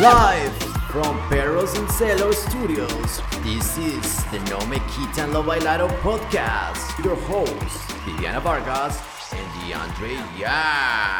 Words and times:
Live 0.00 0.52
from 0.90 1.20
Perros 1.28 1.76
and 1.76 1.86
Celos 1.90 2.36
Studios. 2.48 3.20
This 3.42 3.76
is 3.76 4.24
the 4.30 4.38
No 4.48 4.58
Me 4.66 4.78
Quitan 4.78 5.34
Lo 5.34 5.42
Bailado 5.42 5.88
podcast. 6.00 7.04
Your 7.04 7.16
hosts, 7.16 7.92
Viviana 8.04 8.40
Vargas 8.40 8.98
and 9.32 9.46
DeAndre 9.60 10.16
Yang. 10.38 11.19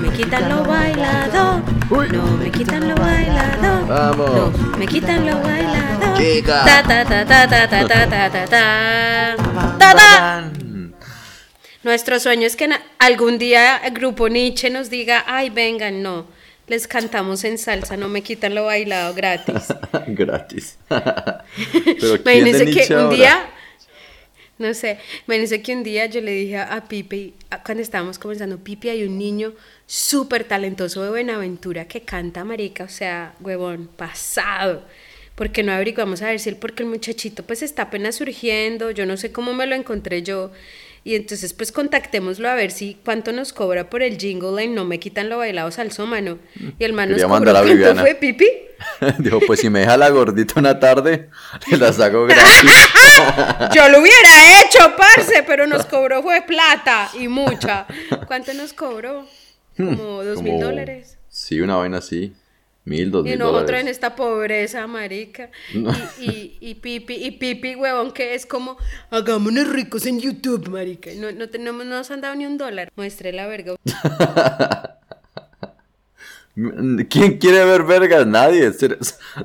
Me 0.00 0.08
quitan 0.12 0.48
lo 0.48 0.64
bailado. 0.64 1.62
No 1.90 2.36
me 2.38 2.50
quitan 2.50 2.88
lo 2.88 2.94
bailado. 2.94 3.86
Vamos. 3.86 4.58
No 4.60 4.78
me 4.78 4.86
quitan 4.86 5.26
lo 5.26 5.40
bailado. 5.40 6.16
Chica. 6.16 6.64
Ta 6.64 6.82
ta 6.82 7.04
ta 7.04 7.24
ta 7.26 7.48
ta 7.48 7.68
ta 7.68 7.88
ta 7.88 8.08
ta 8.08 8.30
ta 8.30 8.46
ta. 8.46 9.36
Ta 9.78 9.94
ta. 9.94 10.50
Nuestro 11.82 12.18
sueño 12.18 12.46
es 12.46 12.56
que 12.56 12.68
algún 12.98 13.38
día 13.38 13.76
el 13.84 13.92
grupo 13.94 14.28
Nietzsche 14.28 14.70
nos 14.70 14.90
diga, 14.90 15.22
ay, 15.26 15.50
vengan, 15.50 16.02
no, 16.02 16.26
les 16.66 16.88
cantamos 16.88 17.44
en 17.44 17.58
salsa, 17.58 17.96
no 17.96 18.08
me 18.08 18.22
quitan 18.22 18.56
lo 18.56 18.64
bailado 18.64 19.14
gratis. 19.14 19.72
Gratis. 20.08 20.78
Pero 20.88 21.04
¿quién 22.22 22.24
de 22.24 22.40
Imagínense 22.40 22.64
Nietzsche 22.64 22.88
que 22.88 22.94
un 22.94 23.00
ahora? 23.02 23.16
día, 23.16 23.50
no 24.58 24.72
sé, 24.74 24.98
imagínense 25.26 25.62
que 25.62 25.74
un 25.74 25.82
día 25.82 26.06
yo 26.06 26.20
le 26.20 26.32
dije 26.32 26.58
a 26.58 26.84
Pipe, 26.88 27.34
cuando 27.64 27.82
estábamos 27.82 28.18
comenzando, 28.18 28.58
Pipe, 28.58 28.90
hay 28.90 29.04
un 29.04 29.18
niño 29.18 29.52
súper 29.86 30.44
talentoso 30.44 31.02
de 31.02 31.10
Buenaventura 31.10 31.86
que 31.86 32.02
canta 32.02 32.44
marica, 32.44 32.84
o 32.84 32.88
sea, 32.88 33.34
huevón, 33.40 33.88
pasado. 33.96 34.84
Porque 35.34 35.62
no 35.62 35.72
averiguamos 35.72 36.22
a 36.22 36.28
ver 36.28 36.40
si 36.40 36.48
él, 36.48 36.56
porque 36.56 36.82
el 36.82 36.88
muchachito 36.88 37.42
pues 37.42 37.62
está 37.62 37.82
apenas 37.82 38.14
surgiendo, 38.14 38.90
yo 38.90 39.04
no 39.04 39.18
sé 39.18 39.32
cómo 39.32 39.52
me 39.52 39.66
lo 39.66 39.74
encontré 39.74 40.22
yo. 40.22 40.50
Y 41.06 41.14
entonces 41.14 41.52
pues 41.52 41.70
contactémoslo 41.70 42.48
a 42.48 42.56
ver 42.56 42.72
si 42.72 42.98
cuánto 43.04 43.30
nos 43.30 43.52
cobra 43.52 43.88
por 43.88 44.02
el 44.02 44.18
jingle 44.18 44.60
line, 44.60 44.74
no 44.74 44.84
me 44.84 44.98
quitan 44.98 45.28
lo 45.28 45.38
bailado 45.38 45.70
salsómano. 45.70 46.40
Y 46.80 46.82
el 46.84 46.94
man 46.94 47.10
nos 47.12 47.22
cobró, 47.22 47.56
a 47.56 47.62
¿cuánto 47.62 48.00
fue, 48.00 48.16
Pipi? 48.16 48.48
Dijo, 49.18 49.38
pues 49.46 49.60
si 49.60 49.70
me 49.70 49.78
deja 49.78 49.96
la 49.96 50.08
gordita 50.10 50.54
una 50.58 50.80
tarde, 50.80 51.30
le 51.70 51.76
la 51.78 51.92
saco 51.92 52.26
gratis. 52.26 52.72
Yo 53.72 53.88
lo 53.88 54.00
hubiera 54.00 54.60
hecho, 54.64 54.80
parce, 54.96 55.44
pero 55.46 55.68
nos 55.68 55.86
cobró 55.86 56.24
fue 56.24 56.42
plata 56.42 57.08
y 57.16 57.28
mucha. 57.28 57.86
¿Cuánto 58.26 58.52
nos 58.54 58.72
cobró? 58.72 59.28
Como 59.76 60.24
dos 60.24 60.42
mil 60.42 60.54
Hmm, 60.54 60.60
dólares. 60.60 61.18
Sí, 61.28 61.60
una 61.60 61.76
vaina 61.76 61.98
así. 61.98 62.34
Mil, 62.86 63.10
dos 63.10 63.26
Y 63.26 63.30
mil 63.30 63.38
nosotros 63.40 63.80
en 63.80 63.88
esta 63.88 64.14
pobreza, 64.16 64.86
marica. 64.86 65.50
No. 65.74 65.90
Y, 66.20 66.30
y, 66.30 66.58
y 66.70 66.74
Pipi, 66.76 67.14
y 67.14 67.32
Pipi, 67.32 67.74
huevón, 67.74 68.12
que 68.12 68.34
es 68.34 68.46
como, 68.46 68.78
hagámonos 69.10 69.68
ricos 69.68 70.06
en 70.06 70.20
YouTube, 70.20 70.68
marica. 70.68 71.10
No, 71.16 71.32
no, 71.32 71.48
tenemos, 71.48 71.84
no 71.84 71.96
nos 71.96 72.10
han 72.12 72.20
dado 72.20 72.36
ni 72.36 72.46
un 72.46 72.56
dólar. 72.58 72.90
Muestre 72.96 73.32
la 73.32 73.46
verga. 73.48 73.74
¿Quién 77.10 77.36
quiere 77.38 77.64
ver 77.66 77.82
vergas? 77.82 78.26
Nadie. 78.26 78.72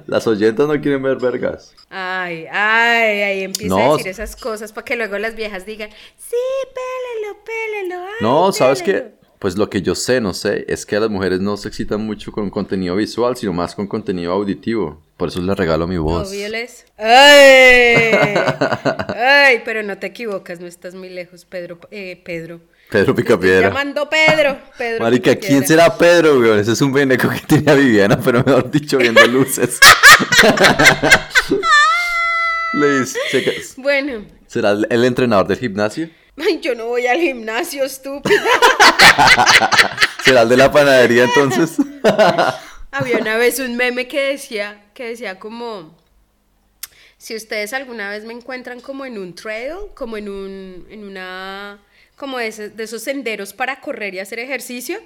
Las 0.08 0.25
oyentas 0.28 0.66
no 0.67 0.80
quieren 0.80 1.03
ver 1.03 1.17
vergas. 1.17 1.73
Ay, 1.89 2.45
ay, 2.50 3.22
ahí 3.22 3.42
empieza 3.44 3.75
a 3.75 3.92
decir 3.94 4.08
esas 4.08 4.36
cosas 4.38 4.72
para 4.72 4.86
que 4.86 4.95
luego 4.95 5.17
las 5.17 5.36
viejas 5.36 5.66
digan, 5.66 5.89
sí, 6.17 6.36
pélelo, 6.73 7.44
pélelo. 7.44 8.06
ay, 8.06 8.14
No, 8.22 8.52
¿sabes 8.53 8.81
pélelo". 8.81 9.09
qué? 9.09 9.20
Pues 9.42 9.58
lo 9.58 9.72
que 9.72 9.81
yo 9.81 9.95
sé, 9.95 10.22
no 10.22 10.36
sé, 10.36 10.66
es 10.67 10.86
que 10.86 11.00
las 11.00 11.09
mujeres 11.09 11.39
no 11.39 11.58
se 11.58 11.67
excitan 11.67 12.06
mucho 12.06 12.31
con 12.31 12.52
contenido 12.52 12.95
visual, 12.95 13.36
sino 13.36 13.52
más 13.53 13.73
con 13.73 13.88
contenido 13.88 14.34
auditivo. 14.34 15.02
Por 15.17 15.30
eso 15.30 15.42
les 15.42 15.58
regalo 15.58 15.88
mi 15.88 15.97
voz. 15.97 16.30
Obvio 16.30 16.47
les. 16.47 16.86
¡Ay! 16.95 18.12
¡Ay! 19.18 19.62
Pero 19.66 19.81
no 19.81 19.97
te 19.97 20.06
equivocas, 20.06 20.59
no 20.59 20.68
estás 20.68 20.94
muy 20.94 21.09
lejos, 21.09 21.46
Pedro. 21.46 21.79
Eh, 21.90 22.22
Pedro. 22.24 22.62
Pedro 22.91 23.16
Picapiedra. 23.16 23.69
llamando 23.69 24.07
Pedro. 24.07 24.59
Pedro 24.78 25.03
Marica, 25.03 25.31
Picapiedra. 25.31 25.47
¿quién 25.47 25.68
será 25.68 25.97
Pedro, 25.97 26.40
weón? 26.40 26.59
Ese 26.59 26.73
es 26.73 26.81
un 26.84 26.94
veneco 26.94 27.28
que 27.28 27.40
tiene 27.40 27.72
a 27.72 27.73
Viviana, 27.73 28.19
pero 28.23 28.44
mejor 28.46 28.69
dicho, 28.69 29.00
viendo 29.00 29.25
luces. 29.25 29.79
Le 32.73 33.00
dice, 33.00 33.18
checa, 33.31 33.52
Bueno. 33.78 34.23
¿será 34.46 34.78
el 34.88 35.03
entrenador 35.03 35.47
del 35.47 35.58
gimnasio? 35.58 36.09
Ay, 36.38 36.59
yo 36.62 36.75
no 36.75 36.88
voy 36.88 37.08
al 37.08 37.19
gimnasio, 37.19 37.84
estúpida. 37.84 38.42
¿Será 40.24 40.44
el 40.44 40.50
de 40.50 40.58
la 40.58 40.72
panadería 40.72 41.25
entonces? 41.25 41.78
Había 42.92 43.18
una 43.18 43.38
vez 43.38 43.59
un 43.59 43.75
meme 43.75 44.08
que 44.08 44.30
decía, 44.30 44.86
que 44.94 45.09
decía 45.09 45.40
como, 45.40 45.96
si 47.18 47.36
ustedes 47.36 47.74
alguna 47.74 48.09
vez 48.09 48.25
me 48.25 48.34
encuentran 48.34 48.81
como 48.81 49.06
en 49.06 49.18
un 49.18 49.36
trail, 49.36 49.75
como 49.94 50.18
en 50.18 50.28
un, 50.30 50.88
en 50.90 51.03
una, 51.03 51.80
como 52.16 52.38
de 52.38 52.47
esos, 52.47 52.75
de 52.75 52.84
esos 52.84 53.03
senderos 53.03 53.53
para 53.53 53.80
correr 53.80 54.14
y 54.16 54.20
hacer 54.20 54.40
ejercicio, 54.40 55.00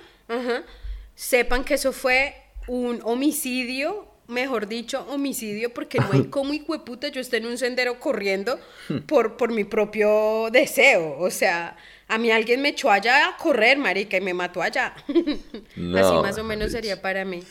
sepan 1.15 1.63
que 1.63 1.75
eso 1.75 1.91
fue 1.91 2.35
un 2.67 3.01
homicidio, 3.03 4.07
mejor 4.27 4.67
dicho, 4.67 5.05
homicidio, 5.09 5.73
porque 5.73 5.99
no 5.99 6.09
hay 6.11 6.25
como 6.25 6.53
puta 6.83 7.07
yo 7.09 7.21
esté 7.21 7.37
en 7.37 7.45
un 7.47 7.57
sendero 7.57 7.99
corriendo 7.99 8.59
por, 9.07 9.37
por 9.37 9.51
mi 9.51 9.63
propio 9.63 10.49
deseo, 10.51 11.17
o 11.19 11.29
sea... 11.31 11.75
A 12.07 12.19
mí 12.19 12.29
alguien 12.29 12.61
me 12.61 12.69
echó 12.69 12.91
allá 12.91 13.29
a 13.29 13.35
correr, 13.37 13.79
marica, 13.79 14.15
y 14.17 14.21
me 14.21 14.35
mató 14.35 14.61
allá. 14.61 14.93
No, 15.75 15.97
Así 15.97 16.15
más 16.21 16.37
o 16.37 16.43
menos 16.43 16.71
sería 16.71 17.01
para 17.01 17.25
mí. 17.25 17.41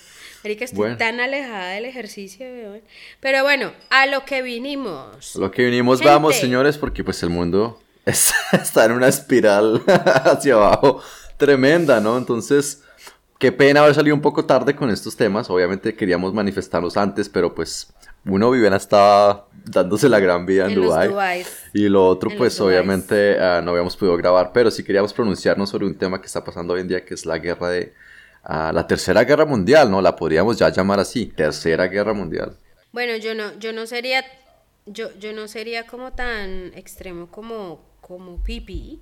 Marica, 0.45 0.65
estoy 0.65 0.79
Bueno. 0.79 0.97
tan 0.97 1.19
alejada 1.19 1.71
del 1.71 1.87
ejercicio, 1.87 2.47
weón. 2.47 2.81
Pero 3.19 3.43
bueno, 3.43 3.73
a 3.91 4.07
lo 4.07 4.25
que 4.25 4.43
vinimos. 4.43 5.35
Lo 5.35 5.51
que 5.51 5.65
vinimos, 5.65 5.99
Gente. 5.99 6.13
vamos, 6.13 6.37
señores, 6.37 6.79
porque 6.79 7.03
pues 7.03 7.21
el 7.25 7.31
mundo 7.31 7.83
es- 8.07 8.33
está 8.53 8.85
en 8.85 8.93
una 8.93 9.09
espiral 9.09 9.83
hacia 9.89 10.55
abajo 10.55 11.03
tremenda, 11.37 11.99
¿no? 11.99 12.17
Entonces, 12.17 12.85
qué 13.39 13.53
pena 13.53 13.81
haber 13.81 13.95
salido 13.95 14.15
un 14.15 14.23
poco 14.23 14.45
tarde 14.45 14.75
con 14.75 14.91
estos 14.91 15.17
temas. 15.17 15.51
Obviamente 15.51 15.95
queríamos 15.95 16.33
manifestarlos 16.33 16.97
antes, 16.97 17.29
pero 17.29 17.55
pues 17.55 17.93
uno, 18.25 18.51
Viviana 18.51 18.77
estaba 18.77 19.49
dándose 19.67 20.09
la 20.09 20.19
gran 20.19 20.47
vida 20.47 20.65
en, 20.65 20.73
En. 20.73 20.77
Dubáis. 20.77 21.49
Y 21.73 21.89
lo 21.89 22.07
otro, 22.07 22.31
En 22.31 22.39
pues 22.39 22.61
obviamente 22.61 23.39
ah, 23.39 23.61
no 23.63 23.73
habíamos 23.73 23.97
podido 23.97 24.17
grabar, 24.17 24.51
pero 24.53 24.71
sí 24.71 24.83
queríamos 24.83 25.13
pronunciarnos 25.13 25.71
sobre 25.71 25.87
un 25.87 25.97
tema 25.97 26.21
que 26.21 26.27
está 26.27 26.43
pasando 26.45 26.75
hoy 26.75 26.81
en 26.81 26.89
día, 26.89 27.05
que 27.05 27.15
es 27.15 27.27
la 27.27 27.39
guerra 27.39 27.69
de... 27.71 27.93
ah, 28.45 28.73
la 28.73 28.87
tercera 28.87 29.25
guerra 29.25 29.45
mundial, 29.45 29.91
¿no? 29.91 30.01
La 30.01 30.17
podríamos 30.17 30.59
ya 30.59 30.69
llamar 30.71 31.01
así, 31.01 31.27
tercera 31.27 31.87
guerra 31.87 32.15
mundial. 32.15 32.57
Bueno, 32.93 33.17
yo 33.17 33.35
no, 33.35 33.59
yo 33.59 33.73
no 33.73 33.87
sería, 33.87 34.25
yo, 34.87 35.09
yo 35.19 35.33
no 35.33 35.49
sería 35.49 35.87
como 35.87 36.13
tan 36.13 36.73
extremo 36.75 37.29
como, 37.31 37.81
como 38.01 38.43
Pipi. 38.43 39.01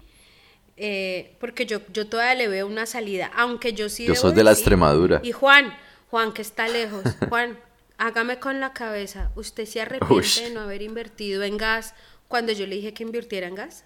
Eh, 0.76 1.36
porque 1.40 1.66
yo, 1.66 1.80
yo 1.92 2.06
todavía 2.06 2.34
le 2.34 2.48
veo 2.48 2.66
una 2.66 2.86
salida, 2.86 3.30
aunque 3.36 3.72
yo 3.72 3.88
sí 3.88 4.06
Yo 4.06 4.14
soy 4.14 4.32
de 4.34 4.44
la 4.44 4.50
decir- 4.52 4.60
Extremadura. 4.62 5.20
Y 5.22 5.32
Juan, 5.32 5.76
Juan 6.10 6.32
que 6.32 6.42
está 6.42 6.68
lejos, 6.68 7.02
Juan, 7.28 7.58
hágame 7.98 8.38
con 8.38 8.60
la 8.60 8.72
cabeza, 8.72 9.30
¿usted 9.36 9.64
se 9.66 9.80
arrepiente 9.80 10.42
de 10.42 10.50
no 10.50 10.60
haber 10.60 10.82
invertido 10.82 11.42
en 11.42 11.56
gas 11.56 11.94
cuando 12.28 12.52
yo 12.52 12.66
le 12.66 12.76
dije 12.76 12.94
que 12.94 13.02
invirtiera 13.02 13.46
en 13.46 13.54
gas? 13.54 13.84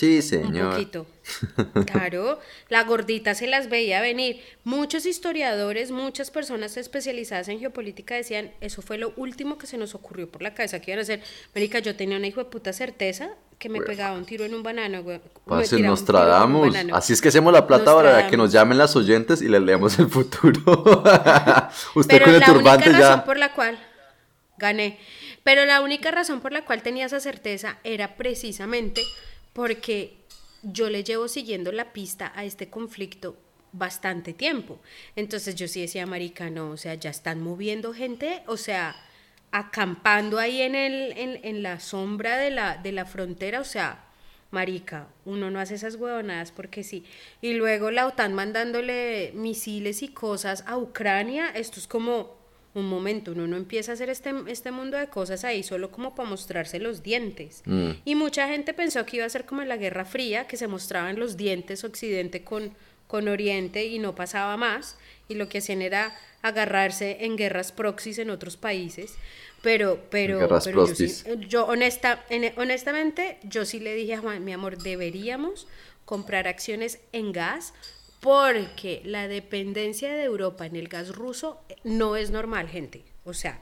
Sí, 0.00 0.16
Un 0.16 0.22
señor. 0.22 0.70
poquito. 0.72 1.06
Claro, 1.84 2.38
la 2.70 2.84
gordita 2.84 3.34
se 3.34 3.46
las 3.46 3.68
veía 3.68 4.00
venir. 4.00 4.40
Muchos 4.64 5.04
historiadores, 5.04 5.90
muchas 5.90 6.30
personas 6.30 6.78
especializadas 6.78 7.48
en 7.48 7.60
geopolítica 7.60 8.14
decían, 8.14 8.50
eso 8.62 8.80
fue 8.80 8.96
lo 8.96 9.12
último 9.16 9.58
que 9.58 9.66
se 9.66 9.76
nos 9.76 9.94
ocurrió 9.94 10.26
por 10.26 10.40
la 10.40 10.54
cabeza 10.54 10.80
que 10.80 10.92
iban 10.92 11.00
a 11.00 11.02
hacer. 11.02 11.20
Marica, 11.54 11.80
yo 11.80 11.94
tenía 11.96 12.16
una 12.16 12.26
hijo 12.26 12.42
de 12.42 12.48
puta 12.48 12.72
certeza 12.72 13.28
que 13.58 13.68
me 13.68 13.82
pegaba 13.82 14.16
un 14.16 14.24
tiro 14.24 14.46
en 14.46 14.54
un 14.54 14.62
banano, 14.62 15.02
güey. 15.02 15.20
Un 15.44 15.82
nos 15.82 16.00
un 16.00 16.06
tradamos. 16.06 16.74
Así 16.94 17.12
es 17.12 17.20
que 17.20 17.28
hacemos 17.28 17.52
la 17.52 17.66
plata 17.66 17.94
para 17.94 18.26
que 18.28 18.38
nos 18.38 18.50
llamen 18.52 18.78
las 18.78 18.96
oyentes 18.96 19.42
y 19.42 19.48
les 19.48 19.60
leemos 19.60 19.98
el 19.98 20.08
futuro. 20.08 21.02
Usted 21.94 22.14
Pero 22.14 22.24
con 22.24 22.34
el 22.34 22.40
la 22.40 22.46
turbante 22.46 22.88
única 22.88 23.00
razón 23.04 23.18
ya. 23.18 23.24
por 23.26 23.36
la 23.36 23.52
cual 23.52 23.78
gané. 24.56 24.98
Pero 25.44 25.66
la 25.66 25.82
única 25.82 26.10
razón 26.10 26.40
por 26.40 26.52
la 26.52 26.64
cual 26.64 26.82
tenía 26.82 27.04
esa 27.04 27.20
certeza 27.20 27.76
era 27.84 28.16
precisamente 28.16 29.02
porque 29.52 30.18
yo 30.62 30.90
le 30.90 31.04
llevo 31.04 31.28
siguiendo 31.28 31.72
la 31.72 31.92
pista 31.92 32.32
a 32.34 32.44
este 32.44 32.68
conflicto 32.68 33.36
bastante 33.72 34.32
tiempo. 34.32 34.80
Entonces 35.16 35.54
yo 35.54 35.68
sí 35.68 35.80
decía, 35.80 36.06
marica, 36.06 36.50
no, 36.50 36.70
o 36.70 36.76
sea, 36.76 36.94
ya 36.94 37.10
están 37.10 37.40
moviendo 37.40 37.92
gente, 37.92 38.42
o 38.46 38.56
sea, 38.56 38.96
acampando 39.52 40.38
ahí 40.38 40.62
en, 40.62 40.74
el, 40.74 41.12
en, 41.16 41.40
en 41.44 41.62
la 41.62 41.80
sombra 41.80 42.36
de 42.36 42.50
la, 42.50 42.76
de 42.76 42.92
la 42.92 43.04
frontera, 43.04 43.60
o 43.60 43.64
sea, 43.64 44.04
marica, 44.50 45.08
uno 45.24 45.50
no 45.50 45.60
hace 45.60 45.76
esas 45.76 45.96
huevonadas 45.96 46.52
porque 46.52 46.82
sí. 46.84 47.04
Y 47.40 47.54
luego 47.54 47.90
la 47.90 48.06
OTAN 48.06 48.34
mandándole 48.34 49.32
misiles 49.34 50.02
y 50.02 50.08
cosas 50.08 50.64
a 50.66 50.76
Ucrania, 50.76 51.50
esto 51.54 51.78
es 51.78 51.86
como 51.86 52.39
un 52.74 52.88
momento, 52.88 53.32
uno 53.32 53.46
no 53.48 53.56
empieza 53.56 53.92
a 53.92 53.94
hacer 53.94 54.10
este, 54.10 54.32
este 54.46 54.70
mundo 54.70 54.96
de 54.96 55.08
cosas 55.08 55.44
ahí 55.44 55.62
solo 55.62 55.90
como 55.90 56.14
para 56.14 56.28
mostrarse 56.28 56.78
los 56.78 57.02
dientes. 57.02 57.62
Y 58.04 58.14
mucha 58.14 58.46
gente 58.48 58.72
pensó 58.74 59.04
que 59.06 59.16
iba 59.16 59.26
a 59.26 59.28
ser 59.30 59.44
como 59.44 59.62
en 59.62 59.68
la 59.68 59.76
Guerra 59.76 60.04
Fría, 60.04 60.46
que 60.46 60.56
se 60.56 60.68
mostraban 60.68 61.18
los 61.18 61.36
dientes 61.36 61.82
Occidente 61.84 62.42
con, 62.44 62.72
con 63.08 63.26
Oriente 63.28 63.84
y 63.86 63.98
no 63.98 64.14
pasaba 64.14 64.56
más, 64.56 64.96
y 65.28 65.34
lo 65.34 65.48
que 65.48 65.58
hacían 65.58 65.82
era 65.82 66.16
agarrarse 66.42 67.18
en 67.24 67.36
guerras 67.36 67.72
proxies 67.72 68.18
en 68.18 68.30
otros 68.30 68.56
países. 68.56 69.14
Pero, 69.62 70.00
pero, 70.10 70.38
yo, 70.70 70.72
sí- 70.94 71.04
yo 71.48 71.66
honesta, 71.66 72.24
en- 72.30 72.52
honestamente, 72.56 73.36
yo 73.42 73.64
sí 73.66 73.78
le 73.80 73.94
dije 73.94 74.14
a 74.14 74.18
Juan, 74.20 74.44
mi 74.44 74.52
amor, 74.52 74.78
deberíamos 74.82 75.66
comprar 76.06 76.48
acciones 76.48 76.98
en 77.12 77.32
gas 77.32 77.74
porque 78.20 79.02
la 79.04 79.28
dependencia 79.28 80.12
de 80.12 80.24
Europa 80.24 80.66
en 80.66 80.76
el 80.76 80.88
gas 80.88 81.14
ruso 81.14 81.60
no 81.84 82.16
es 82.16 82.30
normal, 82.30 82.68
gente. 82.68 83.04
O 83.24 83.32
sea, 83.34 83.60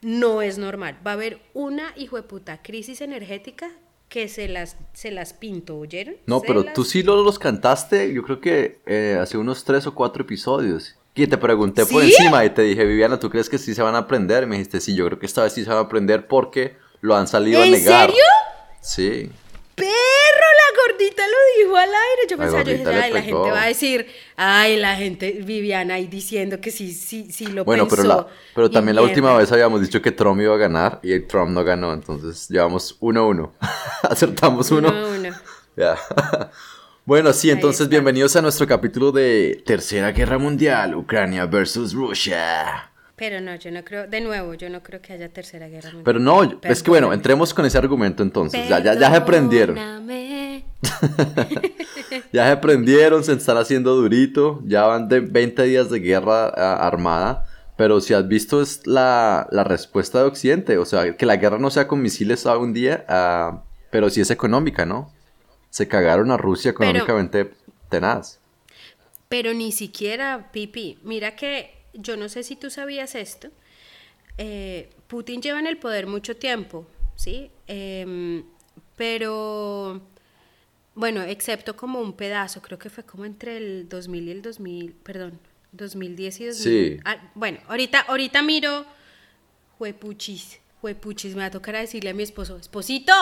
no 0.00 0.42
es 0.42 0.58
normal. 0.58 0.98
Va 1.06 1.12
a 1.12 1.14
haber 1.14 1.38
una 1.54 1.92
hijo 1.96 2.16
de 2.16 2.22
puta 2.24 2.62
crisis 2.62 3.00
energética 3.00 3.70
que 4.08 4.28
se 4.28 4.48
las, 4.48 4.76
se 4.92 5.10
las 5.10 5.32
pinto, 5.32 5.78
¿oyeron? 5.78 6.16
No, 6.26 6.40
Se 6.40 6.46
pero 6.46 6.62
las 6.64 6.74
tú 6.74 6.84
sí 6.84 7.02
lo- 7.02 7.22
los 7.22 7.38
cantaste, 7.38 8.12
yo 8.12 8.22
creo 8.22 8.40
que 8.40 8.80
eh, 8.86 9.16
hace 9.20 9.38
unos 9.38 9.64
tres 9.64 9.86
o 9.86 9.94
cuatro 9.94 10.22
episodios. 10.24 10.96
Y 11.14 11.26
te 11.26 11.36
pregunté 11.38 11.84
por 11.86 12.02
encima 12.02 12.44
y 12.44 12.50
te 12.50 12.62
dije, 12.62 12.84
Viviana, 12.84 13.18
¿tú 13.20 13.28
crees 13.30 13.48
que 13.48 13.58
sí 13.58 13.74
se 13.74 13.82
van 13.82 13.94
a 13.94 13.98
aprender? 13.98 14.42
Y 14.42 14.46
me 14.46 14.56
dijiste, 14.56 14.80
sí, 14.80 14.94
yo 14.94 15.06
creo 15.06 15.18
que 15.18 15.26
esta 15.26 15.42
vez 15.42 15.52
sí 15.52 15.62
se 15.62 15.68
van 15.68 15.78
a 15.78 15.82
aprender 15.82 16.26
porque 16.26 16.76
lo 17.02 17.14
han 17.14 17.28
salido 17.28 17.60
a 17.62 17.66
¿En 17.66 17.72
negar. 17.72 18.08
serio? 18.10 18.24
Sí. 18.80 19.30
¡Perro! 19.74 19.90
Gordita 20.92 21.22
lo 21.26 21.64
dijo 21.64 21.76
al 21.76 21.88
aire. 21.88 22.22
Yo 22.30 22.36
pensaba, 22.38 22.62
yo 22.62 22.72
dije, 22.72 22.88
ay, 22.88 23.12
la 23.12 23.22
gente 23.22 23.50
va 23.50 23.62
a 23.62 23.66
decir, 23.66 24.06
ay, 24.36 24.76
la 24.76 24.96
gente, 24.96 25.32
Viviana 25.44 25.94
ahí 25.94 26.06
diciendo 26.06 26.60
que 26.60 26.70
sí, 26.70 26.92
sí, 26.92 27.28
sí 27.30 27.46
lo 27.46 27.64
Bueno, 27.64 27.84
pensó. 27.88 27.96
pero, 28.02 28.08
la, 28.08 28.26
pero 28.54 28.70
también 28.70 28.96
la 28.96 29.02
última 29.02 29.28
mierda. 29.28 29.38
vez 29.40 29.52
habíamos 29.52 29.80
dicho 29.80 30.00
que 30.02 30.12
Trump 30.12 30.40
iba 30.40 30.54
a 30.54 30.58
ganar 30.58 31.00
y 31.02 31.12
el 31.12 31.26
Trump 31.26 31.50
no 31.50 31.64
ganó, 31.64 31.92
entonces 31.92 32.48
llevamos 32.48 32.98
1-1. 33.00 33.50
Acertamos 34.02 34.70
uno. 34.70 34.88
Uno 34.88 34.98
a 34.98 35.08
uno. 35.08 35.28
Ya. 35.76 35.96
bueno, 37.06 37.32
sí, 37.32 37.50
entonces 37.50 37.88
bienvenidos 37.88 38.36
a 38.36 38.42
nuestro 38.42 38.66
capítulo 38.66 39.10
de 39.10 39.62
Tercera 39.64 40.12
Guerra 40.12 40.36
Mundial, 40.36 40.94
Ucrania 40.94 41.46
versus 41.46 41.94
Rusia. 41.94 42.91
Pero 43.22 43.40
no, 43.40 43.54
yo 43.54 43.70
no 43.70 43.84
creo, 43.84 44.08
de 44.08 44.20
nuevo, 44.20 44.54
yo 44.54 44.68
no 44.68 44.82
creo 44.82 45.00
que 45.00 45.12
haya 45.12 45.28
tercera 45.28 45.68
guerra 45.68 45.90
mundial. 45.90 46.02
Pero 46.04 46.18
no, 46.18 46.42
es 46.60 46.82
que 46.82 46.90
bueno, 46.90 47.12
entremos 47.12 47.54
con 47.54 47.64
ese 47.64 47.78
argumento 47.78 48.24
entonces. 48.24 48.68
Ya, 48.68 48.80
ya, 48.80 48.94
ya 48.98 49.14
se 49.14 49.20
prendieron. 49.20 49.78
Ya 52.32 52.48
se 52.50 52.56
prendieron, 52.56 53.22
se 53.22 53.34
están 53.34 53.58
haciendo 53.58 53.94
durito. 53.94 54.60
Ya 54.64 54.86
van 54.86 55.06
de 55.08 55.20
20 55.20 55.62
días 55.62 55.88
de 55.88 56.00
guerra 56.00 56.48
armada. 56.48 57.46
Pero 57.76 58.00
si 58.00 58.12
has 58.12 58.26
visto 58.26 58.60
es 58.60 58.88
la, 58.88 59.46
la 59.52 59.62
respuesta 59.62 60.18
de 60.18 60.24
Occidente. 60.24 60.78
O 60.78 60.84
sea, 60.84 61.16
que 61.16 61.24
la 61.24 61.36
guerra 61.36 61.58
no 61.58 61.70
sea 61.70 61.86
con 61.86 62.02
misiles 62.02 62.44
a 62.44 62.58
un 62.58 62.72
día, 62.72 63.04
ah, 63.08 63.62
pero 63.92 64.10
sí 64.10 64.20
es 64.20 64.32
económica, 64.32 64.84
¿no? 64.84 65.12
Se 65.70 65.86
cagaron 65.86 66.32
a 66.32 66.38
Rusia 66.38 66.74
Pero- 66.76 66.90
económicamente 66.90 67.52
tenaz. 67.88 68.40
Pero 69.28 69.54
ni 69.54 69.70
siquiera, 69.70 70.50
Pipi, 70.52 70.98
mira 71.04 71.36
que 71.36 71.81
yo 71.94 72.16
no 72.16 72.28
sé 72.28 72.42
si 72.42 72.56
tú 72.56 72.70
sabías 72.70 73.14
esto. 73.14 73.48
eh, 74.38 74.90
Putin 75.08 75.42
lleva 75.42 75.58
en 75.60 75.66
el 75.66 75.76
poder 75.78 76.06
mucho 76.06 76.36
tiempo, 76.36 76.86
¿sí? 77.16 77.50
Em, 77.66 78.44
pero, 78.96 80.00
bueno, 80.94 81.22
excepto 81.22 81.76
como 81.76 82.00
un 82.00 82.14
pedazo, 82.14 82.62
creo 82.62 82.78
que 82.78 82.88
fue 82.90 83.04
como 83.04 83.24
entre 83.26 83.56
el 83.58 83.88
2000 83.88 84.28
y 84.28 84.30
el 84.30 84.42
2000, 84.42 84.92
perdón, 85.02 85.38
2010 85.72 86.40
y 86.40 86.46
2000. 86.46 86.62
Sí. 86.96 87.00
Ah, 87.04 87.30
bueno, 87.34 87.58
ahorita, 87.68 88.00
ahorita 88.00 88.42
miro, 88.42 88.86
juepuchis, 89.78 90.60
juepuchis, 90.80 91.34
me 91.34 91.40
va 91.40 91.46
a 91.46 91.50
tocar 91.50 91.76
a 91.76 91.80
decirle 91.80 92.10
a 92.10 92.14
mi 92.14 92.22
esposo, 92.22 92.56
esposito, 92.56 93.12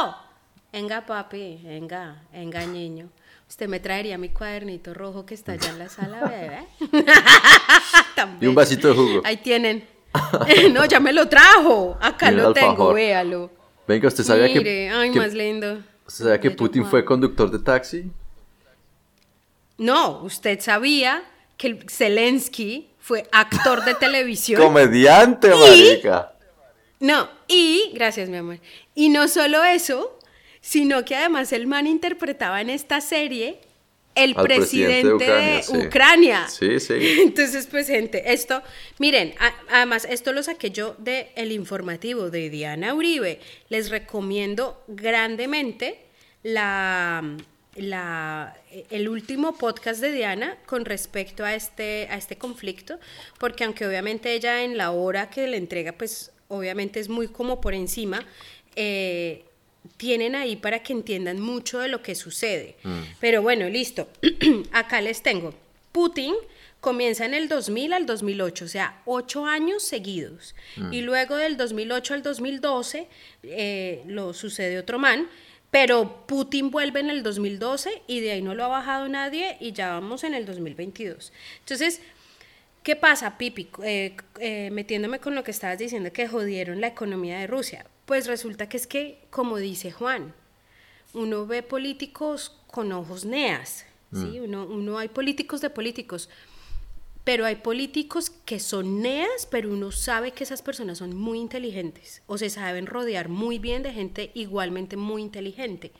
venga 0.73 1.07
papi, 1.07 1.61
venga, 1.65 2.23
venga 2.33 2.67
niño. 2.67 3.11
Usted 3.51 3.67
me 3.69 3.81
traería 3.81 4.17
mi 4.17 4.29
cuadernito 4.29 4.95
rojo 4.95 5.27
que 5.27 5.35
está 5.35 5.53
allá 5.53 5.71
en 5.71 5.79
la 5.81 5.89
sala, 5.89 6.21
bebé. 6.25 6.67
Y 8.41 8.47
un 8.47 8.55
vasito 8.55 8.89
de 8.89 8.95
jugo. 8.95 9.23
Ahí 9.25 9.39
tienen. 9.39 9.85
no, 10.73 10.85
ya 10.85 11.01
me 11.01 11.13
lo 11.13 11.29
trajo. 11.29 11.99
Acá 12.01 12.31
Y 12.31 12.37
lo 12.37 12.53
tengo, 12.53 12.69
alfajor. 12.71 12.95
véalo. 12.95 13.51
Venga, 13.89 14.07
¿usted 14.07 14.23
sabía 14.23 14.45
Mire, 14.47 14.63
que, 14.63 14.91
ay, 14.91 15.11
que- 15.11 15.19
más 15.19 15.35
lindo. 15.35 15.83
¿usted 16.07 16.25
sabía 16.25 16.41
que 16.41 16.51
Putin 16.53 16.87
fue 16.87 17.05
conductor 17.05 17.51
de 17.51 17.59
taxi? 17.59 18.11
No, 19.79 20.23
usted 20.23 20.61
sabía 20.61 21.25
que 21.57 21.67
el 21.67 21.91
Zelensky 21.91 22.89
fue 23.01 23.27
actor 23.33 23.85
de 23.85 23.95
televisión. 23.95 24.63
Comediante, 24.63 25.51
marica. 25.55 26.33
No, 27.01 27.29
y, 27.49 27.91
gracias 27.95 28.29
mi 28.29 28.37
amor, 28.37 28.59
y 28.95 29.09
no 29.09 29.27
solo 29.27 29.65
eso, 29.65 30.19
sino 30.61 31.05
que 31.05 31.17
además 31.17 31.53
el 31.53 31.67
man 31.67 31.87
interpretaba 31.87 32.61
en 32.61 32.71
esta 32.71 33.01
serie 33.01 33.59
el 34.17 34.35
Al 34.37 34.45
presidente 34.45 35.25
presidente, 35.25 35.25
de 35.25 35.59
Ucrania, 35.87 35.87
Ucrania. 35.87 36.49
sí. 36.49 36.81
Sí, 36.81 37.01
sí. 37.01 37.21
Entonces, 37.23 37.67
pues 37.69 37.87
gente, 37.87 38.33
esto, 38.33 38.61
miren, 38.99 39.35
a- 39.39 39.55
además 39.77 40.05
esto 40.11 40.33
lo 40.33 40.43
saqué 40.43 40.71
yo 40.73 40.97
de 40.99 41.31
el 41.37 41.53
informativo 41.53 42.29
de 42.29 42.51
Diana 42.51 42.93
Uribe. 42.93 43.39
Les 43.69 43.89
recomiendo 43.89 44.83
grandemente 44.89 45.99
la, 46.43 47.23
la, 47.77 48.57
el 48.91 49.09
último 49.09 49.57
podcast 49.57 50.01
de 50.01 50.11
Diana 50.13 50.59
con 50.67 50.85
respecto 50.85 51.45
a 51.45 51.55
este, 51.55 52.09
a 52.11 52.17
este 52.17 52.37
conflicto, 52.37 52.99
porque 53.39 53.63
aunque 53.65 53.87
obviamente 53.87 54.33
ella 54.35 54.65
en 54.65 54.77
la 54.77 54.91
hora 54.91 55.31
que 55.31 55.47
le 55.47 55.57
entrega, 55.57 55.93
pues 55.93 56.33
obviamente 56.49 56.99
es 56.99 57.09
muy 57.09 57.29
como 57.29 57.61
por 57.61 57.75
encima, 57.75 58.27
eh, 58.75 59.45
tienen 59.97 60.35
ahí 60.35 60.57
para 60.57 60.83
que 60.83 60.93
entiendan 60.93 61.41
mucho 61.41 61.79
de 61.79 61.89
lo 61.89 62.03
que 62.03 62.15
sucede. 62.15 62.77
Pero 63.21 63.43
bueno, 63.43 63.69
listo. 63.69 64.09
Acá 64.73 65.01
les 65.01 65.23
tengo. 65.23 65.55
Putin 65.93 66.35
comienza 66.81 67.25
en 67.25 67.35
el 67.35 67.49
2000 67.49 67.93
al 67.93 68.07
2008, 68.07 68.65
o 68.65 68.69
sea, 68.69 69.03
ocho 69.05 69.47
años 69.47 69.83
seguidos. 69.83 70.55
Y 70.91 71.03
luego 71.03 71.37
del 71.37 71.57
2008 71.57 72.15
al 72.15 72.23
2012 72.23 73.09
eh, 73.43 74.03
lo 74.07 74.33
sucede 74.33 74.79
otro 74.79 74.99
man. 74.99 75.29
Pero 75.71 76.27
Putin 76.27 76.71
vuelve 76.71 76.99
en 76.99 77.11
el 77.11 77.23
2012 77.23 78.03
y 78.09 78.19
de 78.21 78.33
ahí 78.33 78.43
no 78.43 78.57
lo 78.57 78.65
ha 78.65 78.69
bajado 78.69 79.09
nadie 79.09 79.57
y 79.61 79.71
ya 79.71 79.91
vamos 79.91 80.25
en 80.25 80.35
el 80.35 80.45
2022. 80.45 81.33
Entonces, 81.61 82.01
¿Qué 82.83 82.97
pasa, 82.97 83.37
Pipi? 83.37 83.69
Eh, 83.85 84.17
eh, 84.39 84.71
metiéndome 84.71 85.19
con 85.19 85.35
lo 85.35 85.45
que 85.45 85.51
estabas 85.51 85.79
diciendo 85.79 86.13
que 86.13 86.27
jodieron 86.27 86.81
la 86.81 86.87
economía 86.87 87.39
de 87.39 87.47
Rusia. 87.47 87.85
Pues 88.11 88.27
resulta 88.27 88.69
que 88.69 88.77
es 88.77 88.89
que, 88.89 89.21
como 89.31 89.59
dice 89.59 89.93
Juan, 89.93 90.35
uno 91.15 91.47
ve 91.47 91.63
políticos 91.63 92.57
con 92.67 92.91
ojos 92.91 93.25
neas, 93.25 93.87
¿sí? 94.13 94.41
Uno, 94.41 94.67
uno 94.67 94.99
hay 94.99 95.07
políticos 95.07 95.61
de 95.61 95.71
políticos, 95.71 96.29
pero 97.23 97.45
hay 97.47 97.55
políticos 97.55 98.31
que 98.31 98.59
son 98.59 99.01
neas, 99.01 99.47
pero 99.49 99.71
uno 99.71 99.93
sabe 99.93 100.33
que 100.33 100.43
esas 100.43 100.61
personas 100.61 100.99
son 100.99 101.15
muy 101.15 101.39
inteligentes 101.39 102.23
o 102.27 102.37
se 102.37 102.51
saben 102.51 102.89
rodear 102.89 103.29
muy 103.29 103.61
bien 103.61 103.85
de 103.85 103.93
gente 103.93 104.33
igualmente 104.35 104.97
muy 104.97 105.23
inteligente. 105.23 105.93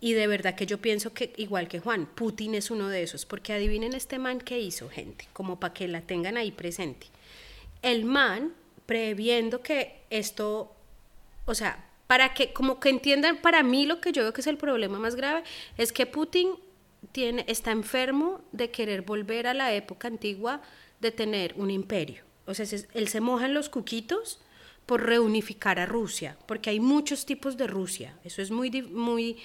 Y 0.00 0.12
de 0.12 0.28
verdad 0.28 0.54
que 0.54 0.66
yo 0.66 0.78
pienso 0.78 1.12
que, 1.12 1.32
igual 1.38 1.66
que 1.66 1.80
Juan, 1.80 2.06
Putin 2.06 2.54
es 2.54 2.70
uno 2.70 2.88
de 2.88 3.02
esos, 3.02 3.26
porque 3.26 3.52
adivinen 3.52 3.94
este 3.94 4.20
man 4.20 4.38
que 4.38 4.60
hizo, 4.60 4.88
gente, 4.88 5.26
como 5.32 5.58
para 5.58 5.74
que 5.74 5.88
la 5.88 6.02
tengan 6.02 6.36
ahí 6.36 6.52
presente. 6.52 7.08
El 7.82 8.04
man, 8.04 8.54
previendo 8.86 9.60
que 9.60 10.02
esto, 10.08 10.76
o 11.52 11.54
sea, 11.54 11.84
para 12.06 12.34
que, 12.34 12.52
como 12.52 12.80
que 12.80 12.88
entiendan, 12.90 13.36
para 13.40 13.62
mí 13.62 13.86
lo 13.86 14.00
que 14.00 14.10
yo 14.12 14.22
veo 14.22 14.32
que 14.32 14.40
es 14.40 14.46
el 14.46 14.56
problema 14.58 14.98
más 14.98 15.14
grave, 15.14 15.44
es 15.78 15.92
que 15.92 16.06
Putin 16.06 16.48
tiene, 17.12 17.44
está 17.48 17.70
enfermo 17.70 18.40
de 18.52 18.70
querer 18.70 19.02
volver 19.02 19.46
a 19.46 19.54
la 19.54 19.72
época 19.72 20.08
antigua 20.08 20.60
de 21.00 21.10
tener 21.10 21.54
un 21.56 21.70
imperio. 21.70 22.24
O 22.46 22.54
sea, 22.54 22.66
se- 22.66 22.88
él 22.94 23.08
se 23.08 23.20
moja 23.20 23.46
en 23.46 23.54
los 23.54 23.68
cuquitos 23.68 24.40
por 24.86 25.02
reunificar 25.06 25.78
a 25.78 25.86
Rusia, 25.86 26.36
porque 26.46 26.70
hay 26.70 26.80
muchos 26.80 27.24
tipos 27.24 27.56
de 27.56 27.66
Rusia. 27.68 28.18
Eso 28.24 28.42
es 28.42 28.50
muy, 28.50 28.70
muy 28.82 29.36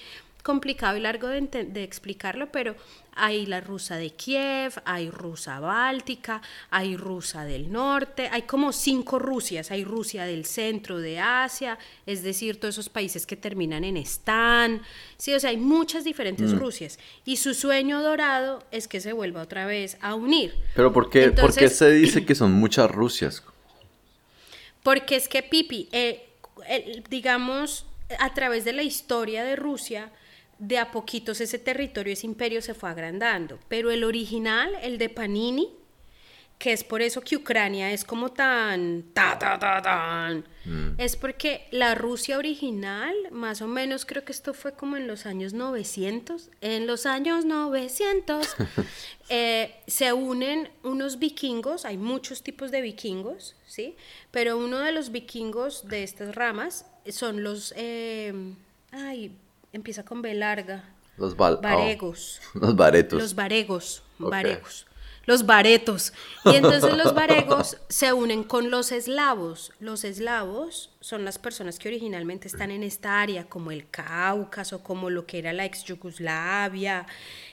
complicado 0.48 0.96
y 0.96 1.00
largo 1.00 1.28
de, 1.28 1.82
explicarlo, 1.84 2.50
pero 2.50 2.74
hay 3.14 3.44
la 3.44 3.60
rusa 3.60 3.98
de 3.98 4.08
Kiev, 4.08 4.80
hay 4.86 5.10
rusa 5.10 5.60
báltica, 5.60 6.40
hay 6.70 6.96
rusa 6.96 7.44
del 7.44 7.70
norte, 7.70 8.30
hay 8.32 8.42
como 8.42 8.72
cinco 8.72 9.18
Rusias, 9.18 9.70
hay 9.70 9.84
Rusia 9.84 10.24
del 10.24 10.46
centro 10.46 11.00
de 11.00 11.20
Asia, 11.20 11.78
es 12.06 12.22
decir, 12.22 12.58
todos 12.58 12.76
esos 12.76 12.88
países 12.88 13.26
que 13.26 13.36
terminan 13.36 13.84
en 13.84 13.98
Stan, 13.98 14.80
sí, 15.18 15.34
o 15.34 15.38
sea, 15.38 15.50
hay 15.50 15.58
muchas 15.58 16.04
diferentes 16.04 16.50
Rusias 16.52 16.98
y 17.26 17.36
su 17.36 17.52
sueño 17.52 18.00
dorado 18.00 18.64
es 18.70 18.88
que 18.88 19.02
se 19.02 19.12
vuelva 19.12 19.42
otra 19.42 19.66
vez 19.66 19.98
a 20.00 20.14
unir. 20.14 20.54
Pero 20.74 20.94
¿por 20.94 21.10
qué, 21.10 21.24
¿por 21.24 21.34
qué 21.34 21.40
Entonces- 21.42 21.76
se 21.76 21.90
dice 21.90 22.24
que 22.24 22.34
son 22.34 22.52
muchas 22.52 22.90
Rusias? 22.90 23.44
Porque 24.82 25.16
es 25.16 25.28
que 25.28 25.42
Pipi, 25.42 25.90
eh, 25.92 26.26
digamos, 27.10 27.84
a 28.18 28.32
través 28.32 28.64
de 28.64 28.72
la 28.72 28.82
historia 28.82 29.44
de 29.44 29.54
Rusia, 29.54 30.10
de 30.58 30.78
a 30.78 30.90
poquitos 30.90 31.40
ese 31.40 31.58
territorio, 31.58 32.12
ese 32.12 32.26
imperio 32.26 32.62
se 32.62 32.74
fue 32.74 32.90
agrandando. 32.90 33.58
Pero 33.68 33.90
el 33.90 34.04
original, 34.04 34.74
el 34.82 34.98
de 34.98 35.08
Panini, 35.08 35.68
que 36.58 36.72
es 36.72 36.82
por 36.82 37.02
eso 37.02 37.20
que 37.20 37.36
Ucrania 37.36 37.92
es 37.92 38.04
como 38.04 38.30
tan, 38.32 39.04
ta, 39.14 39.38
ta, 39.38 39.58
ta, 39.58 39.80
tan, 39.80 40.44
es 40.98 41.16
porque 41.16 41.68
la 41.70 41.94
Rusia 41.94 42.36
original, 42.36 43.14
más 43.30 43.62
o 43.62 43.68
menos 43.68 44.04
creo 44.04 44.24
que 44.24 44.32
esto 44.32 44.52
fue 44.52 44.72
como 44.72 44.96
en 44.96 45.06
los 45.06 45.24
años 45.24 45.52
900, 45.52 46.50
en 46.60 46.88
los 46.88 47.06
años 47.06 47.44
900, 47.44 48.56
eh, 49.28 49.76
se 49.86 50.12
unen 50.12 50.68
unos 50.82 51.20
vikingos, 51.20 51.84
hay 51.84 51.96
muchos 51.96 52.42
tipos 52.42 52.72
de 52.72 52.80
vikingos, 52.80 53.54
¿sí? 53.66 53.94
Pero 54.32 54.58
uno 54.58 54.80
de 54.80 54.90
los 54.90 55.12
vikingos 55.12 55.86
de 55.86 56.02
estas 56.02 56.34
ramas 56.34 56.86
son 57.08 57.44
los, 57.44 57.72
eh, 57.76 58.34
ay, 58.90 59.32
empieza 59.72 60.04
con 60.04 60.22
B 60.22 60.34
larga. 60.34 60.84
Los 61.16 61.36
val- 61.36 61.56
oh, 61.58 61.62
Varegos. 61.62 62.40
Los 62.54 62.76
baretos. 62.76 63.20
Los 63.20 63.34
varegos, 63.34 64.02
varegos. 64.18 64.86
Los 65.26 65.44
baretos. 65.44 66.14
Y 66.46 66.56
entonces 66.56 66.96
los 66.96 67.12
varegos 67.12 67.76
se 67.90 68.14
unen 68.14 68.44
con 68.44 68.70
los 68.70 68.92
eslavos. 68.92 69.72
Los 69.78 70.04
eslavos 70.04 70.90
son 71.00 71.26
las 71.26 71.38
personas 71.38 71.78
que 71.78 71.88
originalmente 71.88 72.48
están 72.48 72.70
en 72.70 72.82
esta 72.82 73.20
área, 73.20 73.44
como 73.44 73.70
el 73.70 73.90
Cáucaso, 73.90 74.82
como 74.82 75.10
lo 75.10 75.26
que 75.26 75.38
era 75.38 75.52
la 75.52 75.66
ex 75.66 75.84
Yugoslavia 75.84 77.04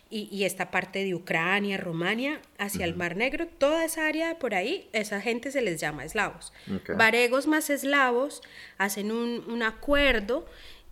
y, 0.10 0.30
y 0.32 0.46
esta 0.46 0.72
parte 0.72 1.04
de 1.04 1.16
Ucrania, 1.16 1.76
Rumania, 1.76 2.40
hacia 2.60 2.86
el 2.86 2.96
Mar 2.96 3.18
Negro. 3.18 3.46
Toda 3.46 3.84
esa 3.84 4.08
área 4.08 4.30
de 4.30 4.36
por 4.36 4.56
ahí, 4.56 4.88
esa 4.94 5.20
gente 5.20 5.52
se 5.52 5.62
les 5.62 5.82
llama 5.82 6.06
eslavos. 6.06 6.54
Varegos 6.96 7.46
más 7.46 7.70
eslavos 7.70 8.42
hacen 8.78 9.12
un, 9.12 9.44
un 9.50 9.64
acuerdo 9.64 10.46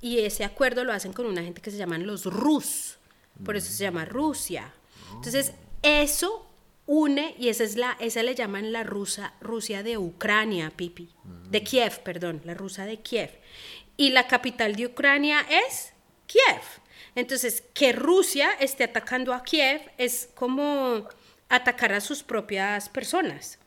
y 0.03 0.19
ese 0.19 0.43
acuerdo 0.43 0.83
lo 0.83 0.91
hacen 0.91 1.13
con 1.13 1.25
una 1.25 1.41
gente 1.41 1.61
que 1.61 1.71
se 1.71 1.77
llaman 1.77 2.05
los 2.05 2.25
Rus. 2.25 2.97
Por 3.45 3.55
eso 3.55 3.71
se 3.71 3.85
llama 3.85 4.03
Rusia. 4.03 4.73
Entonces, 5.15 5.53
eso 5.81 6.45
une, 6.85 7.33
y 7.39 7.47
esa 7.47 7.63
es 7.63 7.77
la, 7.77 7.95
esa 8.01 8.21
le 8.21 8.35
llaman 8.35 8.73
la 8.73 8.83
rusa, 8.83 9.33
Rusia 9.39 9.81
de 9.81 9.97
Ucrania, 9.97 10.73
Pipi. 10.75 11.09
De 11.49 11.63
Kiev, 11.63 12.01
perdón, 12.03 12.41
la 12.43 12.53
rusa 12.53 12.85
de 12.85 12.99
Kiev. 12.99 13.29
Y 13.95 14.09
la 14.09 14.27
capital 14.27 14.75
de 14.75 14.87
Ucrania 14.87 15.39
es 15.67 15.93
Kiev. 16.27 16.61
Entonces, 17.15 17.63
que 17.73 17.93
Rusia 17.93 18.49
esté 18.59 18.83
atacando 18.83 19.33
a 19.33 19.41
Kiev 19.45 19.89
es 19.97 20.29
como 20.35 21.07
atacar 21.47 21.93
a 21.93 22.01
sus 22.01 22.23
propias 22.23 22.89
personas. 22.89 23.57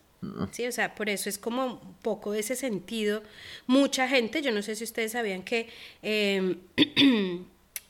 Sí, 0.52 0.66
o 0.66 0.72
sea, 0.72 0.94
por 0.94 1.08
eso 1.08 1.28
es 1.28 1.38
como 1.38 1.64
un 1.66 1.94
poco 2.02 2.32
de 2.32 2.40
ese 2.40 2.56
sentido. 2.56 3.22
Mucha 3.66 4.08
gente, 4.08 4.42
yo 4.42 4.52
no 4.52 4.62
sé 4.62 4.74
si 4.76 4.84
ustedes 4.84 5.12
sabían 5.12 5.42
que, 5.42 5.68
eh, 6.02 6.56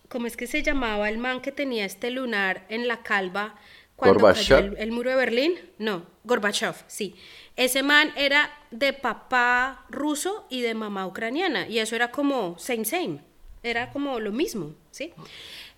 ¿cómo 0.09 0.27
es 0.27 0.37
que 0.37 0.47
se 0.47 0.63
llamaba 0.63 1.09
el 1.09 1.19
man 1.19 1.41
que 1.41 1.53
tenía 1.53 1.85
este 1.85 2.11
lunar 2.11 2.65
en 2.69 2.89
la 2.89 3.03
calva 3.03 3.55
cuando 3.97 4.19
cayó 4.27 4.57
Gorbachev. 4.57 4.75
el, 4.75 4.79
el 4.79 4.93
muro 4.93 5.11
de 5.11 5.17
Berlín? 5.17 5.55
No, 5.79 6.07
Gorbachev, 6.25 6.75
sí. 6.87 7.15
Ese 7.57 7.83
man 7.83 8.13
era 8.17 8.51
de 8.71 8.93
papá 8.93 9.87
ruso 9.89 10.47
y 10.51 10.61
de 10.61 10.75
mamá 10.75 11.07
ucraniana, 11.07 11.67
y 11.69 11.79
eso 11.79 11.97
era 11.97 12.11
como 12.11 12.59
same 12.59 12.85
same, 12.85 13.21
era 13.63 13.91
como 13.93 14.21
lo 14.21 14.31
mismo, 14.33 14.75
¿sí? 14.91 15.13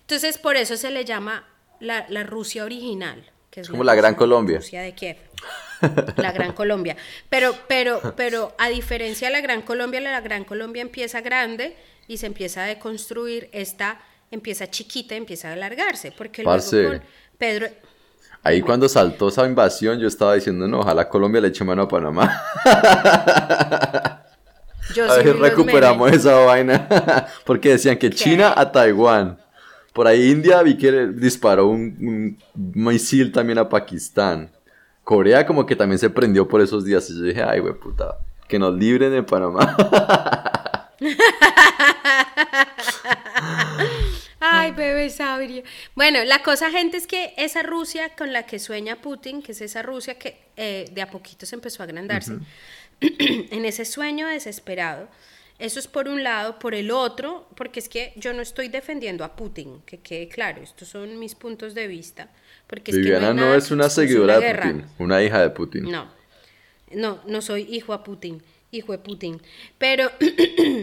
Entonces, 0.01 0.37
por 0.37 0.57
eso 0.57 0.75
se 0.75 0.91
le 0.91 1.05
llama 1.05 1.47
la, 1.79 2.05
la 2.09 2.23
Rusia 2.23 2.65
original. 2.65 3.23
Que 3.49 3.61
es 3.61 3.69
como 3.69 3.83
la 3.83 3.95
Gran 3.95 4.13
Rusia- 4.13 4.17
Colombia. 4.17 4.57
Rusia 4.57 4.81
de 4.81 4.93
Kiev. 4.93 5.17
La 6.17 6.31
Gran 6.31 6.53
Colombia. 6.53 6.95
Pero, 7.29 7.53
pero, 7.67 8.13
pero 8.15 8.55
a 8.57 8.69
diferencia 8.69 9.27
de 9.27 9.33
la 9.33 9.41
Gran 9.41 9.61
Colombia, 9.61 9.99
la 10.01 10.21
Gran 10.21 10.43
Colombia 10.43 10.81
empieza 10.81 11.21
grande 11.21 11.75
y 12.07 12.17
se 12.17 12.25
empieza 12.25 12.63
a 12.63 12.67
deconstruir. 12.67 13.49
Esta 13.51 13.99
empieza 14.31 14.69
chiquita, 14.69 15.15
empieza 15.15 15.49
a 15.49 15.53
alargarse. 15.53 16.11
Porque 16.11 16.43
Parce. 16.43 16.75
luego 16.75 16.97
con 16.97 17.07
Pedro. 17.37 17.67
Ahí 18.43 18.61
cuando 18.61 18.87
saltó 18.87 19.27
esa 19.29 19.45
invasión, 19.45 19.99
yo 19.99 20.07
estaba 20.07 20.35
diciendo, 20.35 20.67
no, 20.67 20.79
ojalá 20.79 21.09
Colombia 21.09 21.41
le 21.41 21.49
eche 21.49 21.63
mano 21.63 21.83
a 21.83 21.87
Panamá. 21.87 22.41
Yo 24.95 25.11
A 25.11 25.17
ver, 25.17 25.37
recuperamos 25.37 26.11
esa 26.11 26.33
vaina. 26.33 26.87
Porque 27.45 27.69
decían 27.69 27.97
que 27.97 28.09
China 28.09 28.53
a 28.55 28.71
Taiwán. 28.71 29.37
Por 29.93 30.07
ahí 30.07 30.31
India 30.31 30.63
vi 30.63 30.77
que 30.77 30.91
disparó 31.07 31.67
un, 31.67 32.37
un 32.55 32.71
misil 32.73 33.31
también 33.31 33.59
a 33.59 33.69
Pakistán. 33.69 34.49
Corea 35.03 35.45
como 35.45 35.65
que 35.65 35.75
también 35.75 35.99
se 35.99 36.09
prendió 36.09 36.47
por 36.47 36.61
esos 36.61 36.85
días. 36.85 37.09
Y 37.09 37.17
yo 37.17 37.23
dije, 37.23 37.43
ay, 37.43 37.59
güey, 37.59 37.73
puta, 37.73 38.17
que 38.47 38.59
nos 38.59 38.73
libren 38.75 39.11
de 39.11 39.23
Panamá. 39.23 39.75
Ay, 44.39 44.71
bebé 44.71 45.09
sabrio. 45.09 45.63
Bueno, 45.95 46.23
la 46.23 46.41
cosa, 46.41 46.71
gente, 46.71 46.97
es 46.97 47.07
que 47.07 47.33
esa 47.37 47.61
Rusia 47.61 48.15
con 48.15 48.31
la 48.31 48.45
que 48.45 48.57
sueña 48.57 49.01
Putin, 49.01 49.41
que 49.41 49.51
es 49.51 49.61
esa 49.61 49.81
Rusia 49.81 50.17
que 50.17 50.39
eh, 50.55 50.89
de 50.91 51.01
a 51.01 51.09
poquito 51.09 51.45
se 51.45 51.55
empezó 51.55 51.83
a 51.83 51.85
agrandarse, 51.85 52.37
en 53.01 53.65
ese 53.65 53.85
sueño 53.85 54.27
desesperado, 54.27 55.09
eso 55.59 55.79
es 55.79 55.87
por 55.87 56.07
un 56.07 56.23
lado, 56.23 56.57
por 56.57 56.73
el 56.73 56.89
otro, 56.89 57.47
porque 57.55 57.81
es 57.81 57.89
que 57.89 58.13
yo 58.15 58.33
no 58.33 58.41
estoy 58.41 58.69
defendiendo 58.69 59.25
a 59.25 59.35
Putin, 59.35 59.81
que 59.85 59.99
quede 59.99 60.29
claro, 60.29 60.61
estos 60.61 60.87
son 60.87 61.19
mis 61.19 61.35
puntos 61.35 61.73
de 61.73 61.87
vista. 61.87 62.29
Porque 62.69 62.91
es 62.91 62.97
que 62.97 63.01
Viviana 63.01 63.33
no 63.33 63.55
es 63.55 63.71
una 63.71 63.89
seguidora 63.89 64.39
de. 64.39 64.53
Putin, 64.53 64.85
una 64.99 65.23
hija 65.23 65.41
de 65.41 65.49
Putin. 65.49 65.89
No, 65.89 66.07
no, 66.93 67.19
no 67.25 67.41
soy 67.41 67.63
hijo 67.63 67.93
a 67.93 68.03
Putin, 68.03 68.43
hijo 68.69 68.91
de 68.91 68.99
Putin. 68.99 69.41
Pero 69.79 70.11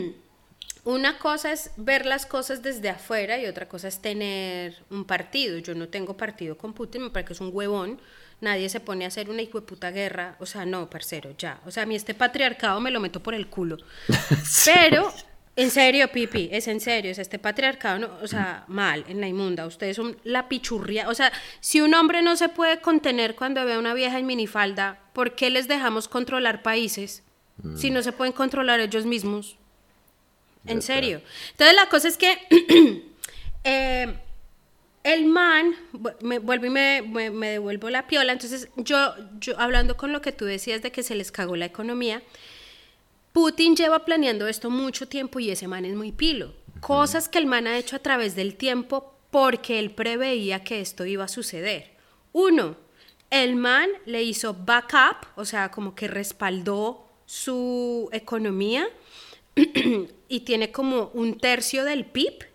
una 0.84 1.16
cosa 1.18 1.52
es 1.52 1.70
ver 1.76 2.04
las 2.04 2.26
cosas 2.26 2.64
desde 2.64 2.88
afuera 2.88 3.38
y 3.38 3.46
otra 3.46 3.68
cosa 3.68 3.86
es 3.86 4.00
tener 4.00 4.74
un 4.90 5.04
partido. 5.04 5.58
Yo 5.58 5.76
no 5.76 5.88
tengo 5.88 6.16
partido 6.16 6.58
con 6.58 6.72
Putin, 6.72 7.02
me 7.02 7.10
parece 7.10 7.28
que 7.28 7.32
es 7.34 7.40
un 7.40 7.50
huevón. 7.52 8.00
Nadie 8.40 8.68
se 8.68 8.80
pone 8.80 9.04
a 9.04 9.08
hacer 9.08 9.30
una 9.30 9.42
hijo 9.42 9.60
de 9.60 9.66
puta 9.66 9.92
guerra. 9.92 10.34
O 10.40 10.46
sea, 10.46 10.66
no, 10.66 10.90
parcero, 10.90 11.34
ya. 11.38 11.60
O 11.66 11.70
sea, 11.70 11.84
a 11.84 11.86
mí 11.86 11.94
este 11.94 12.14
patriarcado 12.14 12.80
me 12.80 12.90
lo 12.90 12.98
meto 12.98 13.22
por 13.22 13.34
el 13.34 13.46
culo. 13.46 13.78
Pero, 14.64 15.14
en 15.56 15.70
serio, 15.70 16.08
Pipi, 16.12 16.48
es 16.52 16.68
en 16.68 16.80
serio. 16.80 17.14
Sea, 17.14 17.22
este 17.22 17.38
patriarcado, 17.38 17.98
no, 17.98 18.10
o 18.22 18.26
sea, 18.28 18.64
mal, 18.68 19.04
en 19.08 19.20
la 19.20 19.26
inmunda. 19.28 19.66
Ustedes 19.66 19.96
son 19.96 20.16
la 20.22 20.48
pichurria. 20.48 21.08
O 21.08 21.14
sea, 21.14 21.32
si 21.60 21.80
un 21.80 21.94
hombre 21.94 22.20
no 22.22 22.36
se 22.36 22.48
puede 22.50 22.80
contener 22.80 23.34
cuando 23.34 23.64
ve 23.64 23.74
a 23.74 23.78
una 23.78 23.94
vieja 23.94 24.18
en 24.18 24.26
minifalda, 24.26 25.00
¿por 25.14 25.34
qué 25.34 25.48
les 25.50 25.66
dejamos 25.66 26.08
controlar 26.08 26.62
países 26.62 27.22
si 27.74 27.90
no 27.90 28.02
se 28.02 28.12
pueden 28.12 28.34
controlar 28.34 28.80
ellos 28.80 29.06
mismos? 29.06 29.56
En 30.66 30.82
serio. 30.82 31.22
Entonces 31.52 31.74
la 31.74 31.88
cosa 31.88 32.08
es 32.08 32.18
que 32.18 32.36
eh, 33.64 34.14
el 35.04 35.24
man, 35.24 35.74
me 36.20 36.38
vuelvo 36.40 36.66
y 36.66 36.70
me, 36.70 37.02
me- 37.02 37.30
me 37.30 37.48
devuelvo 37.50 37.88
la 37.90 38.06
piola, 38.08 38.32
entonces 38.32 38.68
yo, 38.76 39.14
yo 39.38 39.58
hablando 39.58 39.96
con 39.96 40.12
lo 40.12 40.20
que 40.20 40.32
tú 40.32 40.44
decías 40.44 40.82
de 40.82 40.90
que 40.90 41.02
se 41.04 41.14
les 41.14 41.30
cagó 41.30 41.54
la 41.56 41.64
economía, 41.66 42.22
Putin 43.36 43.76
lleva 43.76 44.06
planeando 44.06 44.48
esto 44.48 44.70
mucho 44.70 45.08
tiempo 45.08 45.38
y 45.40 45.50
ese 45.50 45.68
man 45.68 45.84
es 45.84 45.94
muy 45.94 46.10
pilo. 46.10 46.54
Cosas 46.80 47.28
que 47.28 47.36
el 47.36 47.44
man 47.44 47.66
ha 47.66 47.76
hecho 47.76 47.94
a 47.94 47.98
través 47.98 48.34
del 48.34 48.56
tiempo 48.56 49.12
porque 49.30 49.78
él 49.78 49.90
preveía 49.90 50.64
que 50.64 50.80
esto 50.80 51.04
iba 51.04 51.24
a 51.24 51.28
suceder. 51.28 51.90
Uno, 52.32 52.78
el 53.28 53.54
man 53.54 53.90
le 54.06 54.22
hizo 54.22 54.54
backup, 54.54 55.26
o 55.34 55.44
sea, 55.44 55.70
como 55.70 55.94
que 55.94 56.08
respaldó 56.08 57.10
su 57.26 58.08
economía 58.10 58.88
y 60.28 60.40
tiene 60.40 60.72
como 60.72 61.10
un 61.12 61.38
tercio 61.38 61.84
del 61.84 62.06
PIB 62.06 62.46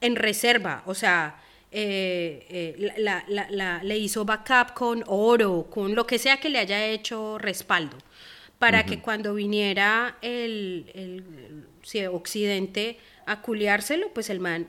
en 0.00 0.16
reserva, 0.16 0.82
o 0.86 0.94
sea, 0.94 1.40
eh, 1.70 2.84
eh, 2.96 3.80
le 3.84 3.98
hizo 3.98 4.24
backup 4.24 4.74
con 4.74 5.04
oro, 5.06 5.68
con 5.70 5.94
lo 5.94 6.08
que 6.08 6.18
sea 6.18 6.40
que 6.40 6.48
le 6.48 6.58
haya 6.58 6.86
hecho 6.86 7.38
respaldo, 7.38 7.96
para 8.58 8.86
que 8.86 9.00
cuando 9.02 9.34
viniera 9.34 10.16
el, 10.22 10.90
el- 10.94 11.66
Occidente 12.10 12.98
a 13.26 13.42
culiárselo, 13.42 14.08
pues 14.14 14.30
el 14.30 14.40
man, 14.40 14.68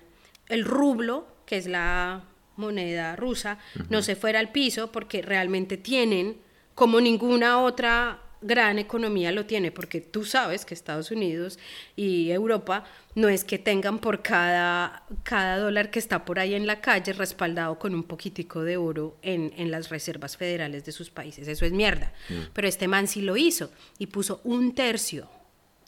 el 0.49 0.65
rublo, 0.65 1.27
que 1.45 1.57
es 1.57 1.65
la 1.67 2.23
moneda 2.57 3.15
rusa, 3.15 3.57
no 3.89 4.01
se 4.01 4.15
fuera 4.15 4.39
al 4.39 4.51
piso 4.51 4.91
porque 4.91 5.21
realmente 5.21 5.77
tienen, 5.77 6.37
como 6.73 6.99
ninguna 6.99 7.59
otra 7.61 8.21
gran 8.45 8.79
economía 8.79 9.31
lo 9.31 9.45
tiene, 9.45 9.71
porque 9.71 10.01
tú 10.01 10.23
sabes 10.23 10.65
que 10.65 10.73
Estados 10.73 11.11
Unidos 11.11 11.57
y 11.95 12.29
Europa 12.31 12.85
no 13.15 13.27
es 13.27 13.43
que 13.43 13.57
tengan 13.57 13.99
por 13.99 14.21
cada, 14.21 15.03
cada 15.23 15.57
dólar 15.57 15.89
que 15.89 15.99
está 15.99 16.25
por 16.25 16.39
ahí 16.39 16.53
en 16.53 16.67
la 16.67 16.79
calle 16.79 17.13
respaldado 17.13 17.79
con 17.79 17.95
un 17.95 18.03
poquitico 18.03 18.63
de 18.63 18.77
oro 18.77 19.17
en, 19.21 19.53
en 19.57 19.71
las 19.71 19.89
reservas 19.89 20.37
federales 20.37 20.85
de 20.85 20.91
sus 20.91 21.09
países. 21.09 21.47
Eso 21.47 21.65
es 21.65 21.71
mierda. 21.71 22.13
Pero 22.53 22.67
este 22.67 22.87
man 22.87 23.07
sí 23.07 23.21
lo 23.21 23.35
hizo 23.35 23.71
y 23.97 24.07
puso 24.07 24.41
un 24.43 24.75
tercio 24.75 25.29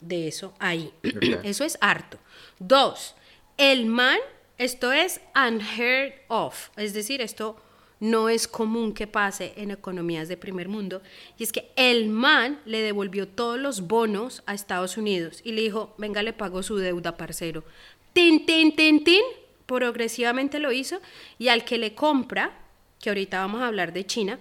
de 0.00 0.28
eso 0.28 0.54
ahí. 0.58 0.92
Eso 1.42 1.64
es 1.64 1.76
harto. 1.80 2.18
Dos, 2.58 3.14
el 3.56 3.86
man, 3.86 4.18
esto 4.56 4.92
es 4.92 5.20
unheard 5.34 6.12
of, 6.28 6.70
es 6.76 6.92
decir, 6.92 7.20
esto 7.20 7.60
no 8.00 8.28
es 8.28 8.46
común 8.46 8.92
que 8.94 9.06
pase 9.06 9.52
en 9.56 9.70
economías 9.70 10.28
de 10.28 10.36
primer 10.36 10.68
mundo, 10.68 11.02
y 11.38 11.42
es 11.42 11.52
que 11.52 11.70
el 11.76 12.08
man 12.08 12.60
le 12.64 12.80
devolvió 12.80 13.26
todos 13.26 13.58
los 13.58 13.88
bonos 13.88 14.42
a 14.46 14.54
Estados 14.54 14.96
Unidos 14.96 15.40
y 15.44 15.52
le 15.52 15.62
dijo, 15.62 15.94
venga, 15.98 16.22
le 16.22 16.32
pago 16.32 16.62
su 16.62 16.76
deuda, 16.76 17.16
parcero. 17.16 17.64
Tin, 18.12 18.46
tin, 18.46 18.74
tin, 18.76 19.02
tin, 19.04 19.22
progresivamente 19.66 20.58
lo 20.58 20.72
hizo, 20.72 21.00
y 21.38 21.48
al 21.48 21.64
que 21.64 21.78
le 21.78 21.94
compra, 21.94 22.52
que 23.00 23.10
ahorita 23.10 23.40
vamos 23.40 23.60
a 23.62 23.66
hablar 23.66 23.92
de 23.92 24.06
China, 24.06 24.38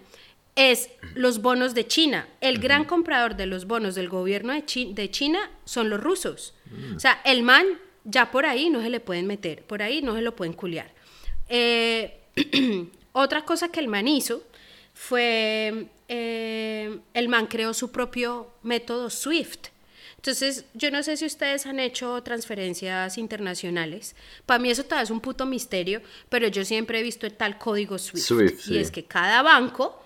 es 0.55 0.89
los 1.13 1.41
bonos 1.43 1.75
de 1.75 1.85
China. 1.85 2.27
El 2.41 2.57
gran 2.59 2.85
comprador 2.85 3.35
de 3.35 3.45
los 3.45 3.65
bonos 3.67 3.93
del 3.93 4.09
gobierno 4.09 4.53
de, 4.53 4.65
Chi- 4.65 4.93
de 4.93 5.11
China 5.11 5.39
son 5.65 5.89
los 5.91 5.99
rusos. 6.01 6.55
O 6.95 6.99
sea, 6.99 7.21
el 7.25 7.43
man 7.43 7.65
ya 8.03 8.31
por 8.31 8.45
ahí 8.47 8.69
no 8.71 8.81
se 8.81 8.89
le 8.89 8.99
pueden 8.99 9.27
meter, 9.27 9.61
por 9.63 9.83
ahí 9.83 10.01
no 10.01 10.15
se 10.15 10.21
lo 10.21 10.35
pueden 10.35 10.53
culiar. 10.53 10.91
Eh, 11.49 12.21
otra 13.21 13.45
cosa 13.45 13.69
que 13.69 13.79
el 13.79 13.87
man 13.87 14.07
hizo 14.07 14.43
fue, 14.93 15.87
eh, 16.07 16.99
el 17.13 17.29
man 17.29 17.47
creó 17.47 17.73
su 17.73 17.91
propio 17.91 18.51
método 18.63 19.09
SWIFT. 19.09 19.67
Entonces, 20.15 20.65
yo 20.73 20.89
no 20.91 21.03
sé 21.03 21.15
si 21.15 21.25
ustedes 21.25 21.65
han 21.67 21.79
hecho 21.79 22.21
transferencias 22.23 23.17
internacionales. 23.17 24.15
Para 24.45 24.59
mí 24.59 24.69
eso 24.69 24.83
todavía 24.83 25.03
es 25.03 25.11
un 25.11 25.21
puto 25.21 25.45
misterio, 25.45 26.01
pero 26.29 26.47
yo 26.47 26.65
siempre 26.65 26.99
he 26.99 27.03
visto 27.03 27.25
el 27.25 27.33
tal 27.33 27.57
código 27.57 27.97
SWIFT. 27.97 28.25
Swift, 28.25 28.59
y 28.67 28.73
sí. 28.73 28.77
es 28.77 28.91
que 28.91 29.05
cada 29.05 29.41
banco 29.43 30.03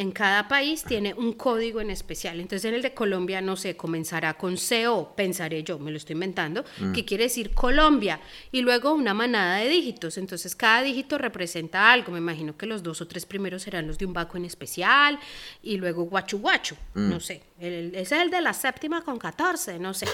en 0.00 0.12
cada 0.12 0.48
país 0.48 0.84
tiene 0.84 1.14
un 1.14 1.32
código 1.32 1.80
en 1.80 1.90
especial. 1.90 2.40
Entonces, 2.40 2.64
en 2.66 2.74
el 2.74 2.82
de 2.82 2.94
Colombia, 2.94 3.40
no 3.40 3.56
sé, 3.56 3.76
comenzará 3.76 4.34
con 4.34 4.56
CO, 4.56 5.12
pensaré 5.16 5.62
yo, 5.62 5.78
me 5.78 5.90
lo 5.90 5.96
estoy 5.96 6.14
inventando, 6.14 6.64
que 6.94 7.04
quiere 7.04 7.24
decir 7.24 7.52
Colombia, 7.54 8.20
y 8.52 8.60
luego 8.62 8.92
una 8.92 9.14
manada 9.14 9.56
de 9.58 9.68
dígitos. 9.68 10.18
Entonces, 10.18 10.54
cada 10.54 10.82
dígito 10.82 11.18
representa 11.18 11.90
algo. 11.92 12.12
Me 12.12 12.18
imagino 12.18 12.56
que 12.56 12.66
los 12.66 12.82
dos 12.82 13.00
o 13.00 13.06
tres 13.08 13.26
primeros 13.26 13.62
serán 13.62 13.86
los 13.86 13.98
de 13.98 14.06
un 14.06 14.12
banco 14.12 14.36
en 14.36 14.44
especial, 14.44 15.18
y 15.62 15.76
luego 15.76 16.04
guachu 16.04 16.38
guachu, 16.38 16.76
no 16.94 17.20
sé. 17.20 17.42
El- 17.60 17.94
ese 17.94 18.16
es 18.16 18.22
el 18.22 18.30
de 18.30 18.40
la 18.40 18.52
séptima 18.52 19.02
con 19.02 19.18
14, 19.18 19.78
no 19.78 19.94
sé. 19.94 20.06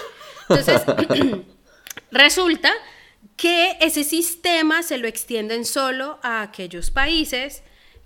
Entonces, 0.49 0.81
resulta 2.11 2.71
que 3.37 3.77
ese 3.81 4.03
sistema 4.03 4.83
se 4.83 4.97
lo 4.97 5.07
extienden 5.07 5.65
solo 5.65 6.19
a 6.23 6.41
aquellos 6.41 6.91
países 6.91 7.63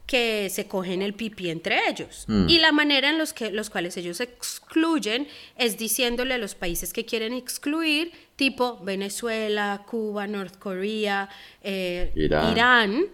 que 0.09 0.49
se 0.49 0.67
cogen 0.67 1.03
el 1.03 1.13
pipí 1.13 1.51
entre 1.51 1.87
ellos. 1.87 2.25
Y 2.47 2.57
la 2.57 2.71
manera 2.71 3.11
en 3.11 3.19
los, 3.19 3.31
que, 3.31 3.51
los 3.51 3.69
cuales 3.69 3.95
ellos 3.95 4.19
excluyen 4.19 5.27
es 5.55 5.77
diciéndole 5.77 6.33
a 6.33 6.39
los 6.39 6.55
países 6.55 6.93
que 6.93 7.05
quieren 7.05 7.31
excluir, 7.31 8.11
tipo 8.35 8.79
Venezuela, 8.83 9.83
Cuba, 9.85 10.25
North 10.25 10.57
Korea, 10.57 11.29
eh, 11.61 12.11
Irán. 12.15 12.51
Irán, 12.51 13.05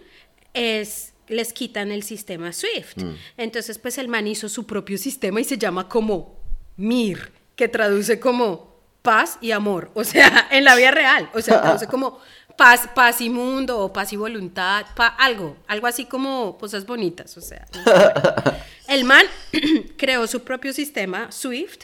es, 0.53 1.13
les 1.27 1.51
quitan 1.51 1.91
el 1.91 2.03
sistema 2.03 2.53
SWIFT. 2.53 3.01
Entonces, 3.35 3.77
pues 3.77 3.97
el 3.97 4.07
man 4.07 4.25
hizo 4.25 4.47
su 4.47 4.65
propio 4.65 4.97
sistema 4.97 5.41
y 5.41 5.43
se 5.43 5.57
llama 5.57 5.89
como 5.89 6.39
MIR, 6.77 7.29
que 7.57 7.67
traduce 7.67 8.21
como 8.21 8.73
paz 9.01 9.37
y 9.41 9.51
amor, 9.51 9.91
o 9.95 10.05
sea, 10.05 10.47
en 10.51 10.63
la 10.63 10.77
vida 10.77 10.91
real, 10.91 11.29
o 11.33 11.41
sea, 11.41 11.61
traduce 11.61 11.87
como 11.87 12.19
paz, 12.57 12.88
paz 12.95 13.21
y 13.21 13.29
mundo 13.29 13.79
o 13.79 13.91
paz 13.93 14.13
y 14.13 14.15
voluntad, 14.15 14.85
pa- 14.95 15.07
algo, 15.07 15.57
algo 15.67 15.88
así 15.88 16.05
como 16.05 16.57
cosas 16.57 16.85
bonitas, 16.85 17.35
o 17.38 17.41
sea. 17.41 17.65
no 17.74 17.83
sé, 17.83 17.91
bueno. 17.91 18.57
El 18.88 19.03
man 19.03 19.25
creó 19.97 20.27
su 20.27 20.43
propio 20.43 20.74
sistema 20.74 21.31
SWIFT 21.31 21.83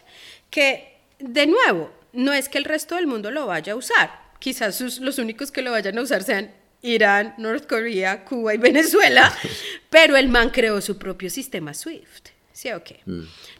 que, 0.49 0.99
de 1.19 1.47
nuevo, 1.47 1.91
no 2.13 2.33
es 2.33 2.49
que 2.49 2.57
el 2.57 2.65
resto 2.65 2.95
del 2.95 3.07
mundo 3.07 3.31
lo 3.31 3.47
vaya 3.47 3.73
a 3.73 3.75
usar, 3.75 4.11
quizás 4.39 4.75
sus- 4.75 4.99
los 4.99 5.17
únicos 5.17 5.51
que 5.51 5.61
lo 5.61 5.71
vayan 5.71 5.97
a 5.97 6.01
usar 6.01 6.23
sean 6.23 6.51
Irán, 6.83 7.35
North 7.37 7.67
Korea, 7.67 8.25
Cuba 8.25 8.53
y 8.53 8.57
Venezuela, 8.57 9.31
pero 9.89 10.15
el 10.17 10.29
man 10.29 10.49
creó 10.49 10.81
su 10.81 10.97
propio 10.97 11.29
sistema 11.29 11.73
SWIFT. 11.73 12.29
¿Sí 12.53 12.71
o 12.71 12.83
qué? 12.83 13.01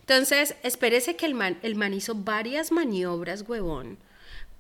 Entonces, 0.01 0.55
espérese 0.63 1.15
que 1.15 1.25
el 1.25 1.33
man, 1.33 1.57
el 1.63 1.75
man 1.75 1.93
hizo 1.93 2.13
varias 2.13 2.71
maniobras, 2.71 3.43
huevón, 3.47 3.97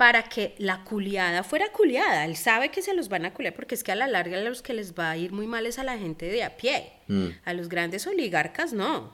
para 0.01 0.23
que 0.23 0.55
la 0.57 0.83
culiada 0.83 1.43
fuera 1.43 1.71
culiada. 1.71 2.25
Él 2.25 2.35
sabe 2.35 2.71
que 2.71 2.81
se 2.81 2.95
los 2.95 3.07
van 3.07 3.23
a 3.23 3.35
culiar 3.35 3.53
porque 3.53 3.75
es 3.75 3.83
que 3.83 3.91
a 3.91 3.95
la 3.95 4.07
larga 4.07 4.39
a 4.39 4.41
los 4.41 4.63
que 4.63 4.73
les 4.73 4.95
va 4.95 5.11
a 5.11 5.15
ir 5.15 5.31
muy 5.31 5.45
mal 5.45 5.67
es 5.67 5.77
a 5.77 5.83
la 5.83 5.95
gente 5.95 6.25
de 6.25 6.43
a 6.43 6.57
pie. 6.57 6.93
A 7.45 7.53
los 7.53 7.69
grandes 7.69 8.07
oligarcas 8.07 8.73
no. 8.73 9.13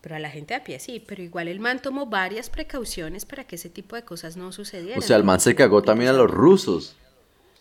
Pero 0.00 0.14
a 0.14 0.20
la 0.20 0.30
gente 0.30 0.54
de 0.54 0.60
a 0.60 0.62
pie 0.62 0.78
sí, 0.78 1.04
pero 1.04 1.20
igual 1.20 1.48
el 1.48 1.58
man 1.58 1.82
tomó 1.82 2.06
varias 2.06 2.48
precauciones 2.48 3.24
para 3.24 3.42
que 3.42 3.56
ese 3.56 3.70
tipo 3.70 3.96
de 3.96 4.04
cosas 4.04 4.36
no 4.36 4.52
sucedieran. 4.52 5.00
O 5.00 5.02
sea, 5.02 5.16
el 5.16 5.24
man 5.24 5.40
se 5.40 5.56
cagó 5.56 5.82
también 5.82 6.10
a 6.10 6.12
los 6.12 6.30
rusos, 6.30 6.94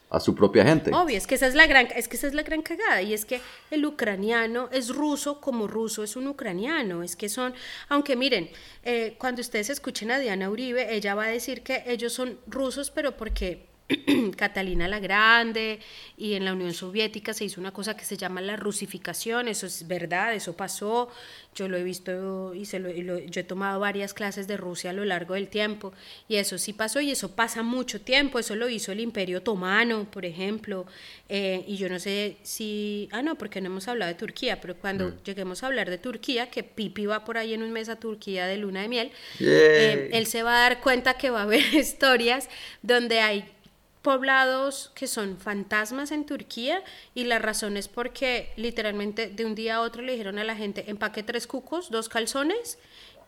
a 0.10 0.20
su 0.20 0.34
propia 0.34 0.64
gente. 0.64 0.92
Obvio, 0.94 1.18
es 1.18 1.28
que 1.28 1.36
esa 1.36 1.48
es 1.48 1.56
la 1.56 1.68
gran, 1.68 1.88
es 1.96 2.08
que 2.08 2.18
esa 2.18 2.28
es 2.28 2.34
la 2.34 2.44
gran 2.44 2.62
cagada 2.62 3.02
y 3.02 3.14
es 3.14 3.26
que 3.26 3.42
el 3.70 3.86
ucraniano 3.86 4.70
es 4.72 4.90
ruso 4.90 5.40
como 5.40 5.68
ruso 5.68 6.04
es 6.04 6.16
un 6.16 6.28
ucraniano, 6.28 7.04
es 7.04 7.16
que 7.16 7.30
son, 7.30 7.54
aunque 7.90 8.16
miren, 8.16 8.50
eh, 8.84 9.16
cuando 9.20 9.42
ustedes 9.42 9.70
escuchen 9.70 10.12
a 10.12 10.20
Diana 10.20 10.50
Uribe, 10.50 10.96
ella 10.96 11.14
va 11.16 11.26
a 11.26 11.28
decir 11.28 11.62
que 11.62 11.84
ellos 11.86 12.14
son 12.14 12.40
rusos, 12.48 12.90
pero 12.90 13.16
porque 13.16 13.69
Catalina 14.38 14.88
la 14.88 15.00
Grande 15.00 15.80
y 16.18 16.34
en 16.36 16.46
la 16.46 16.54
Unión 16.54 16.74
Soviética 16.74 17.34
se 17.34 17.46
hizo 17.46 17.60
una 17.60 17.72
cosa 17.72 17.98
que 17.98 18.06
se 18.06 18.18
llama 18.18 18.42
la 18.42 18.56
rusificación, 18.56 19.48
eso 19.48 19.66
es 19.66 19.88
verdad, 19.88 20.34
eso 20.36 20.56
pasó, 20.56 21.10
yo 21.56 21.68
lo 21.68 21.78
he 21.78 21.84
visto 21.84 22.54
y, 22.54 22.66
se 22.66 22.80
lo, 22.80 22.90
y 22.90 23.02
lo- 23.02 23.20
yo 23.20 23.42
he 23.42 23.44
tomado 23.44 23.80
varias 23.80 24.14
clases 24.14 24.48
de 24.48 24.58
Rusia 24.58 24.92
a 24.92 24.94
lo 24.94 25.06
largo 25.06 25.34
del 25.34 25.48
tiempo 25.48 25.94
y 26.28 26.36
eso 26.36 26.58
sí 26.58 26.74
pasó 26.74 27.02
y 27.02 27.12
eso 27.12 27.32
pasa 27.36 27.64
mucho 27.64 28.00
tiempo, 28.02 28.40
eso 28.40 28.56
lo 28.56 28.70
hizo 28.70 28.92
el 28.92 29.00
Imperio 29.00 29.40
Otomano, 29.40 30.06
por 30.12 30.26
ejemplo, 30.26 30.86
eh, 31.28 31.64
y 31.68 31.76
yo 31.78 31.90
no 31.90 32.00
sé 32.00 32.38
si, 32.44 33.10
ah 33.12 33.22
no, 33.22 33.36
porque 33.36 33.60
no 33.62 33.68
hemos 33.68 33.88
hablado 33.88 34.12
de 34.14 34.18
Turquía, 34.20 34.62
pero 34.62 34.76
cuando 34.76 35.22
lleguemos 35.24 35.64
a 35.64 35.68
hablar 35.68 35.90
de 35.90 35.98
Turquía, 35.98 36.50
que 36.50 36.64
Pipi 36.64 37.06
va 37.08 37.26
por 37.26 37.38
ahí 37.38 37.54
en 37.54 37.64
un 37.64 37.72
mes 37.72 37.90
a 37.90 37.96
Turquía 37.98 38.46
de 38.46 38.58
luna 38.58 38.82
de 38.84 38.88
miel, 38.88 39.12
eh, 39.40 40.10
él 40.14 40.26
se 40.28 40.44
va 40.44 40.58
a 40.58 40.70
dar 40.70 40.82
cuenta 40.82 41.16
que 41.16 41.30
va 41.30 41.40
a 41.42 41.44
haber 41.44 41.64
historias 41.74 42.50
donde 42.82 43.22
hay 43.22 43.46
poblados 44.02 44.92
que 44.96 45.08
son 45.08 45.38
fantasmas 45.38 46.12
en 46.12 46.26
Turquía 46.26 46.84
y 47.14 47.26
la 47.26 47.40
razón 47.40 47.76
es 47.76 47.88
porque 47.88 48.54
literalmente 48.56 49.28
de 49.28 49.46
un 49.46 49.56
día 49.56 49.78
a 49.78 49.82
otro 49.82 50.02
le 50.02 50.14
dijeron 50.14 50.40
a 50.40 50.44
la 50.44 50.56
gente 50.56 50.90
empaque 50.90 51.24
tres 51.24 51.48
cucos, 51.48 51.92
dos 51.92 52.08
calzones 52.08 52.78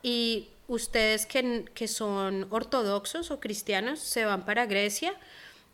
y 0.02 0.50
ustedes 0.68 1.26
que, 1.26 1.66
que 1.74 1.88
son 1.88 2.48
ortodoxos 2.50 3.32
o 3.32 3.40
cristianos 3.40 4.00
se 4.00 4.24
van 4.26 4.46
para 4.46 4.66
Grecia 4.66 5.14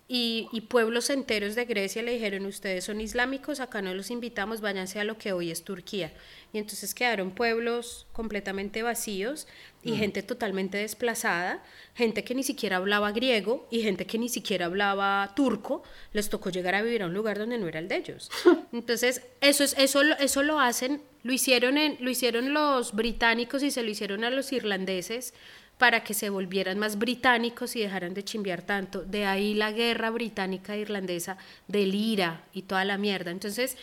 y, 0.09 0.47
y 0.53 0.61
pueblos 0.61 1.09
enteros 1.09 1.55
de 1.55 1.65
Grecia 1.65 2.01
le 2.01 2.13
dijeron, 2.13 2.45
ustedes 2.45 2.85
son 2.85 3.01
islámicos, 3.01 3.59
acá 3.59 3.81
no 3.81 3.93
los 3.93 4.09
invitamos, 4.09 4.61
váyanse 4.61 4.99
a 5.01 5.03
lo 5.03 5.17
que 5.17 5.33
hoy 5.33 5.51
es 5.51 5.63
Turquía. 5.63 6.13
Y 6.53 6.59
entonces 6.59 6.95
quedaron 6.95 7.31
pueblos 7.31 8.07
completamente 8.13 8.83
vacíos 8.83 9.47
y 9.83 9.95
gente 9.95 10.23
totalmente 10.23 10.77
desplazada, 10.77 11.61
gente 11.93 12.23
que 12.23 12.35
ni 12.35 12.43
siquiera 12.43 12.77
hablaba 12.77 13.11
griego 13.11 13.67
y 13.69 13.81
gente 13.81 14.05
que 14.05 14.17
ni 14.17 14.29
siquiera 14.29 14.65
hablaba 14.67 15.33
turco, 15.35 15.83
les 16.13 16.29
tocó 16.29 16.49
llegar 16.51 16.75
a 16.75 16.81
vivir 16.81 17.03
a 17.03 17.07
un 17.07 17.13
lugar 17.13 17.37
donde 17.37 17.57
no 17.57 17.67
era 17.67 17.79
el 17.79 17.87
de 17.89 17.97
ellos. 17.97 18.29
Entonces, 18.71 19.21
eso, 19.41 19.63
es, 19.65 19.75
eso, 19.77 20.03
lo- 20.03 20.17
eso 20.19 20.41
lo 20.43 20.59
hacen, 20.61 21.01
lo 21.23 21.33
hicieron, 21.33 21.77
en, 21.77 21.97
lo 21.99 22.09
hicieron 22.09 22.53
los 22.53 22.93
británicos 22.95 23.61
y 23.63 23.71
se 23.71 23.83
lo 23.83 23.89
hicieron 23.89 24.23
a 24.23 24.29
los 24.29 24.51
irlandeses 24.53 25.33
para 25.77 26.03
que 26.03 26.13
se 26.13 26.29
volvieran 26.29 26.79
más 26.79 26.97
británicos 26.97 27.75
y 27.75 27.81
dejaran 27.81 28.13
de 28.13 28.23
chimbear 28.23 28.61
tanto. 28.63 29.03
De 29.03 29.25
ahí 29.25 29.53
la 29.53 29.71
guerra 29.71 30.09
británica 30.09 30.75
e 30.75 30.79
irlandesa 30.79 31.37
del 31.67 31.93
IRA 31.93 32.43
y 32.53 32.63
toda 32.63 32.83
la 32.83 32.97
mierda. 32.97 33.31
Entonces, 33.31 33.77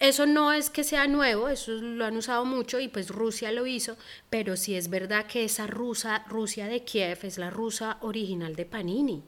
eso 0.00 0.26
no 0.26 0.52
es 0.52 0.70
que 0.70 0.82
sea 0.82 1.06
nuevo, 1.06 1.48
eso 1.48 1.72
lo 1.72 2.06
han 2.06 2.16
usado 2.16 2.46
mucho 2.46 2.80
y 2.80 2.88
pues 2.88 3.08
Rusia 3.08 3.52
lo 3.52 3.66
hizo, 3.66 3.98
pero 4.30 4.56
sí 4.56 4.74
es 4.74 4.88
verdad 4.88 5.26
que 5.26 5.44
esa 5.44 5.66
rusa, 5.66 6.24
Rusia 6.26 6.68
de 6.68 6.84
Kiev 6.84 7.18
es 7.22 7.36
la 7.36 7.50
rusa 7.50 7.98
original 8.00 8.56
de 8.56 8.64
Panini. 8.64 9.22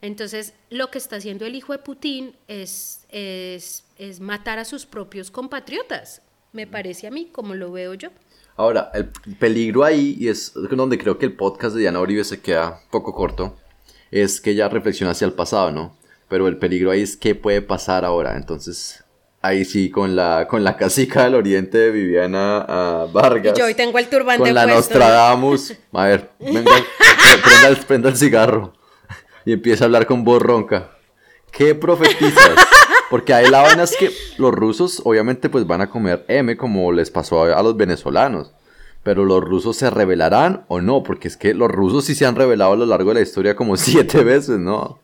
Entonces, 0.00 0.54
lo 0.70 0.90
que 0.90 0.98
está 0.98 1.16
haciendo 1.16 1.46
el 1.46 1.54
hijo 1.54 1.72
de 1.72 1.78
Putin 1.78 2.34
es, 2.48 3.06
es, 3.10 3.84
es 3.96 4.18
matar 4.18 4.58
a 4.58 4.64
sus 4.64 4.86
propios 4.86 5.30
compatriotas, 5.30 6.22
me 6.52 6.66
parece 6.66 7.06
a 7.06 7.12
mí, 7.12 7.28
como 7.30 7.54
lo 7.54 7.70
veo 7.70 7.94
yo. 7.94 8.10
Ahora, 8.56 8.90
el 8.94 9.06
peligro 9.38 9.84
ahí, 9.84 10.16
y 10.18 10.28
es 10.28 10.52
donde 10.54 10.98
creo 10.98 11.18
que 11.18 11.26
el 11.26 11.32
podcast 11.32 11.74
de 11.74 11.80
Diana 11.80 12.00
Uribe 12.00 12.22
se 12.24 12.40
queda 12.40 12.80
poco 12.90 13.14
corto, 13.14 13.56
es 14.10 14.40
que 14.40 14.50
ella 14.50 14.68
reflexiona 14.68 15.12
hacia 15.12 15.26
el 15.26 15.32
pasado, 15.32 15.72
¿no? 15.72 15.96
Pero 16.28 16.48
el 16.48 16.58
peligro 16.58 16.90
ahí 16.90 17.02
es 17.02 17.16
qué 17.16 17.34
puede 17.34 17.62
pasar 17.62 18.04
ahora. 18.04 18.36
Entonces, 18.36 19.02
ahí 19.40 19.64
sí, 19.64 19.90
con 19.90 20.14
la, 20.16 20.46
con 20.48 20.64
la 20.64 20.76
casica 20.76 21.24
del 21.24 21.34
oriente 21.34 21.78
de 21.78 21.90
Viviana 21.90 22.64
ah, 22.68 23.06
Vargas. 23.12 23.54
Y 23.56 23.58
yo 23.58 23.64
hoy 23.66 23.74
tengo 23.74 23.98
el 23.98 24.08
turbante 24.08 24.42
Con 24.44 24.54
la 24.54 24.64
puesto. 24.64 24.76
Nostradamus. 24.76 25.74
A 25.92 26.04
ver, 26.04 26.30
venga, 26.38 26.70
prenda, 27.44 27.68
el- 27.68 27.76
prenda 27.86 28.08
el 28.10 28.16
cigarro. 28.16 28.74
Y 29.44 29.52
empieza 29.52 29.84
a 29.84 29.86
hablar 29.86 30.06
con 30.06 30.24
voz 30.24 30.40
ronca. 30.42 30.90
¿Qué 31.50 31.74
profetizas? 31.74 32.54
Porque 33.12 33.34
ahí 33.34 33.50
la 33.50 33.60
vaina 33.60 33.82
es 33.82 33.94
que 33.94 34.10
los 34.38 34.54
rusos 34.54 35.02
obviamente 35.04 35.50
pues 35.50 35.66
van 35.66 35.82
a 35.82 35.90
comer 35.90 36.24
M 36.28 36.56
como 36.56 36.90
les 36.92 37.10
pasó 37.10 37.44
a, 37.44 37.58
a 37.58 37.62
los 37.62 37.76
venezolanos. 37.76 38.52
Pero 39.02 39.26
los 39.26 39.44
rusos 39.44 39.76
se 39.76 39.90
rebelarán 39.90 40.64
o 40.68 40.80
no, 40.80 41.02
porque 41.02 41.28
es 41.28 41.36
que 41.36 41.52
los 41.52 41.70
rusos 41.70 42.06
sí 42.06 42.14
se 42.14 42.24
han 42.24 42.36
rebelado 42.36 42.72
a 42.72 42.76
lo 42.76 42.86
largo 42.86 43.10
de 43.10 43.16
la 43.16 43.20
historia 43.20 43.54
como 43.54 43.76
siete 43.76 44.24
veces, 44.24 44.58
¿no? 44.58 44.98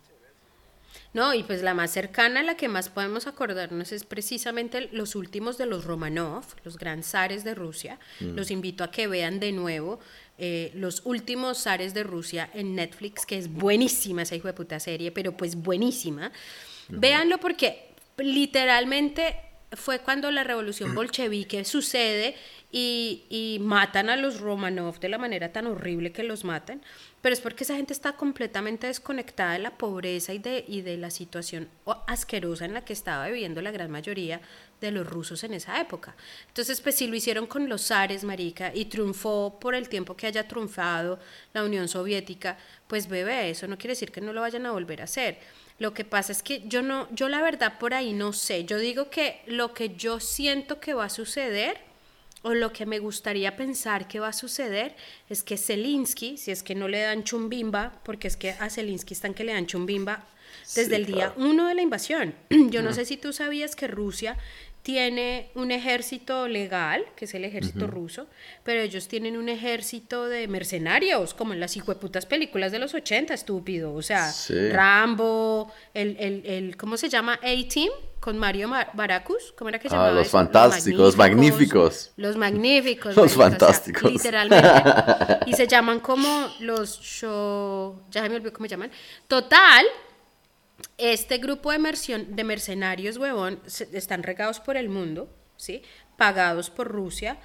No, 1.12 1.34
y 1.34 1.42
pues 1.42 1.60
la 1.60 1.74
más 1.74 1.90
cercana, 1.90 2.42
la 2.42 2.56
que 2.56 2.68
más 2.68 2.88
podemos 2.88 3.26
acordarnos 3.26 3.92
es 3.92 4.04
precisamente 4.04 4.88
los 4.92 5.14
últimos 5.14 5.58
de 5.58 5.66
los 5.66 5.84
Romanov, 5.84 6.44
los 6.64 6.78
gran 6.78 7.02
zares 7.02 7.44
de 7.44 7.54
Rusia. 7.54 7.98
Los 8.20 8.50
invito 8.50 8.84
a 8.84 8.90
que 8.90 9.06
vean 9.06 9.38
de 9.38 9.52
nuevo 9.52 10.00
eh, 10.38 10.70
los 10.74 11.02
últimos 11.04 11.62
zares 11.62 11.92
de 11.92 12.04
Rusia 12.04 12.48
en 12.54 12.74
Netflix, 12.74 13.26
que 13.26 13.36
es 13.36 13.52
buenísima 13.52 14.22
esa 14.22 14.34
hijo 14.34 14.48
de 14.48 14.54
puta 14.54 14.80
serie, 14.80 15.12
pero 15.12 15.36
pues 15.36 15.56
buenísima. 15.56 16.32
Véanlo 16.88 17.38
porque 17.38 17.87
literalmente 18.18 19.36
fue 19.72 19.98
cuando 20.00 20.30
la 20.30 20.44
revolución 20.44 20.94
bolchevique 20.94 21.64
sucede 21.64 22.34
y, 22.70 23.58
matan 23.60 24.10
a 24.10 24.16
los 24.16 24.40
Romanov 24.40 24.98
de 24.98 25.08
la 25.08 25.18
manera 25.18 25.52
tan 25.52 25.66
horrible 25.66 26.12
que 26.12 26.22
los 26.22 26.44
matan, 26.44 26.82
pero 27.20 27.32
es 27.32 27.40
porque 27.40 27.64
esa 27.64 27.76
gente 27.76 27.92
está 27.92 28.12
completamente 28.12 28.86
desconectada 28.86 29.52
de 29.52 29.58
la 29.58 29.76
pobreza 29.76 30.32
y 30.32 30.38
de, 30.38 30.96
la 30.96 31.10
situación 31.10 31.68
asquerosa 32.06 32.64
en 32.64 32.74
la 32.74 32.84
que 32.84 32.92
estaba 32.92 33.26
viviendo 33.26 33.60
la 33.60 33.70
gran 33.70 33.90
mayoría 33.90 34.40
de 34.80 34.90
los 34.90 35.06
rusos 35.06 35.44
en 35.44 35.54
esa 35.54 35.80
época. 35.80 36.14
Entonces, 36.48 36.80
pues 36.80 36.94
si 36.94 37.06
lo 37.06 37.16
hicieron 37.16 37.46
con 37.46 37.68
los 37.68 37.86
zares, 37.86 38.24
marica, 38.24 38.72
y 38.74 38.86
triunfó 38.86 39.58
por 39.60 39.74
el 39.74 39.88
tiempo 39.88 40.16
que 40.16 40.26
haya 40.26 40.46
triunfado 40.46 41.18
la 41.52 41.64
Unión 41.64 41.88
Soviética, 41.88 42.56
pues 42.86 43.08
bebé, 43.08 43.50
eso 43.50 43.66
no 43.66 43.76
quiere 43.76 43.92
decir 43.92 44.12
que 44.12 44.20
no 44.20 44.32
lo 44.32 44.42
vayan 44.42 44.66
a 44.66 44.72
volver 44.72 45.00
a 45.00 45.04
hacer. 45.04 45.38
Lo 45.78 45.94
que 45.94 46.04
pasa 46.04 46.32
es 46.32 46.42
que 46.42 46.62
yo 46.66 46.82
no, 46.82 47.08
yo 47.12 47.28
la 47.28 47.40
verdad 47.40 47.78
por 47.78 47.94
ahí 47.94 48.12
no 48.12 48.32
sé. 48.32 48.64
Yo 48.64 48.78
digo 48.78 49.10
que 49.10 49.40
lo 49.46 49.74
que 49.74 49.94
yo 49.94 50.18
siento 50.18 50.80
que 50.80 50.94
va 50.94 51.04
a 51.04 51.10
suceder 51.10 51.78
o 52.42 52.54
lo 52.54 52.72
que 52.72 52.86
me 52.86 52.98
gustaría 52.98 53.56
pensar 53.56 54.08
que 54.08 54.20
va 54.20 54.28
a 54.28 54.32
suceder 54.32 54.96
es 55.28 55.42
que 55.42 55.56
Zelinsky, 55.56 56.36
si 56.36 56.50
es 56.50 56.62
que 56.62 56.74
no 56.74 56.88
le 56.88 57.02
dan 57.02 57.24
chumbimba, 57.24 58.00
porque 58.04 58.28
es 58.28 58.36
que 58.36 58.50
a 58.50 58.70
Zelinsky 58.70 59.14
están 59.14 59.34
que 59.34 59.44
le 59.44 59.52
dan 59.52 59.66
chumbimba 59.66 60.24
desde 60.74 60.96
el 60.96 61.06
día 61.06 61.32
uno 61.36 61.68
de 61.68 61.74
la 61.74 61.82
invasión. 61.82 62.34
Yo 62.70 62.82
no 62.82 62.92
sé 62.92 63.04
si 63.04 63.16
tú 63.16 63.32
sabías 63.32 63.76
que 63.76 63.88
Rusia 63.88 64.36
tiene 64.88 65.50
un 65.54 65.70
ejército 65.70 66.48
legal, 66.48 67.04
que 67.14 67.26
es 67.26 67.34
el 67.34 67.44
ejército 67.44 67.86
ruso, 67.86 68.26
pero 68.64 68.80
ellos 68.80 69.06
tienen 69.06 69.36
un 69.36 69.50
ejército 69.50 70.24
de 70.24 70.48
mercenarios, 70.48 71.34
como 71.34 71.52
en 71.52 71.60
las 71.60 71.76
hijueputas 71.76 72.24
películas 72.24 72.72
de 72.72 72.78
los 72.78 72.94
80, 72.94 73.34
estúpido. 73.34 73.92
O 73.92 74.00
sea, 74.00 74.32
Rambo, 74.72 75.70
el, 75.92 76.16
el, 76.18 76.46
el, 76.46 76.76
¿cómo 76.78 76.96
se 76.96 77.10
llama? 77.10 77.34
A-Team, 77.34 77.90
con 78.18 78.38
Mario 78.38 78.70
Baracus, 78.94 79.52
¿cómo 79.58 79.68
era 79.68 79.78
que 79.78 79.90
se 79.90 79.94
ah, 79.94 79.98
llamaba? 79.98 80.14
Los 80.20 80.28
fantásticos, 80.28 80.98
los 80.98 81.16
magníficos. 81.18 82.12
Los 82.16 82.38
magníficos. 82.38 83.14
Los 83.14 83.34
fantásticos. 83.34 84.10
literalmente. 84.10 84.70
y 85.46 85.52
se 85.52 85.66
llaman 85.66 86.00
como 86.00 86.48
los 86.60 86.98
show, 87.02 88.00
ya 88.10 88.22
se 88.22 88.30
me 88.30 88.36
olvidó 88.36 88.54
cómo 88.54 88.64
se 88.64 88.70
llaman. 88.70 88.90
Total, 89.26 89.84
este 90.96 91.38
grupo 91.38 91.72
de, 91.72 91.78
de 92.28 92.44
mercenarios, 92.44 93.16
huevón, 93.16 93.60
están 93.92 94.22
regados 94.22 94.60
por 94.60 94.76
el 94.76 94.88
mundo, 94.88 95.34
¿sí? 95.56 95.82
Pagados 96.16 96.70
por 96.70 96.88
Rusia 96.88 97.38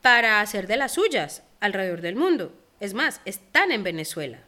para 0.00 0.40
hacer 0.40 0.66
de 0.66 0.76
las 0.76 0.92
suyas 0.92 1.42
alrededor 1.60 2.00
del 2.00 2.16
mundo. 2.16 2.54
Es 2.80 2.94
más, 2.94 3.20
están 3.24 3.72
en 3.72 3.82
Venezuela. 3.82 4.40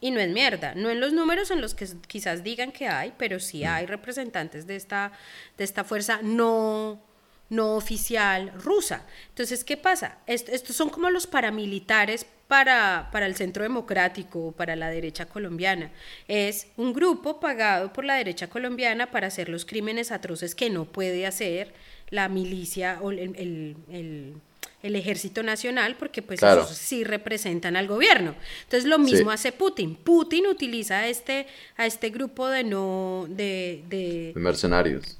Y 0.00 0.10
no 0.10 0.20
es 0.20 0.28
mierda, 0.30 0.74
no 0.74 0.90
en 0.90 1.00
los 1.00 1.12
números 1.12 1.50
en 1.50 1.60
los 1.60 1.74
que 1.74 1.86
quizás 2.06 2.44
digan 2.44 2.70
que 2.70 2.88
hay, 2.88 3.14
pero 3.18 3.40
sí 3.40 3.64
hay 3.64 3.86
representantes 3.86 4.66
de 4.66 4.76
esta, 4.76 5.12
de 5.56 5.64
esta 5.64 5.82
fuerza 5.82 6.20
no, 6.22 7.02
no 7.48 7.74
oficial 7.74 8.52
rusa. 8.52 9.04
Entonces, 9.30 9.64
¿qué 9.64 9.76
pasa? 9.76 10.18
estos 10.26 10.76
son 10.76 10.88
como 10.88 11.10
los 11.10 11.26
paramilitares 11.26 12.26
para, 12.48 13.10
para 13.12 13.26
el 13.26 13.36
centro 13.36 13.62
democrático, 13.62 14.52
para 14.52 14.74
la 14.74 14.88
derecha 14.90 15.26
colombiana. 15.26 15.90
Es 16.26 16.68
un 16.76 16.94
grupo 16.94 17.38
pagado 17.40 17.92
por 17.92 18.04
la 18.04 18.14
derecha 18.14 18.48
colombiana 18.48 19.10
para 19.10 19.28
hacer 19.28 19.50
los 19.50 19.66
crímenes 19.66 20.10
atroces 20.10 20.54
que 20.54 20.70
no 20.70 20.86
puede 20.86 21.26
hacer 21.26 21.72
la 22.10 22.28
milicia 22.28 22.98
o 23.02 23.12
el, 23.12 23.76
el, 23.90 24.96
ejército 24.96 25.42
nacional, 25.42 25.96
porque 25.98 26.22
pues 26.22 26.42
esos 26.42 26.70
sí 26.70 27.04
representan 27.04 27.76
al 27.76 27.86
gobierno. 27.86 28.34
Entonces 28.62 28.88
lo 28.88 28.98
mismo 28.98 29.30
hace 29.30 29.52
Putin. 29.52 29.94
Putin 29.94 30.46
utiliza 30.46 31.00
a 31.00 31.08
este, 31.08 31.46
a 31.76 31.84
este 31.84 32.08
grupo 32.08 32.48
de 32.48 32.64
no 32.64 33.26
de, 33.28 33.82
de 33.88 34.32
mercenarios 34.36 35.18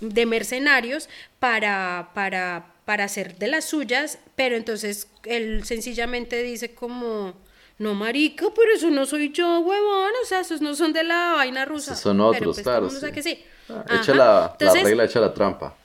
de 0.00 0.26
mercenarios 0.26 1.08
para, 1.38 2.10
para, 2.14 2.69
para 2.90 3.04
hacer 3.04 3.36
de 3.38 3.46
las 3.46 3.66
suyas, 3.66 4.18
pero 4.34 4.56
entonces 4.56 5.06
él 5.22 5.62
sencillamente 5.62 6.42
dice 6.42 6.74
como, 6.74 7.34
no 7.78 7.94
marica, 7.94 8.46
pero 8.52 8.72
eso 8.74 8.90
no 8.90 9.06
soy 9.06 9.30
yo, 9.30 9.60
huevón, 9.60 10.10
o 10.20 10.26
sea, 10.26 10.40
esos 10.40 10.60
no 10.60 10.74
son 10.74 10.92
de 10.92 11.04
la 11.04 11.34
vaina 11.36 11.64
rusa. 11.64 11.94
son 11.94 12.20
otros, 12.20 12.56
pues, 12.56 12.64
claro. 12.64 12.88
Que 13.14 13.22
sí. 13.22 13.44
Ah, 13.68 13.84
echa 14.00 14.12
la, 14.12 14.56
la 14.58 14.74
regla, 14.74 15.04
echa 15.04 15.20
la 15.20 15.32
trampa. 15.32 15.76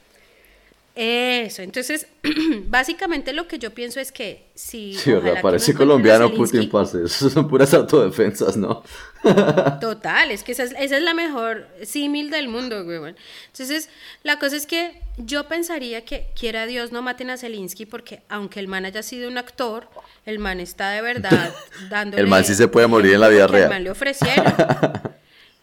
Eso, 0.96 1.62
entonces, 1.62 2.08
básicamente 2.70 3.34
lo 3.34 3.50
que 3.50 3.60
yo 3.60 3.72
pienso 3.72 4.00
es 4.00 4.14
que 4.14 4.46
si... 4.56 4.94
Sí, 4.94 5.12
¿verdad? 5.12 5.42
Parece 5.42 5.74
colombiano 5.74 6.34
Putin, 6.34 6.70
parce, 6.70 7.04
eso 7.06 7.30
son 7.30 7.50
puras 7.50 7.74
autodefensas, 7.74 8.56
¿no? 8.56 8.82
Total, 9.82 10.32
es 10.32 10.44
que 10.44 10.54
esa 10.54 10.64
es, 10.64 10.92
la 10.92 11.14
mejor 11.14 11.68
símil 11.84 12.30
del 12.30 12.48
mundo, 12.48 12.86
güey. 12.86 13.14
Entonces, 13.48 13.90
la 14.24 14.40
cosa 14.40 14.56
es 14.56 14.66
que 14.66 15.02
yo 15.18 15.50
pensaría 15.50 16.06
que, 16.06 16.28
quiera 16.40 16.66
Dios, 16.66 16.94
no 16.94 17.02
maten 17.02 17.30
a 17.30 17.38
Zelinsky, 17.38 17.86
porque 17.86 18.22
aunque 18.30 18.62
el 18.62 18.70
man 18.70 18.86
haya 18.86 19.04
sido 19.04 19.28
un 19.28 19.38
actor, 19.38 19.90
el 20.26 20.40
man 20.40 20.62
está 20.62 20.92
de 20.92 21.02
verdad 21.02 21.54
dando 21.90 22.18
el 22.18 22.28
man 22.28 22.46
sí 22.46 22.56
se 22.56 22.70
puede 22.70 22.88
morir 22.88 23.16
en 23.16 23.20
la 23.20 23.28
vida 23.28 23.48
real. 23.48 23.64
El 23.64 23.70
man 23.70 23.84
le 23.84 23.92
ofrecieron. 23.92 24.54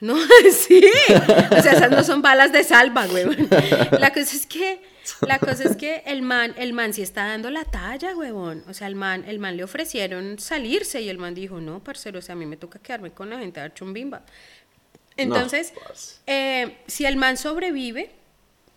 No, 0.02 0.16
sí. 0.52 0.84
O 1.56 1.62
sea, 1.62 1.72
esas 1.72 1.90
no 1.90 2.02
son 2.02 2.22
balas 2.22 2.52
de 2.52 2.64
salva, 2.64 3.06
güey. 3.06 3.24
La 3.92 4.10
cosa 4.12 4.36
es 4.36 4.46
que, 4.46 4.80
la 5.22 5.38
cosa 5.38 5.64
es 5.64 5.76
que 5.76 6.02
el 6.06 6.22
man, 6.22 6.54
el 6.56 6.72
man 6.72 6.92
sí 6.92 7.02
está 7.02 7.26
dando 7.26 7.50
la 7.50 7.64
talla, 7.64 8.16
huevón. 8.16 8.64
O 8.68 8.74
sea, 8.74 8.86
el 8.86 8.94
man, 8.94 9.24
el 9.26 9.38
man 9.38 9.56
le 9.56 9.64
ofrecieron 9.64 10.38
salirse 10.38 11.00
y 11.00 11.08
el 11.08 11.18
man 11.18 11.34
dijo, 11.34 11.60
no, 11.60 11.82
parcero, 11.82 12.18
o 12.18 12.22
sea, 12.22 12.34
a 12.34 12.36
mí 12.36 12.46
me 12.46 12.56
toca 12.56 12.78
quedarme 12.78 13.12
con 13.12 13.30
la 13.30 13.38
gente 13.38 13.60
a 13.60 13.64
dar 13.64 13.74
chumbimba. 13.74 14.22
Entonces, 15.16 15.72
pues. 15.86 16.20
eh, 16.26 16.78
si 16.86 17.04
el 17.04 17.16
man 17.16 17.36
sobrevive, 17.36 18.10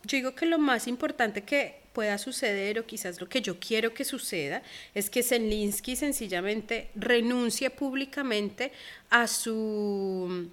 yo 0.03 0.17
digo 0.17 0.35
que 0.35 0.45
lo 0.45 0.59
más 0.59 0.88
importante 0.88 1.43
que 1.43 1.81
pueda 1.93 2.17
suceder, 2.17 2.77
o 2.77 2.85
quizás 2.85 3.21
lo 3.21 3.29
que 3.29 3.41
yo 3.41 3.57
quiero 3.59 3.93
que 3.93 4.03
suceda, 4.03 4.61
es 4.93 5.09
que 5.09 5.23
Zelensky 5.23 5.95
sencillamente 5.95 6.89
renuncie 6.95 7.69
públicamente 7.69 8.73
a 9.09 9.27
su 9.27 10.49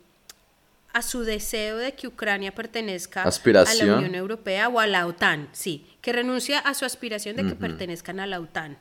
a 0.92 1.02
su 1.02 1.24
deseo 1.24 1.76
de 1.76 1.94
que 1.94 2.06
Ucrania 2.06 2.54
pertenezca 2.54 3.22
a 3.22 3.74
la 3.74 3.96
Unión 3.96 4.14
Europea 4.14 4.68
o 4.68 4.80
a 4.80 4.86
la 4.86 5.06
OTAN, 5.06 5.48
sí, 5.52 5.86
que 6.00 6.12
renuncia 6.12 6.58
a 6.58 6.74
su 6.74 6.84
aspiración 6.84 7.36
de 7.36 7.46
que 7.46 7.54
pertenezcan 7.54 8.20
a 8.20 8.26
la 8.26 8.40
OTAN. 8.40 8.78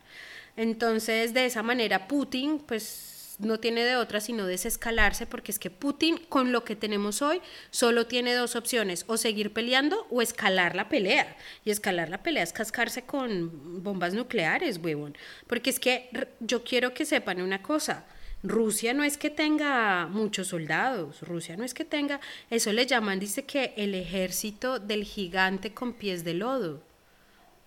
Entonces, 0.57 1.33
de 1.33 1.45
esa 1.45 1.63
manera, 1.63 2.07
Putin, 2.07 2.59
pues 2.59 3.35
no 3.39 3.59
tiene 3.59 3.83
de 3.83 3.95
otra 3.95 4.19
sino 4.19 4.45
desescalarse, 4.45 5.25
porque 5.25 5.51
es 5.51 5.59
que 5.59 5.69
Putin, 5.69 6.17
con 6.29 6.51
lo 6.51 6.63
que 6.63 6.75
tenemos 6.75 7.21
hoy, 7.21 7.41
solo 7.69 8.07
tiene 8.07 8.33
dos 8.33 8.55
opciones, 8.55 9.03
o 9.07 9.17
seguir 9.17 9.53
peleando 9.53 10.07
o 10.09 10.21
escalar 10.21 10.75
la 10.75 10.89
pelea. 10.89 11.35
Y 11.65 11.71
escalar 11.71 12.09
la 12.09 12.23
pelea 12.23 12.43
es 12.43 12.53
cascarse 12.53 13.03
con 13.03 13.83
bombas 13.83 14.13
nucleares, 14.13 14.79
huevón. 14.81 15.17
Porque 15.47 15.69
es 15.69 15.79
que 15.79 16.09
yo 16.39 16.63
quiero 16.63 16.93
que 16.93 17.05
sepan 17.05 17.41
una 17.41 17.61
cosa, 17.61 18.05
Rusia 18.43 18.93
no 18.93 19.03
es 19.03 19.17
que 19.17 19.29
tenga 19.29 20.07
muchos 20.07 20.47
soldados, 20.47 21.21
Rusia 21.21 21.55
no 21.57 21.63
es 21.63 21.73
que 21.73 21.85
tenga, 21.85 22.19
eso 22.49 22.73
le 22.73 22.87
llaman, 22.87 23.19
dice 23.19 23.45
que 23.45 23.73
el 23.77 23.93
ejército 23.93 24.79
del 24.79 25.03
gigante 25.03 25.73
con 25.73 25.93
pies 25.93 26.23
de 26.23 26.33
lodo. 26.33 26.81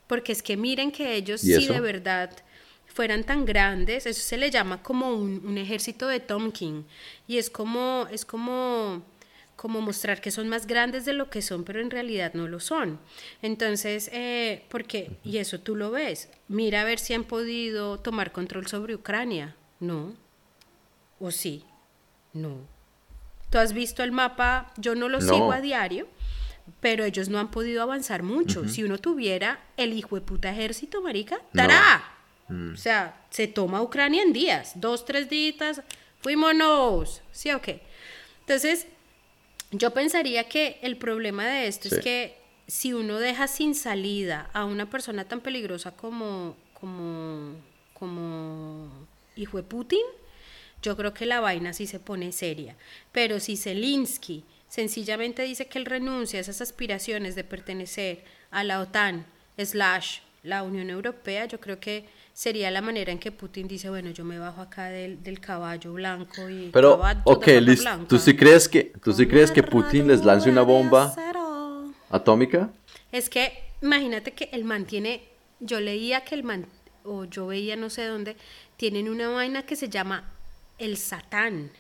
Porque 0.08 0.32
es 0.32 0.42
que 0.42 0.56
miren 0.56 0.90
que 0.90 1.14
ellos 1.14 1.40
si 1.40 1.66
de 1.66 1.80
verdad 1.80 2.30
fueran 2.87 3.24
tan 3.24 3.44
grandes, 3.44 4.06
eso 4.06 4.20
se 4.20 4.37
le 4.37 4.50
llama 4.50 4.82
como 4.82 5.14
un, 5.14 5.56
ejército 5.56 6.08
de 6.08 6.20
Tomkin 6.20 6.84
y 7.26 7.38
es 7.38 7.50
como 7.50 8.06
es 8.10 8.24
como 8.24 9.02
como 9.56 9.80
mostrar 9.80 10.20
que 10.20 10.32
son 10.32 10.48
más 10.48 10.66
grandes 10.66 11.04
de 11.04 11.12
lo 11.12 11.30
que 11.30 11.40
son, 11.40 11.62
pero 11.62 11.80
en 11.80 11.90
realidad 11.90 12.34
no 12.34 12.48
lo 12.48 12.58
son. 12.58 12.98
Entonces, 13.40 14.10
eh, 14.12 14.64
porque, 14.68 15.12
y 15.22 15.38
eso 15.38 15.60
tú 15.60 15.76
lo 15.76 15.92
ves, 15.92 16.28
mira 16.48 16.80
a 16.80 16.84
ver 16.84 16.98
si 16.98 17.14
han 17.14 17.22
podido 17.22 18.00
tomar 18.00 18.32
control 18.32 18.66
sobre 18.66 18.96
Ucrania. 18.96 19.54
No, 19.78 20.12
¿O 21.20 21.31
sí? 21.31 21.64
No. 22.33 22.59
¿Tú 23.50 23.59
has 23.59 23.72
visto 23.72 24.03
el 24.03 24.12
mapa? 24.12 24.72
Yo 24.77 24.94
no 24.94 25.09
lo 25.09 25.20
sigo 25.20 25.53
a 25.53 25.61
diario, 25.61 26.09
pero 26.81 27.05
ellos 27.05 27.29
no 27.29 27.38
han 27.38 27.50
podido 27.50 27.83
avanzar 27.83 28.22
mucho. 28.22 28.68
Si 28.68 28.83
uno 28.83 28.98
tuviera 28.98 29.61
el 29.77 29.92
hijo 29.92 30.16
de 30.16 30.22
puta 30.22 30.50
ejército, 30.50 31.00
marica, 31.03 31.40
¡tará! 31.53 32.03
Mm. 32.48 32.72
O 32.74 32.77
sea, 32.77 33.24
se 33.31 33.46
toma 33.46 33.81
Ucrania 33.81 34.22
en 34.22 34.33
días, 34.33 34.72
dos, 34.74 35.05
tres 35.05 35.29
días, 35.29 35.83
fuímonos. 36.20 37.22
¿Sí 37.33 37.50
o 37.53 37.61
qué? 37.61 37.83
Entonces, 38.40 38.87
yo 39.70 39.92
pensaría 39.92 40.48
que 40.48 40.79
el 40.83 40.96
problema 40.96 41.46
de 41.46 41.66
esto 41.66 41.88
es 41.88 42.00
que 42.00 42.38
si 42.66 42.92
uno 42.92 43.18
deja 43.18 43.46
sin 43.46 43.74
salida 43.74 44.50
a 44.53 44.64
una 44.64 44.88
persona 44.88 45.27
tan 45.27 45.40
peligrosa 45.40 45.92
como, 45.92 46.57
como, 46.72 47.55
como 47.94 48.90
hijo 49.37 49.57
de 49.59 49.62
Putin, 49.62 50.03
yo 50.85 50.97
creo 50.97 51.14
que 51.14 51.25
la 51.27 51.40
vaina 51.40 51.73
sí 51.73 51.87
se 51.87 51.99
pone 51.99 52.31
seria. 52.31 52.77
Pero 53.11 53.40
si 53.40 53.57
Zelensky 53.57 54.44
sencillamente 54.68 55.42
dice 55.42 55.66
que 55.66 55.79
él 55.79 55.87
renuncia 55.87 56.38
a 56.38 56.42
esas 56.42 56.61
aspiraciones 56.61 57.35
de 57.35 57.44
pertenecer 57.44 58.23
a 58.51 58.62
la 58.62 58.81
OTAN, 58.81 59.25
slash, 59.59 60.18
la 60.42 60.62
Unión 60.62 60.90
Europea, 60.90 61.47
yo 61.47 61.59
creo 61.59 61.81
que 61.81 62.05
sería 62.35 62.70
la 62.70 62.83
manera 62.83 63.11
en 63.11 63.18
que 63.18 63.33
Putin 63.33 63.66
dice, 63.66 63.88
bueno, 63.88 64.11
yo 64.11 64.25
me 64.25 64.38
bajo 64.38 64.61
acá 64.61 64.90
del, 64.90 65.23
del 65.23 65.40
caballo 65.40 65.94
blanco 65.94 66.51
y... 66.51 66.68
Pero, 66.70 67.01
ok, 67.25 67.47
listo. 67.62 67.90
¿Tú 68.07 68.18
sí 68.18 68.37
crees 68.37 68.68
que, 68.68 68.92
tú 69.03 69.14
sí 69.14 69.27
crees 69.27 69.51
que 69.51 69.62
Putin 69.62 70.07
les 70.09 70.23
lance 70.23 70.51
una 70.51 70.61
bomba 70.61 71.14
atómica. 72.11 72.70
Es 73.11 73.29
que 73.29 73.53
imagínate 73.83 74.33
que 74.33 74.49
el 74.53 74.64
man 74.64 74.85
tiene, 74.85 75.23
yo 75.61 75.81
leía 75.81 76.23
que 76.23 76.35
el 76.35 76.44
man, 76.44 76.66
o 77.05 77.25
yo 77.25 77.47
veía 77.47 77.77
no 77.77 77.90
sé 77.90 78.07
dónde, 78.07 78.37
tienen 78.77 79.09
una 79.09 79.29
vaina 79.29 79.64
que 79.64 79.77
se 79.77 79.88
llama 79.88 80.34
el 80.78 80.96
Satán. 80.96 81.70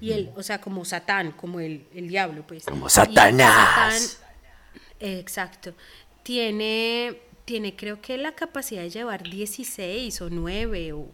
Y 0.00 0.12
el, 0.12 0.30
o 0.36 0.42
sea, 0.42 0.60
como 0.60 0.84
Satán, 0.84 1.32
como 1.32 1.60
el, 1.60 1.86
el 1.94 2.08
diablo, 2.08 2.44
pues. 2.46 2.64
Como 2.64 2.88
Satanás. 2.88 4.18
Satán, 4.20 4.28
exacto. 5.00 5.74
Tiene, 6.22 7.18
tiene 7.44 7.74
creo 7.74 8.00
que 8.00 8.16
la 8.16 8.32
capacidad 8.32 8.82
de 8.82 8.90
llevar 8.90 9.22
16 9.24 10.22
o 10.22 10.30
9 10.30 10.92
o 10.92 11.10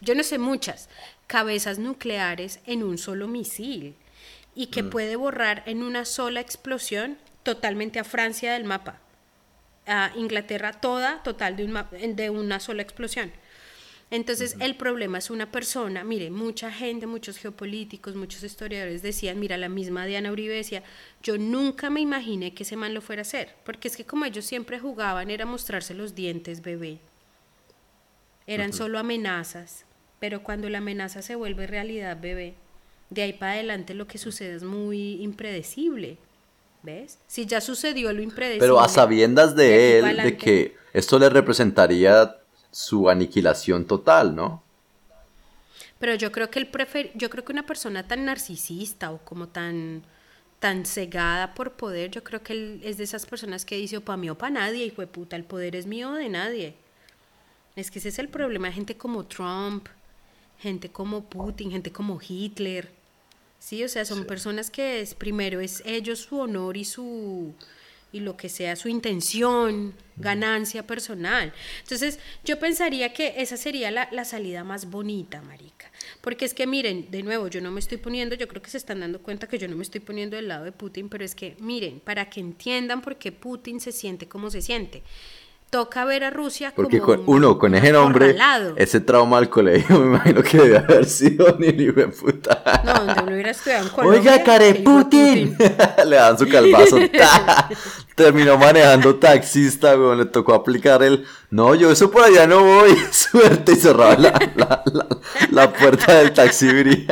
yo 0.00 0.14
no 0.14 0.22
sé 0.22 0.38
muchas 0.38 0.88
cabezas 1.26 1.78
nucleares 1.78 2.60
en 2.66 2.82
un 2.82 2.98
solo 2.98 3.28
misil 3.28 3.94
y 4.54 4.66
que 4.66 4.82
puede 4.82 5.16
borrar 5.16 5.62
en 5.66 5.82
una 5.82 6.04
sola 6.04 6.40
explosión 6.40 7.18
totalmente 7.42 7.98
a 7.98 8.04
Francia 8.04 8.52
del 8.52 8.64
mapa. 8.64 8.98
A 9.86 10.12
Inglaterra 10.16 10.72
toda, 10.72 11.22
total, 11.22 11.56
de, 11.56 11.64
un 11.64 12.16
de 12.16 12.30
una 12.30 12.60
sola 12.60 12.82
explosión. 12.82 13.32
Entonces, 14.12 14.56
el 14.58 14.74
problema 14.74 15.18
es 15.18 15.30
una 15.30 15.52
persona, 15.52 16.02
mire, 16.02 16.32
mucha 16.32 16.72
gente, 16.72 17.06
muchos 17.06 17.38
geopolíticos, 17.38 18.16
muchos 18.16 18.42
historiadores 18.42 19.02
decían, 19.02 19.38
mira, 19.38 19.56
la 19.56 19.68
misma 19.68 20.04
Diana 20.04 20.32
Uribe 20.32 20.56
decía, 20.56 20.82
yo 21.22 21.38
nunca 21.38 21.90
me 21.90 22.00
imaginé 22.00 22.52
que 22.52 22.64
ese 22.64 22.74
man 22.74 22.92
lo 22.92 23.02
fuera 23.02 23.20
a 23.20 23.22
hacer, 23.22 23.54
porque 23.64 23.86
es 23.86 23.96
que 23.96 24.04
como 24.04 24.24
ellos 24.24 24.44
siempre 24.44 24.80
jugaban 24.80 25.30
era 25.30 25.46
mostrarse 25.46 25.94
los 25.94 26.16
dientes, 26.16 26.60
bebé. 26.60 26.98
Eran 28.48 28.72
solo 28.72 28.98
amenazas, 28.98 29.84
pero 30.18 30.42
cuando 30.42 30.68
la 30.68 30.78
amenaza 30.78 31.22
se 31.22 31.36
vuelve 31.36 31.68
realidad, 31.68 32.18
bebé, 32.20 32.56
de 33.10 33.22
ahí 33.22 33.32
para 33.32 33.52
adelante 33.52 33.94
lo 33.94 34.08
que 34.08 34.18
sucede 34.18 34.56
es 34.56 34.64
muy 34.64 35.22
impredecible. 35.22 36.18
¿Ves? 36.82 37.18
Si 37.26 37.44
ya 37.44 37.60
sucedió 37.60 38.10
lo 38.12 38.22
impredecible. 38.22 38.66
Pero 38.66 38.80
a 38.80 38.88
sabiendas 38.88 39.54
de 39.54 39.64
de 39.64 39.98
él, 39.98 40.16
de 40.16 40.36
que 40.38 40.76
esto 40.94 41.18
le 41.18 41.28
representaría 41.28 42.39
su 42.70 43.08
aniquilación 43.08 43.86
total, 43.86 44.34
¿no? 44.34 44.62
Pero 45.98 46.14
yo 46.14 46.32
creo 46.32 46.50
que 46.50 46.58
el 46.58 46.68
prefer 46.68 47.10
yo 47.14 47.28
creo 47.30 47.44
que 47.44 47.52
una 47.52 47.66
persona 47.66 48.06
tan 48.06 48.24
narcisista 48.24 49.10
o 49.10 49.18
como 49.18 49.48
tan 49.48 50.02
tan 50.60 50.84
cegada 50.84 51.54
por 51.54 51.72
poder, 51.72 52.10
yo 52.10 52.22
creo 52.22 52.42
que 52.42 52.52
él 52.52 52.80
es 52.84 52.98
de 52.98 53.04
esas 53.04 53.24
personas 53.24 53.64
que 53.64 53.76
dice 53.76 53.96
o 53.96 54.02
para 54.02 54.18
mí 54.18 54.28
o 54.28 54.36
para 54.36 54.50
nadie, 54.50 54.84
hijo 54.84 55.00
de 55.00 55.06
puta, 55.06 55.36
el 55.36 55.44
poder 55.44 55.74
es 55.74 55.86
mío 55.86 56.10
o 56.10 56.14
de 56.14 56.28
nadie. 56.28 56.74
Es 57.76 57.90
que 57.90 57.98
ese 57.98 58.10
es 58.10 58.18
el 58.18 58.28
problema, 58.28 58.70
gente 58.70 58.96
como 58.96 59.24
Trump, 59.24 59.88
gente 60.58 60.90
como 60.90 61.24
Putin, 61.24 61.70
gente 61.70 61.90
como 61.90 62.20
Hitler. 62.20 62.92
Sí, 63.58 63.82
o 63.84 63.88
sea, 63.88 64.04
son 64.04 64.26
personas 64.26 64.70
que 64.70 65.00
es 65.00 65.14
primero 65.14 65.60
es 65.60 65.82
ellos 65.86 66.20
su 66.20 66.38
honor 66.38 66.76
y 66.76 66.84
su 66.84 67.54
y 68.12 68.20
lo 68.20 68.36
que 68.36 68.48
sea 68.48 68.76
su 68.76 68.88
intención, 68.88 69.94
ganancia 70.16 70.86
personal. 70.86 71.52
Entonces, 71.82 72.18
yo 72.44 72.58
pensaría 72.58 73.12
que 73.12 73.34
esa 73.38 73.56
sería 73.56 73.90
la, 73.90 74.08
la 74.12 74.24
salida 74.24 74.64
más 74.64 74.90
bonita, 74.90 75.42
marica. 75.42 75.90
Porque 76.20 76.44
es 76.44 76.54
que 76.54 76.66
miren, 76.66 77.10
de 77.10 77.22
nuevo, 77.22 77.48
yo 77.48 77.60
no 77.60 77.70
me 77.70 77.80
estoy 77.80 77.98
poniendo, 77.98 78.34
yo 78.34 78.48
creo 78.48 78.62
que 78.62 78.70
se 78.70 78.78
están 78.78 79.00
dando 79.00 79.20
cuenta 79.20 79.46
que 79.46 79.58
yo 79.58 79.68
no 79.68 79.76
me 79.76 79.82
estoy 79.82 80.00
poniendo 80.00 80.36
del 80.36 80.48
lado 80.48 80.64
de 80.64 80.72
Putin, 80.72 81.08
pero 81.08 81.24
es 81.24 81.34
que 81.34 81.56
miren, 81.60 82.00
para 82.00 82.28
que 82.28 82.40
entiendan 82.40 83.02
por 83.02 83.16
qué 83.16 83.32
Putin 83.32 83.80
se 83.80 83.92
siente 83.92 84.28
como 84.28 84.50
se 84.50 84.62
siente. 84.62 85.02
Toca 85.70 86.04
ver 86.04 86.24
a 86.24 86.30
Rusia 86.30 86.72
Porque 86.74 86.98
como 86.98 87.12
con, 87.12 87.20
un 87.20 87.36
uno, 87.36 87.56
con 87.56 87.76
ese 87.76 87.92
nombre, 87.92 88.36
ese 88.74 88.98
trauma 88.98 89.38
al 89.38 89.48
colegio, 89.48 89.98
me 90.00 90.06
imagino 90.06 90.42
que 90.42 90.58
debe 90.58 90.78
haber 90.78 91.04
sido 91.06 91.56
ni 91.60 91.70
de 91.70 92.08
puta. 92.08 92.82
No, 92.84 92.92
donde 92.94 93.22
uno 93.22 93.32
hubiera 93.32 93.50
estudiado 93.52 93.84
en 93.84 93.88
Colombia. 93.94 94.20
Oiga, 94.20 94.42
care 94.42 94.68
el 94.70 94.80
hijo 94.80 94.90
de 94.90 95.04
Putin. 95.04 95.56
Le 96.06 96.16
dan 96.16 96.36
su 96.36 96.48
calvazo. 96.48 96.98
Terminó 98.16 98.58
manejando 98.58 99.14
taxista, 99.14 99.96
weón. 99.96 100.18
Le 100.18 100.24
tocó 100.24 100.54
aplicar 100.54 101.04
el. 101.04 101.24
No, 101.50 101.76
yo 101.76 101.92
eso 101.92 102.10
por 102.10 102.24
allá 102.24 102.48
no 102.48 102.64
voy. 102.64 102.96
Suerte. 103.12 103.72
Y 103.72 103.76
cerraba 103.76 104.16
la, 104.16 104.50
la, 104.56 104.82
la, 104.92 105.06
la 105.52 105.72
puerta 105.72 106.14
del 106.14 106.32
taxi. 106.32 107.06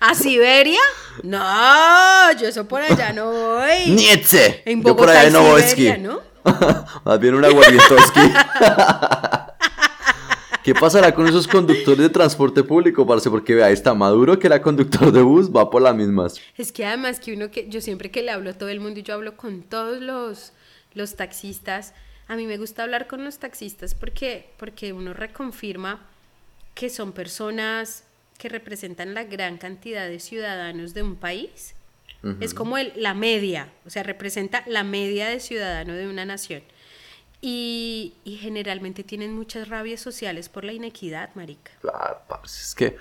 ¿A 0.00 0.14
Siberia? 0.14 0.80
No, 1.22 2.32
yo 2.38 2.48
eso 2.48 2.68
por 2.68 2.82
allá 2.82 3.14
no 3.14 3.30
voy. 3.30 3.86
Nietzsche. 3.88 4.62
En 4.66 4.82
Yo 4.82 4.94
por 4.94 5.08
allá 5.08 5.30
no 5.30 5.42
voy. 5.42 5.62
¿no? 6.00 6.27
Más 7.04 7.20
bien 7.20 7.34
una 7.34 7.48
Guarietowski. 7.48 8.20
¿Qué 10.68 10.74
pasará 10.74 11.14
con 11.14 11.26
esos 11.26 11.48
conductores 11.48 12.00
de 12.00 12.10
transporte 12.10 12.62
público, 12.62 13.06
parce? 13.06 13.30
Porque 13.30 13.54
vea, 13.54 13.70
está 13.70 13.94
Maduro 13.94 14.38
que 14.38 14.48
era 14.48 14.60
conductor 14.60 15.10
de 15.10 15.22
bus, 15.22 15.50
va 15.50 15.70
por 15.70 15.80
las 15.80 15.94
mismas. 15.94 16.40
Es 16.58 16.72
que 16.72 16.84
además 16.84 17.20
que 17.20 17.32
uno 17.32 17.50
que 17.50 17.68
yo 17.70 17.80
siempre 17.80 18.10
que 18.10 18.22
le 18.22 18.30
hablo 18.30 18.50
a 18.50 18.52
todo 18.52 18.68
el 18.68 18.80
mundo 18.80 19.00
y 19.00 19.02
yo 19.02 19.14
hablo 19.14 19.36
con 19.36 19.62
todos 19.62 20.02
los, 20.02 20.52
los 20.92 21.16
taxistas, 21.16 21.94
a 22.26 22.36
mí 22.36 22.46
me 22.46 22.58
gusta 22.58 22.82
hablar 22.82 23.06
con 23.06 23.24
los 23.24 23.38
taxistas 23.38 23.94
porque, 23.94 24.50
porque 24.58 24.92
uno 24.92 25.14
reconfirma 25.14 26.06
que 26.74 26.90
son 26.90 27.12
personas 27.12 28.04
que 28.36 28.50
representan 28.50 29.14
la 29.14 29.24
gran 29.24 29.56
cantidad 29.56 30.06
de 30.06 30.20
ciudadanos 30.20 30.92
de 30.92 31.02
un 31.02 31.16
país. 31.16 31.74
Es 32.40 32.52
como 32.52 32.78
el, 32.78 32.92
la 32.96 33.14
media, 33.14 33.72
o 33.86 33.90
sea, 33.90 34.02
representa 34.02 34.64
la 34.66 34.82
media 34.82 35.28
de 35.28 35.38
ciudadano 35.38 35.94
de 35.94 36.08
una 36.08 36.24
nación. 36.24 36.62
Y, 37.40 38.14
y 38.24 38.36
generalmente 38.36 39.04
tienen 39.04 39.32
muchas 39.32 39.68
rabias 39.68 40.00
sociales 40.00 40.48
por 40.48 40.64
la 40.64 40.72
inequidad, 40.72 41.30
marica. 41.36 41.70
Claro, 41.80 42.18
es 42.44 42.74
que 42.74 42.96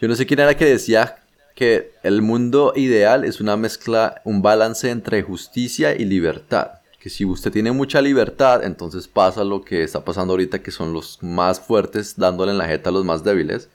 yo 0.00 0.08
no 0.08 0.16
sé 0.16 0.24
quién 0.24 0.40
era 0.40 0.56
que 0.56 0.64
decía 0.64 1.16
que 1.54 1.92
el 2.02 2.22
mundo 2.22 2.72
ideal 2.76 3.24
es 3.24 3.40
una 3.40 3.56
mezcla, 3.56 4.20
un 4.24 4.42
balance 4.42 4.90
entre 4.90 5.22
justicia 5.22 5.94
y 5.94 6.04
libertad. 6.04 6.80
Que 7.00 7.10
si 7.10 7.24
usted 7.24 7.50
tiene 7.50 7.72
mucha 7.72 8.02
libertad, 8.02 8.64
entonces 8.64 9.08
pasa 9.08 9.44
lo 9.44 9.62
que 9.62 9.82
está 9.82 10.04
pasando 10.04 10.32
ahorita, 10.34 10.62
que 10.62 10.70
son 10.70 10.92
los 10.92 11.22
más 11.22 11.60
fuertes 11.60 12.16
dándole 12.16 12.52
en 12.52 12.58
la 12.58 12.66
jeta 12.66 12.90
a 12.90 12.92
los 12.92 13.04
más 13.04 13.24
débiles. 13.24 13.70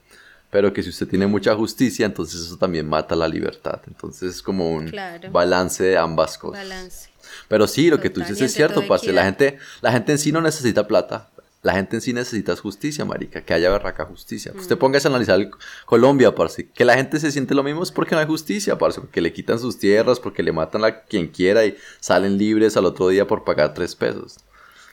Pero 0.51 0.71
que 0.73 0.83
si 0.83 0.89
usted 0.89 1.07
tiene 1.07 1.25
mucha 1.27 1.55
justicia, 1.55 2.05
entonces 2.05 2.41
eso 2.41 2.57
también 2.57 2.87
mata 2.87 3.15
la 3.15 3.27
libertad. 3.27 3.79
Entonces 3.87 4.35
es 4.35 4.41
como 4.43 4.69
un 4.71 4.89
Claro. 4.89 5.31
balance 5.31 5.83
de 5.83 5.97
ambas 5.97 6.37
cosas. 6.37 6.61
Balance. 6.63 7.09
Pero 7.47 7.65
sí, 7.67 7.89
lo 7.89 7.99
que 7.99 8.09
tú 8.09 8.19
dices 8.19 8.39
es 8.41 8.53
cierto, 8.53 8.85
parce. 8.87 9.11
La 9.13 9.23
gente, 9.23 9.57
la 9.81 9.91
gente 9.91 10.11
en 10.11 10.17
sí 10.19 10.31
no 10.31 10.41
necesita 10.41 10.85
plata. 10.87 11.29
La 11.63 11.73
gente 11.73 11.95
en 11.95 12.01
sí 12.01 12.11
necesita 12.11 12.55
justicia, 12.55 13.05
marica. 13.05 13.41
Que 13.41 13.53
haya 13.53 13.69
berraca 13.69 14.03
justicia. 14.05 14.51
Mm. 14.53 14.59
Usted 14.59 14.77
póngase 14.77 15.07
a 15.07 15.11
analizar 15.11 15.39
el- 15.39 15.51
Colombia, 15.85 16.33
parce. 16.35 16.67
Que 16.67 16.83
la 16.83 16.95
gente 16.95 17.19
se 17.19 17.31
siente 17.31 17.53
lo 17.55 17.63
mismo 17.63 17.83
es 17.83 17.91
porque 17.91 18.15
no 18.15 18.19
hay 18.19 18.27
justicia, 18.27 18.77
parce. 18.77 18.99
Porque 18.99 19.21
le 19.21 19.31
quitan 19.31 19.59
sus 19.59 19.77
tierras, 19.77 20.19
porque 20.19 20.43
le 20.43 20.51
matan 20.51 20.83
a 20.83 21.01
quien 21.01 21.27
quiera 21.27 21.63
y 21.63 21.77
salen 21.99 22.37
libres 22.37 22.75
al 22.75 22.85
otro 22.85 23.07
día 23.09 23.25
por 23.27 23.43
pagar 23.45 23.73
tres 23.73 23.95
pesos. 23.95 24.37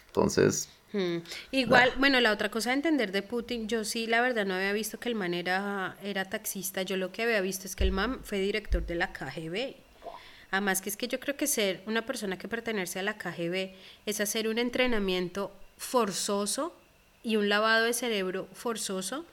Entonces, 0.08 0.68
Hmm. 0.92 1.18
Igual, 1.50 1.92
bueno, 1.98 2.20
la 2.20 2.32
otra 2.32 2.50
cosa 2.50 2.70
de 2.70 2.76
entender 2.76 3.12
de 3.12 3.22
Putin, 3.22 3.68
yo 3.68 3.84
sí, 3.84 4.06
la 4.06 4.20
verdad, 4.22 4.46
no 4.46 4.54
había 4.54 4.72
visto 4.72 4.98
que 4.98 5.08
el 5.10 5.14
man 5.14 5.34
era, 5.34 5.96
era 6.02 6.24
taxista. 6.24 6.82
Yo 6.82 6.96
lo 6.96 7.12
que 7.12 7.22
había 7.24 7.40
visto 7.42 7.66
es 7.66 7.76
que 7.76 7.84
el 7.84 7.92
man 7.92 8.20
fue 8.22 8.38
director 8.38 8.84
de 8.86 8.94
la 8.94 9.12
KGB. 9.12 9.74
Además, 10.50 10.80
que 10.80 10.88
es 10.88 10.96
que 10.96 11.08
yo 11.08 11.20
creo 11.20 11.36
que 11.36 11.46
ser 11.46 11.82
una 11.86 12.06
persona 12.06 12.38
que 12.38 12.48
pertenece 12.48 12.98
a 12.98 13.02
la 13.02 13.18
KGB 13.18 13.72
es 14.06 14.20
hacer 14.22 14.48
un 14.48 14.56
entrenamiento 14.58 15.52
forzoso 15.76 16.74
y 17.22 17.36
un 17.36 17.48
lavado 17.50 17.84
de 17.84 17.92
cerebro 17.92 18.48
forzoso 18.54 19.26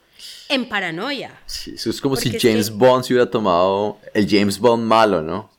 en 0.48 0.68
paranoia. 0.68 1.38
sí, 1.46 1.72
eso 1.76 1.88
es 1.90 2.00
como 2.00 2.14
Porque 2.16 2.30
si 2.30 2.36
es 2.36 2.42
James 2.42 2.70
que- 2.70 2.76
Bond 2.76 3.04
se 3.04 3.12
hubiera 3.14 3.30
tomado 3.30 3.98
el 4.14 4.28
James 4.28 4.58
Bond 4.58 4.84
malo, 4.84 5.22
¿no? 5.22 5.50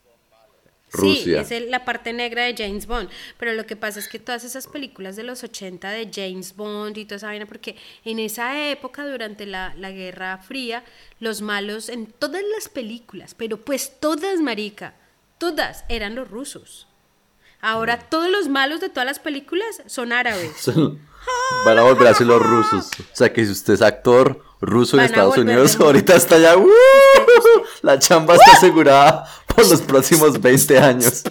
Sí, 0.90 1.00
Rusia. 1.00 1.42
es 1.42 1.52
el- 1.52 1.70
la 1.70 1.84
parte 1.84 2.14
negra 2.14 2.44
de 2.44 2.56
James 2.58 2.86
Bond. 2.88 3.10
Pero 3.38 3.54
lo 3.54 3.66
que 3.66 3.76
pasa 3.76 4.00
es 4.00 4.08
que 4.08 4.20
todas 4.20 4.44
esas 4.46 4.68
películas 4.68 5.16
de 5.18 5.24
los 5.24 5.44
80 5.44 5.90
de 5.92 6.10
James 6.14 6.56
Bond 6.56 6.98
y 6.98 7.06
toda 7.06 7.18
esa 7.18 7.28
vaina, 7.28 7.46
porque 7.46 7.76
en 8.06 8.20
esa 8.20 8.70
época, 8.70 9.06
durante 9.06 9.46
la, 9.46 9.74
la 9.76 9.92
Guerra 9.92 10.38
Fría, 10.38 10.84
los 11.20 11.42
malos 11.42 11.90
en 11.90 12.06
todas 12.08 12.42
las 12.56 12.70
películas, 12.70 13.34
pero 13.36 13.58
pues 13.58 14.00
todas, 14.00 14.40
marica, 14.40 14.94
todas 15.38 15.84
eran 15.90 16.16
los 16.16 16.30
rusos. 16.30 16.88
Ahora 17.60 17.98
todos 18.00 18.30
los 18.30 18.48
malos 18.48 18.80
de 18.82 18.90
todas 18.90 19.06
las 19.08 19.20
películas 19.20 19.82
son 19.88 20.14
árabes. 20.14 20.72
Van 21.66 21.78
a 21.78 21.82
volver 21.82 22.08
a 22.08 22.14
ser 22.14 22.28
los 22.28 22.42
rusos. 22.42 22.90
O 23.12 23.16
sea 23.16 23.34
que 23.34 23.44
si 23.46 23.52
usted 23.52 23.74
es 23.74 23.82
actor 23.82 24.42
ruso 24.62 24.98
en 24.98 25.04
Estados 25.06 25.38
Unidos, 25.38 25.76
ahorita 25.80 26.16
está 26.16 26.38
ya. 26.40 26.56
¡uh! 26.56 26.66
La 27.82 28.00
chamba 28.00 28.36
está 28.36 28.54
asegurada 28.54 29.26
por 29.58 29.68
los 29.70 29.82
próximos 29.82 30.40
20 30.40 30.78
años. 30.80 31.24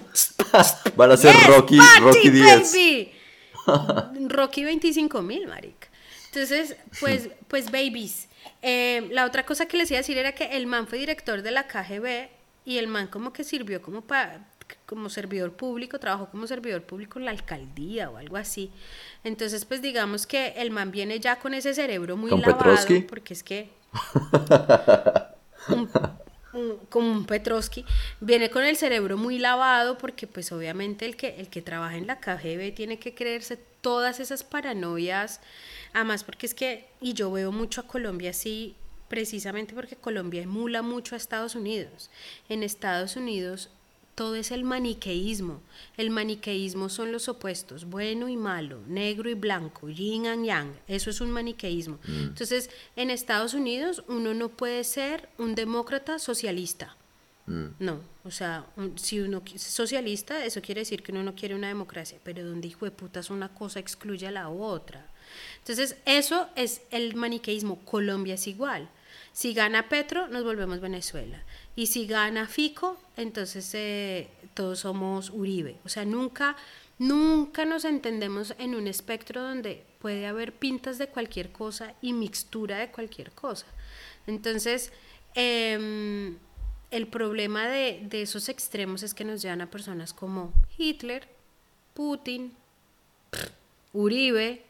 Van 0.96 1.12
a 1.12 1.16
ser 1.16 1.32
Yes, 1.34 1.46
Rocky, 1.46 1.76
party, 1.78 2.00
Rocky 2.00 2.30
10. 2.30 2.72
baby. 2.72 3.12
Rocky 4.28 4.64
25 4.64 5.22
mil, 5.22 5.46
marica. 5.46 5.88
Entonces, 6.32 6.76
pues, 7.00 7.28
pues 7.48 7.70
babies. 7.70 8.28
Eh, 8.62 9.08
la 9.12 9.24
otra 9.26 9.46
cosa 9.46 9.66
que 9.66 9.76
les 9.76 9.90
iba 9.90 9.98
a 9.98 10.00
decir 10.02 10.18
era 10.18 10.32
que 10.32 10.44
el 10.56 10.66
man 10.66 10.86
fue 10.88 10.98
director 10.98 11.42
de 11.42 11.50
la 11.52 11.66
KGB 11.68 12.28
y 12.64 12.78
el 12.78 12.88
man 12.88 13.06
como 13.06 13.32
que 13.32 13.44
sirvió 13.44 13.80
como 13.80 14.00
pa- 14.02 14.40
como 14.86 15.08
servidor 15.08 15.52
público, 15.52 16.00
trabajó 16.00 16.28
como 16.28 16.46
servidor 16.48 16.82
público 16.82 17.20
en 17.20 17.26
la 17.26 17.30
alcaldía 17.30 18.10
o 18.10 18.16
algo 18.16 18.36
así. 18.36 18.72
Entonces, 19.22 19.64
pues 19.64 19.80
digamos 19.82 20.26
que 20.26 20.48
el 20.56 20.72
man 20.72 20.90
viene 20.90 21.20
ya 21.20 21.38
con 21.38 21.54
ese 21.54 21.72
cerebro 21.74 22.16
muy 22.16 22.30
¿Con 22.30 22.40
lavado, 22.40 22.58
Petrovsky? 22.58 23.00
porque 23.02 23.34
es 23.34 23.42
que 23.44 23.70
un- 25.68 25.88
como 26.88 27.10
un 27.10 27.26
Petrovsky, 27.26 27.84
viene 28.20 28.50
con 28.50 28.64
el 28.64 28.76
cerebro 28.76 29.16
muy 29.16 29.38
lavado 29.38 29.98
porque 29.98 30.26
pues 30.26 30.52
obviamente 30.52 31.06
el 31.06 31.16
que, 31.16 31.36
el 31.38 31.48
que 31.48 31.62
trabaja 31.62 31.96
en 31.96 32.06
la 32.06 32.20
KGB 32.20 32.74
tiene 32.74 32.98
que 32.98 33.14
creerse 33.14 33.56
todas 33.80 34.20
esas 34.20 34.44
paranoias, 34.44 35.40
además 35.92 36.24
porque 36.24 36.46
es 36.46 36.54
que, 36.54 36.88
y 37.00 37.12
yo 37.12 37.30
veo 37.30 37.52
mucho 37.52 37.80
a 37.80 37.86
Colombia 37.86 38.30
así, 38.30 38.74
precisamente 39.08 39.74
porque 39.74 39.96
Colombia 39.96 40.42
emula 40.42 40.82
mucho 40.82 41.14
a 41.14 41.18
Estados 41.18 41.54
Unidos. 41.54 42.10
En 42.48 42.62
Estados 42.62 43.16
Unidos 43.16 43.70
todo 44.16 44.34
es 44.34 44.50
el 44.50 44.64
maniqueísmo. 44.64 45.60
El 45.96 46.10
maniqueísmo 46.10 46.88
son 46.88 47.12
los 47.12 47.28
opuestos, 47.28 47.84
bueno 47.84 48.28
y 48.28 48.36
malo, 48.36 48.80
negro 48.88 49.30
y 49.30 49.34
blanco, 49.34 49.88
yin 49.88 50.26
and 50.26 50.44
yang. 50.44 50.72
Eso 50.88 51.10
es 51.10 51.20
un 51.20 51.30
maniqueísmo. 51.30 51.98
Entonces, 52.08 52.70
en 52.96 53.10
Estados 53.10 53.54
Unidos 53.54 54.02
uno 54.08 54.34
no 54.34 54.48
puede 54.48 54.82
ser 54.82 55.28
un 55.38 55.54
demócrata 55.54 56.18
socialista. 56.18 56.96
No, 57.78 58.00
o 58.24 58.32
sea, 58.32 58.66
un- 58.76 58.98
si 58.98 59.20
uno 59.20 59.40
es 59.54 59.62
socialista, 59.62 60.44
eso 60.44 60.60
quiere 60.60 60.80
decir 60.80 61.04
que 61.04 61.12
uno 61.12 61.22
no 61.22 61.36
quiere 61.36 61.54
una 61.54 61.68
democracia, 61.68 62.18
pero 62.24 62.44
donde 62.44 62.66
hijo 62.66 62.86
de 62.86 62.90
putas 62.90 63.30
una 63.30 63.50
cosa 63.54 63.78
excluye 63.78 64.26
a 64.26 64.32
la 64.32 64.48
otra. 64.48 65.06
Entonces, 65.58 65.96
eso 66.06 66.48
es 66.56 66.80
el 66.90 67.14
maniqueísmo. 67.14 67.78
Colombia 67.84 68.34
es 68.34 68.48
igual. 68.48 68.88
Si 69.32 69.54
gana 69.54 69.88
Petro, 69.88 70.26
nos 70.26 70.42
volvemos 70.42 70.80
Venezuela. 70.80 71.40
Y 71.76 71.86
si 71.86 72.06
gana 72.06 72.48
Fico, 72.48 72.96
entonces 73.18 73.70
eh, 73.74 74.28
todos 74.54 74.80
somos 74.80 75.30
Uribe. 75.30 75.76
O 75.84 75.90
sea, 75.90 76.06
nunca, 76.06 76.56
nunca 76.98 77.66
nos 77.66 77.84
entendemos 77.84 78.54
en 78.58 78.74
un 78.74 78.86
espectro 78.86 79.42
donde 79.42 79.84
puede 80.00 80.26
haber 80.26 80.54
pintas 80.54 80.96
de 80.96 81.08
cualquier 81.08 81.52
cosa 81.52 81.94
y 82.00 82.14
mixtura 82.14 82.78
de 82.78 82.90
cualquier 82.90 83.30
cosa. 83.32 83.66
Entonces, 84.26 84.90
em, 85.34 86.38
el 86.90 87.06
problema 87.08 87.68
de, 87.68 88.00
de 88.08 88.22
esos 88.22 88.48
extremos 88.48 89.02
es 89.02 89.12
que 89.12 89.24
nos 89.24 89.42
llevan 89.42 89.60
a 89.60 89.70
personas 89.70 90.14
como 90.14 90.54
Hitler, 90.78 91.28
Putin, 91.92 92.54
Uribe, 93.92 94.64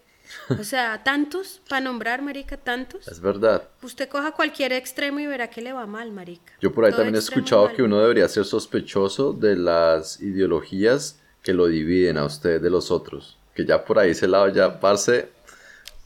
o 0.49 0.65
sea, 0.65 1.03
tantos, 1.05 1.61
para 1.69 1.81
nombrar, 1.81 2.23
marica, 2.23 2.57
tantos. 2.57 3.07
Es 3.09 3.21
verdad. 3.21 3.69
Usted 3.83 4.09
coja 4.09 4.33
cualquier 4.33 4.73
extremo 4.73 5.21
y 5.21 5.27
verá 5.27 5.49
que 5.51 5.61
le 5.63 5.73
va 5.73 5.87
mal, 5.87 6.13
marica. 6.13 6.53
Yo 6.61 6.73
por 6.73 6.85
ahí 6.85 6.91
Todo 6.91 6.99
también 7.03 7.17
he 7.17 7.19
escuchado 7.19 7.67
mal. 7.67 7.75
que 7.77 7.83
uno 7.83 8.01
debería 8.01 8.29
ser 8.29 8.45
sospechoso 8.45 9.33
de 9.33 9.57
las 9.57 10.21
ideologías 10.21 11.21
que 11.43 11.53
lo 11.53 11.67
dividen 11.67 12.19
a 12.19 12.25
usted 12.25 12.61
de 12.61 12.71
los 12.71 12.91
otros. 12.91 13.39
Que 13.55 13.65
ya 13.65 13.85
por 13.85 13.99
ahí 13.99 14.11
ese 14.11 14.27
lado 14.29 14.49
ya, 14.49 14.81
parce, 14.81 15.31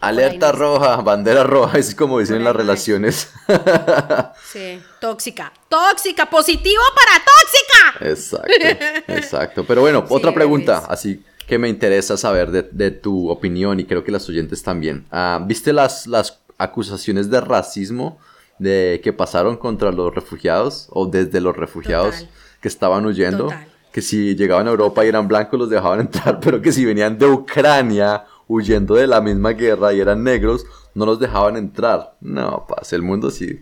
alerta 0.00 0.48
no 0.48 0.52
es. 0.52 0.58
roja, 0.58 0.96
bandera 0.96 1.44
roja, 1.44 1.78
es 1.78 1.94
como 1.94 2.18
dicen 2.18 2.36
en 2.36 2.44
las 2.44 2.54
no 2.54 2.58
relaciones. 2.58 3.32
Sí, 4.50 4.82
tóxica, 5.00 5.52
tóxica, 5.68 6.28
positivo 6.28 6.82
para 6.94 7.24
tóxica. 7.24 8.10
Exacto, 8.10 9.12
exacto. 9.12 9.64
Pero 9.64 9.80
bueno, 9.82 10.04
Sí, 10.08 10.14
otra 10.14 10.34
pregunta, 10.34 10.84
así 10.88 11.22
que 11.50 11.58
me 11.58 11.68
interesa 11.68 12.16
saber 12.16 12.50
de, 12.50 12.62
de 12.62 12.90
tu 12.92 13.28
opinión 13.28 13.78
y 13.80 13.84
creo 13.84 14.02
que 14.04 14.10
las 14.12 14.26
oyentes 14.28 14.62
también. 14.62 15.04
Ah, 15.10 15.42
¿Viste 15.44 15.72
las, 15.74 16.06
las 16.06 16.40
acusaciones 16.56 17.28
de 17.28 17.40
racismo 17.42 18.18
de 18.58 19.00
que 19.04 19.12
pasaron 19.12 19.56
contra 19.56 19.90
los 19.92 20.14
refugiados 20.14 20.86
o 20.90 21.06
desde 21.06 21.40
los 21.40 21.56
refugiados 21.56 22.14
Total. 22.20 22.30
que 22.62 22.68
estaban 22.68 23.04
huyendo? 23.04 23.44
Total. 23.44 23.66
Que 23.92 24.00
si 24.00 24.36
llegaban 24.36 24.68
a 24.68 24.70
Europa 24.70 25.04
y 25.04 25.08
eran 25.08 25.26
blancos 25.28 25.58
los 25.58 25.68
dejaban 25.68 26.00
entrar, 26.00 26.38
pero 26.42 26.62
que 26.62 26.70
si 26.72 26.84
venían 26.84 27.18
de 27.18 27.26
Ucrania 27.26 28.24
huyendo 28.48 28.94
de 28.94 29.06
la 29.06 29.20
misma 29.20 29.50
guerra 29.50 29.92
y 29.92 30.00
eran 30.00 30.22
negros, 30.24 30.64
no 30.94 31.04
los 31.06 31.18
dejaban 31.18 31.56
entrar. 31.56 32.14
No, 32.20 32.66
pasa, 32.68 32.94
el 32.96 33.02
mundo 33.02 33.30
sí. 33.30 33.60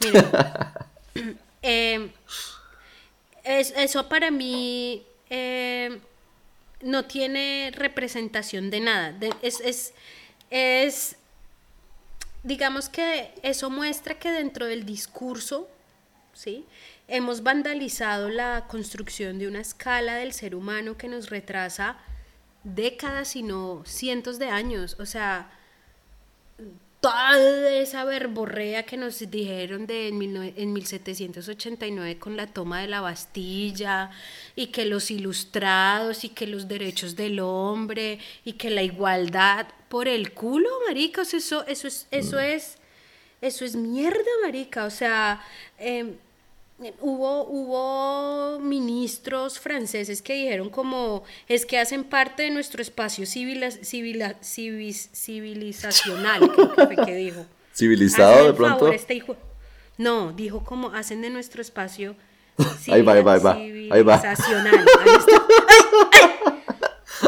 Eh, 1.62 2.10
es- 3.44 3.74
eso 3.76 4.08
para 4.08 4.30
mí 4.30 5.04
eh, 5.28 6.00
no 6.82 7.04
tiene 7.04 7.72
representación 7.74 8.70
de 8.70 8.80
nada. 8.80 9.14
Es, 9.42 9.60
es, 9.60 9.94
es, 10.50 11.16
digamos 12.42 12.88
que 12.88 13.32
eso 13.42 13.70
muestra 13.70 14.18
que 14.18 14.30
dentro 14.30 14.66
del 14.66 14.84
discurso, 14.84 15.68
¿sí? 16.32 16.64
Hemos 17.08 17.42
vandalizado 17.42 18.28
la 18.28 18.66
construcción 18.68 19.38
de 19.38 19.48
una 19.48 19.60
escala 19.60 20.14
del 20.14 20.32
ser 20.32 20.54
humano 20.54 20.96
que 20.96 21.08
nos 21.08 21.28
retrasa 21.28 21.98
décadas, 22.62 23.28
sino 23.28 23.82
cientos 23.84 24.38
de 24.38 24.48
años. 24.48 24.96
O 25.00 25.06
sea, 25.06 25.50
toda 27.00 27.72
esa 27.72 28.04
verborrea 28.04 28.84
que 28.84 28.96
nos 28.96 29.18
dijeron 29.30 29.86
de 29.86 30.08
en, 30.08 30.18
19 30.18 30.54
en 30.56 30.72
1789 30.72 32.18
con 32.18 32.36
la 32.36 32.46
toma 32.46 32.80
de 32.80 32.88
la 32.88 33.00
Bastilla 33.00 34.10
y 34.54 34.66
que 34.66 34.84
los 34.84 35.10
ilustrados 35.10 36.24
y 36.24 36.28
que 36.28 36.46
los 36.46 36.68
derechos 36.68 37.16
del 37.16 37.40
hombre 37.40 38.18
y 38.44 38.54
que 38.54 38.70
la 38.70 38.82
igualdad 38.82 39.66
por 39.88 40.08
el 40.08 40.32
culo, 40.32 40.68
maricos, 40.86 41.32
eso 41.34 41.66
eso 41.66 41.88
es 41.88 42.06
eso 42.10 42.38
es 42.38 42.76
eso 43.40 43.64
es 43.64 43.74
mierda, 43.74 44.30
marica, 44.44 44.84
o 44.84 44.90
sea, 44.90 45.42
em, 45.78 46.16
Hubo, 47.00 47.44
hubo 47.44 48.58
ministros 48.60 49.58
franceses 49.60 50.22
que 50.22 50.32
dijeron 50.32 50.70
como 50.70 51.24
es 51.46 51.66
que 51.66 51.78
hacen 51.78 52.04
parte 52.04 52.44
de 52.44 52.50
nuestro 52.50 52.80
espacio 52.80 53.26
civila- 53.26 53.68
civila- 53.82 54.36
civis- 54.40 55.10
civilizacional, 55.14 56.40
creo 56.50 56.74
que 56.74 56.86
fue 56.94 57.04
que 57.04 57.14
dijo. 57.14 57.44
Civilizado 57.74 58.46
de 58.46 58.52
pronto. 58.54 58.78
favor, 58.78 58.94
este 58.94 59.14
hijo- 59.14 59.36
No, 59.98 60.32
dijo 60.32 60.64
como 60.64 60.90
hacen 60.92 61.20
de 61.20 61.28
nuestro 61.30 61.60
espacio 61.60 62.16
va, 63.02 63.12
ahí 63.12 63.22
va, 63.22 63.34
ahí 63.34 63.40
va, 63.40 63.52
ahí 63.94 64.02
va. 64.02 64.18
civilizacional. 64.18 64.86
Ahí. 65.00 65.10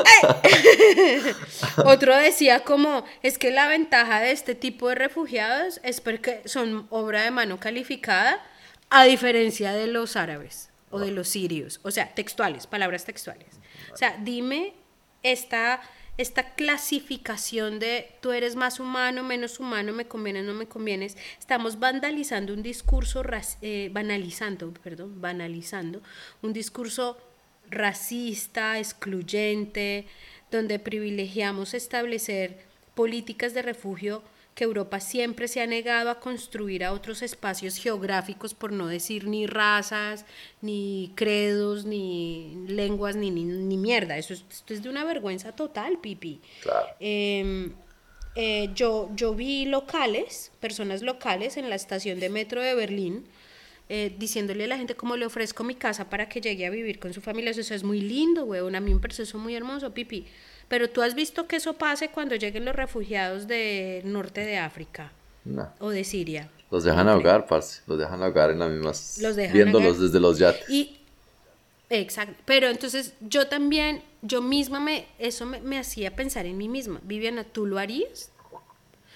¡Ay! 0.04 1.34
Otro 1.84 2.16
decía 2.16 2.60
como, 2.60 3.04
es 3.22 3.38
que 3.38 3.50
la 3.50 3.68
ventaja 3.68 4.20
de 4.20 4.32
este 4.32 4.54
tipo 4.54 4.88
de 4.88 4.94
refugiados 4.94 5.80
es 5.82 6.00
porque 6.00 6.40
son 6.46 6.86
obra 6.90 7.22
de 7.22 7.30
mano 7.30 7.58
calificada, 7.60 8.40
a 8.92 9.05
diferencia 9.05 9.72
de 9.72 9.87
los 9.87 10.16
árabes 10.16 10.68
o 10.90 11.00
de 11.00 11.11
los 11.11 11.26
sirios. 11.26 11.81
O 11.83 11.90
sea, 11.90 12.14
textuales, 12.14 12.66
palabras 12.66 13.07
textuales. 13.07 13.59
O 13.90 13.96
sea, 13.96 14.18
dime 14.22 14.74
esta, 15.22 15.81
esta 16.18 16.55
clasificación 16.55 17.78
de 17.78 18.11
tú 18.20 18.33
eres 18.33 18.55
más 18.55 18.81
humano, 18.81 19.22
menos 19.22 19.59
humano, 19.59 19.94
me 19.94 20.07
convienes, 20.07 20.44
no 20.44 20.52
me 20.52 20.66
convienes. 20.66 21.16
Estamos 21.38 21.78
vandalizando 21.78 22.52
un 22.52 22.62
discurso, 22.62 23.22
eh, 23.62 23.88
banalizando, 23.90 24.70
perdón, 24.74 25.22
banalizando 25.22 26.02
un 26.42 26.52
discurso 26.52 27.16
racista, 27.70 28.78
excluyente, 28.78 30.07
donde 30.50 30.78
privilegiamos 30.78 31.72
establecer 31.72 32.59
políticas 32.94 33.55
de 33.55 33.62
refugio 33.62 34.22
que 34.54 34.64
Europa 34.64 35.00
siempre 35.00 35.48
se 35.48 35.60
ha 35.60 35.66
negado 35.66 36.10
a 36.10 36.20
construir 36.20 36.84
a 36.84 36.92
otros 36.92 37.22
espacios 37.22 37.76
geográficos, 37.76 38.52
por 38.54 38.72
no 38.72 38.86
decir 38.86 39.26
ni 39.26 39.46
razas, 39.46 40.26
ni 40.60 41.12
credos, 41.14 41.84
ni 41.84 42.64
lenguas, 42.66 43.16
ni, 43.16 43.30
ni, 43.30 43.44
ni 43.44 43.76
mierda. 43.76 44.18
Eso 44.18 44.34
es, 44.34 44.44
esto 44.50 44.74
es 44.74 44.82
de 44.82 44.90
una 44.90 45.04
vergüenza 45.04 45.52
total, 45.52 45.98
Pipi. 45.98 46.40
Claro. 46.62 46.86
Eh, 47.00 47.72
eh, 48.34 48.70
yo, 48.74 49.10
yo 49.14 49.34
vi 49.34 49.66
locales, 49.66 50.52
personas 50.60 51.02
locales 51.02 51.56
en 51.56 51.68
la 51.68 51.76
estación 51.76 52.18
de 52.18 52.30
metro 52.30 52.62
de 52.62 52.74
Berlín, 52.74 53.26
eh, 53.88 54.14
diciéndole 54.16 54.64
a 54.64 54.68
la 54.68 54.78
gente 54.78 54.94
cómo 54.94 55.16
le 55.16 55.26
ofrezco 55.26 55.64
mi 55.64 55.74
casa 55.74 56.08
para 56.08 56.28
que 56.28 56.40
llegue 56.40 56.64
a 56.64 56.70
vivir 56.70 56.98
con 56.98 57.12
su 57.12 57.20
familia. 57.20 57.50
Eso 57.50 57.74
es 57.74 57.84
muy 57.84 58.00
lindo, 58.00 58.44
weón. 58.44 58.74
A 58.74 58.80
mí 58.80 58.94
me 58.94 59.00
parece 59.00 59.24
eso 59.24 59.38
muy 59.38 59.54
hermoso, 59.54 59.92
Pipi. 59.92 60.26
Pero 60.72 60.88
tú 60.88 61.02
has 61.02 61.14
visto 61.14 61.46
que 61.46 61.56
eso 61.56 61.74
pase 61.74 62.08
cuando 62.08 62.35
lleguen 62.35 62.64
los 62.64 62.74
refugiados 62.74 63.46
del 63.46 64.11
norte 64.11 64.40
de 64.40 64.56
África 64.56 65.12
No. 65.44 65.70
o 65.80 65.90
de 65.90 66.02
Siria. 66.02 66.48
Los 66.70 66.82
dejan 66.85 67.11
ahogar, 67.11 67.44
parce. 67.46 67.82
Los 67.87 67.98
dejan 67.98 68.22
ahogar 68.22 68.50
en 68.52 68.61
las 68.61 68.70
mismas. 68.70 69.18
Los 69.20 69.37
dejan 69.37 69.52
viéndolos 69.52 69.88
ahogar. 69.88 70.02
desde 70.02 70.18
los 70.18 70.38
yates. 70.38 70.70
Y, 70.70 70.98
exacto, 71.90 72.40
pero 72.46 72.68
entonces 72.68 73.12
yo 73.20 73.48
también, 73.48 74.02
yo 74.22 74.40
misma 74.40 74.80
me, 74.80 75.06
eso 75.18 75.44
me, 75.44 75.61
me 75.61 75.78
hacía 75.78 76.16
pensar 76.16 76.46
en 76.46 76.56
mí 76.56 76.70
misma. 76.70 77.00
Viviana, 77.02 77.44
¿tú 77.44 77.66
lo 77.66 77.78
harías? 77.78 78.30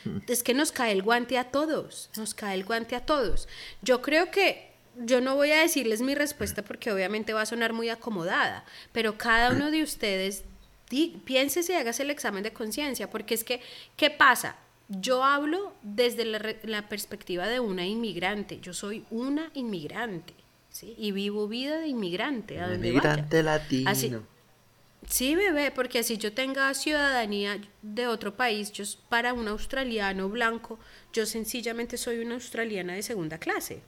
Es 0.29 0.42
que 0.42 0.53
nos 0.53 0.73
cae 0.73 0.92
el 0.92 1.01
guante 1.01 1.38
a 1.38 1.45
todos, 1.45 2.11
nos 2.19 2.35
cae 2.35 2.53
el 2.53 2.66
guante 2.66 2.97
a 2.97 3.07
todos. 3.07 3.49
Yo 3.81 4.03
creo 4.03 4.31
que, 4.31 4.73
yo 5.07 5.23
no 5.23 5.37
voy 5.37 5.53
a 5.53 5.62
decirles 5.62 6.03
mi 6.03 6.14
respuesta 6.14 6.61
porque 6.61 6.92
obviamente 6.92 7.33
va 7.33 7.40
a 7.40 7.46
sonar 7.46 7.73
muy 7.73 7.88
acomodada, 7.88 8.67
pero 8.92 9.17
cada 9.17 9.52
uno 9.52 9.71
de 9.71 9.83
ustedes 9.83 10.44
di- 10.91 11.21
piénsese 11.25 11.73
y 11.73 11.77
hágase 11.77 12.03
el 12.03 12.11
examen 12.11 12.43
de 12.43 12.53
conciencia, 12.53 13.11
porque 13.11 13.35
es 13.35 13.45
que, 13.45 13.61
¿qué 13.97 14.11
pasa? 14.11 14.57
Yo 14.89 15.25
hablo 15.25 15.75
desde 15.83 16.25
la, 16.25 16.55
la 16.63 16.89
perspectiva 16.89 17.49
de 17.49 17.59
una 17.61 17.87
inmigrante, 17.87 18.61
yo 18.61 18.73
soy 18.73 19.05
una 19.11 19.51
inmigrante, 19.55 20.35
¿sí? 20.71 20.95
Y 20.97 21.11
vivo 21.13 21.49
vida 21.49 21.79
de 21.81 21.89
inmigrante, 21.89 22.61
a 22.61 22.69
donde 22.69 22.93
vaya. 22.93 23.11
Migrante 23.11 23.43
latino. 23.43 23.91
Así- 23.91 24.13
Sí, 25.09 25.37
bebé, 25.37 25.71
porque 25.71 26.01
así 26.01 26.17
yo 26.19 26.33
tenga 26.33 26.73
ciudadanía 26.75 27.61
de 27.83 28.09
otro 28.09 28.35
país, 28.37 28.73
yo 28.73 28.83
para 29.09 29.33
un 29.35 29.47
australiano 29.47 30.29
blanco, 30.29 30.81
yo 31.13 31.27
sencillamente 31.27 31.97
soy 31.97 32.19
una 32.19 32.35
australiana 32.35 32.95
de 32.95 33.03
segunda 33.03 33.39
clase. 33.39 33.83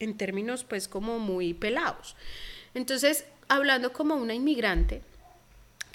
en 0.00 0.16
términos 0.16 0.62
pues 0.62 0.86
como 0.86 1.18
muy 1.18 1.54
pelados. 1.54 2.14
Entonces, 2.74 3.24
hablando 3.48 3.92
como 3.92 4.14
una 4.14 4.32
inmigrante 4.34 5.02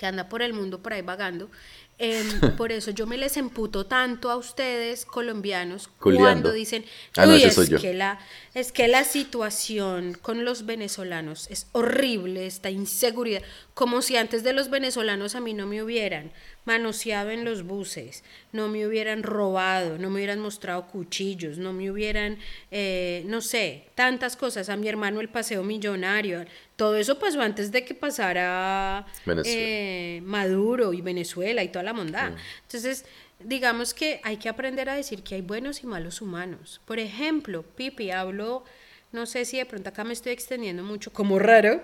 que 0.04 0.08
anda 0.08 0.28
por 0.28 0.42
el 0.42 0.52
mundo 0.52 0.84
por 0.84 0.92
ahí 0.92 1.02
vagando, 1.02 1.50
em, 1.98 2.28
por 2.58 2.74
eso 2.74 2.92
yo 2.92 3.08
me 3.08 3.16
les 3.18 3.38
emputo 3.38 3.86
tanto 3.86 4.30
a 4.30 4.36
ustedes 4.36 5.06
colombianos 5.06 5.88
Culeando. 5.88 6.26
cuando 6.26 6.52
dicen, 6.52 6.84
Ah, 7.16 7.26
no, 7.26 7.32
"Uy, 7.34 7.38
ese 7.38 7.48
es 7.48 7.56
soy 7.56 7.68
yo". 7.70 7.80
que 7.80 7.94
la 7.94 8.20
es 8.54 8.74
que 8.74 8.90
la 8.90 9.06
situación 9.06 10.14
con 10.22 10.44
los 10.44 10.66
venezolanos 10.66 11.50
es 11.50 11.68
horrible, 11.72 12.46
esta 12.48 12.70
inseguridad, 12.70 13.42
como 13.74 14.02
si 14.02 14.18
antes 14.18 14.44
de 14.44 14.52
los 14.52 14.70
venezolanos 14.70 15.36
a 15.36 15.40
mí 15.40 15.54
no 15.54 15.68
me 15.68 15.82
hubieran 15.82 16.32
manoseado 16.66 17.30
en 17.32 17.46
los 17.46 17.64
buses, 17.64 18.24
no 18.52 18.68
me 18.70 18.86
hubieran 18.88 19.24
robado, 19.24 19.98
no 19.98 20.10
me 20.10 20.16
hubieran 20.18 20.40
mostrado 20.40 20.88
cuchillos, 20.88 21.58
no 21.58 21.72
me 21.74 21.90
hubieran, 21.92 22.38
eh, 22.72 23.24
no 23.26 23.42
sé, 23.42 23.86
tantas 23.96 24.36
cosas, 24.36 24.70
a 24.70 24.78
mi 24.78 24.88
hermano 24.88 25.20
el 25.22 25.30
paseo 25.30 25.64
millonario, 25.64 26.46
todo 26.84 26.98
eso 26.98 27.18
pasó 27.18 27.40
antes 27.40 27.72
de 27.72 27.86
que 27.86 27.94
pasara 27.94 29.06
eh, 29.46 30.20
Maduro 30.26 30.92
y 30.92 31.00
Venezuela 31.00 31.64
y 31.64 31.70
toda 31.70 31.82
la 31.82 31.94
mondad. 31.94 32.34
Entonces, 32.64 33.06
digamos 33.40 33.94
que 33.94 34.20
hay 34.22 34.36
que 34.36 34.50
aprender 34.50 34.90
a 34.90 34.96
decir 34.96 35.24
que 35.24 35.36
hay 35.36 35.42
buenos 35.42 35.82
y 35.82 35.88
malos 35.88 36.20
humanos. 36.20 36.82
Por 36.84 37.00
ejemplo, 37.00 37.64
Pipi, 37.64 38.12
hablo, 38.12 38.66
no 39.14 39.26
sé 39.26 39.46
si 39.46 39.60
de 39.60 39.66
pronto 39.66 39.88
acá 39.88 40.04
me 40.04 40.12
estoy 40.12 40.34
extendiendo 40.34 40.84
mucho, 40.84 41.14
como 41.14 41.40
raro, 41.40 41.82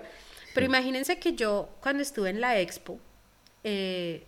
pero 0.52 0.66
imagínense 0.66 1.18
que 1.18 1.32
yo 1.32 1.70
cuando 1.80 2.02
estuve 2.02 2.28
en 2.28 2.42
la 2.42 2.60
expo, 2.60 3.00
eh, 3.64 4.24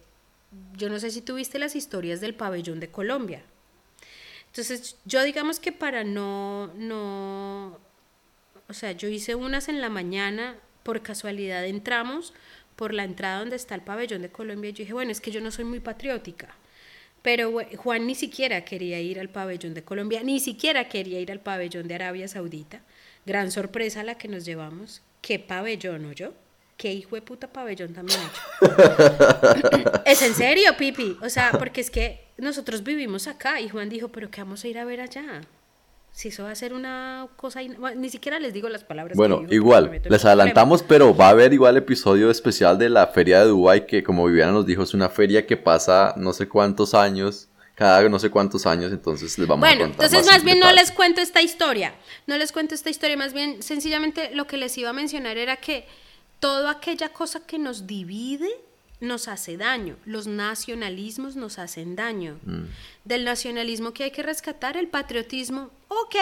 yo 0.78 0.88
no 0.88 0.98
sé 0.98 1.10
si 1.10 1.20
tuviste 1.20 1.58
las 1.58 1.76
historias 1.76 2.22
del 2.22 2.34
pabellón 2.34 2.80
de 2.80 2.88
Colombia. 2.88 3.42
Entonces, 4.46 4.96
yo 5.04 5.22
digamos 5.22 5.60
que 5.60 5.70
para 5.70 6.02
no, 6.02 6.68
no, 6.76 7.78
o 8.72 8.74
sea, 8.74 8.92
yo 8.92 9.08
hice 9.08 9.34
unas 9.34 9.68
en 9.68 9.82
la 9.82 9.90
mañana, 9.90 10.56
por 10.82 11.02
casualidad 11.02 11.66
entramos 11.66 12.32
por 12.74 12.94
la 12.94 13.04
entrada 13.04 13.40
donde 13.40 13.56
está 13.56 13.74
el 13.74 13.82
pabellón 13.82 14.22
de 14.22 14.30
Colombia 14.30 14.70
y 14.70 14.72
yo 14.72 14.78
dije, 14.78 14.94
bueno, 14.94 15.12
es 15.12 15.20
que 15.20 15.30
yo 15.30 15.42
no 15.42 15.50
soy 15.50 15.66
muy 15.66 15.78
patriótica. 15.78 16.48
Pero 17.20 17.52
Juan 17.76 18.06
ni 18.06 18.14
siquiera 18.14 18.64
quería 18.64 18.98
ir 18.98 19.20
al 19.20 19.28
pabellón 19.28 19.74
de 19.74 19.84
Colombia, 19.84 20.22
ni 20.22 20.40
siquiera 20.40 20.88
quería 20.88 21.20
ir 21.20 21.30
al 21.30 21.40
pabellón 21.40 21.86
de 21.86 21.96
Arabia 21.96 22.26
Saudita. 22.28 22.80
Gran 23.26 23.52
sorpresa 23.52 24.02
la 24.04 24.16
que 24.16 24.28
nos 24.28 24.46
llevamos. 24.46 25.02
¿Qué 25.20 25.38
pabellón, 25.38 26.06
o 26.06 26.12
yo? 26.12 26.32
¿Qué 26.78 26.94
hijo 26.94 27.14
de 27.14 27.20
puta 27.20 27.52
pabellón 27.52 27.92
también 27.92 28.20
hecho? 28.20 28.72
es 30.06 30.22
en 30.22 30.34
serio, 30.34 30.74
Pipi. 30.78 31.18
O 31.20 31.28
sea, 31.28 31.52
porque 31.58 31.82
es 31.82 31.90
que 31.90 32.24
nosotros 32.38 32.82
vivimos 32.82 33.26
acá 33.26 33.60
y 33.60 33.68
Juan 33.68 33.90
dijo, 33.90 34.08
pero 34.08 34.30
¿qué 34.30 34.40
vamos 34.40 34.64
a 34.64 34.68
ir 34.68 34.78
a 34.78 34.86
ver 34.86 35.02
allá? 35.02 35.42
Si 36.12 36.28
eso 36.28 36.44
va 36.44 36.50
a 36.50 36.54
ser 36.54 36.74
una 36.74 37.26
cosa... 37.36 37.62
in- 37.62 37.76
bueno, 37.80 37.98
ni 38.00 38.10
siquiera 38.10 38.38
les 38.38 38.52
digo 38.52 38.68
las 38.68 38.84
palabras. 38.84 39.16
Bueno, 39.16 39.42
igual, 39.50 40.00
les 40.08 40.24
adelantamos, 40.26 40.82
pero 40.82 41.16
va 41.16 41.28
a 41.28 41.30
haber 41.30 41.52
igual 41.54 41.76
episodio 41.78 42.30
especial 42.30 42.76
de 42.78 42.90
la 42.90 43.06
feria 43.06 43.40
de 43.40 43.46
Dubai 43.46 43.86
que 43.86 44.02
como 44.04 44.26
Viviana 44.26 44.52
nos 44.52 44.66
dijo 44.66 44.82
es 44.82 44.92
una 44.92 45.08
feria 45.08 45.46
que 45.46 45.56
pasa 45.56 46.12
no 46.18 46.32
sé 46.34 46.46
cuántos 46.48 46.92
años, 46.92 47.48
cada 47.74 48.06
no 48.10 48.18
sé 48.18 48.28
cuántos 48.28 48.66
años, 48.66 48.92
entonces 48.92 49.38
les 49.38 49.48
vamos 49.48 49.64
a 49.64 49.68
Bueno, 49.68 49.84
contar. 49.86 50.04
entonces 50.04 50.26
más 50.26 50.34
más 50.34 50.38
en 50.40 50.44
bien 50.44 50.60
no 50.60 50.70
les 50.72 50.90
cuento 50.92 51.20
esta 51.22 51.40
historia. 51.40 51.94
No 52.26 52.36
les 52.36 52.52
cuento 52.52 52.74
esta 52.74 52.90
historia, 52.90 53.16
más 53.16 53.32
bien 53.32 53.62
sencillamente 53.62 54.30
lo 54.34 54.46
que 54.46 54.58
les 54.58 54.76
iba 54.76 54.90
a 54.90 54.92
mencionar 54.92 55.38
era 55.38 55.56
que 55.56 55.86
toda 56.40 56.72
aquella 56.72 57.08
cosa 57.08 57.40
que 57.46 57.58
nos 57.58 57.86
divide 57.86 58.50
nos 59.02 59.28
hace 59.28 59.56
daño. 59.56 59.96
Los 60.06 60.26
nacionalismos 60.26 61.36
nos 61.36 61.58
hacen 61.58 61.96
daño. 61.96 62.38
Mm. 62.44 62.62
Del 63.04 63.24
nacionalismo 63.24 63.92
que 63.92 64.04
hay 64.04 64.10
que 64.12 64.22
rescatar, 64.22 64.76
el 64.76 64.88
patriotismo, 64.88 65.70
ok. 65.88 66.16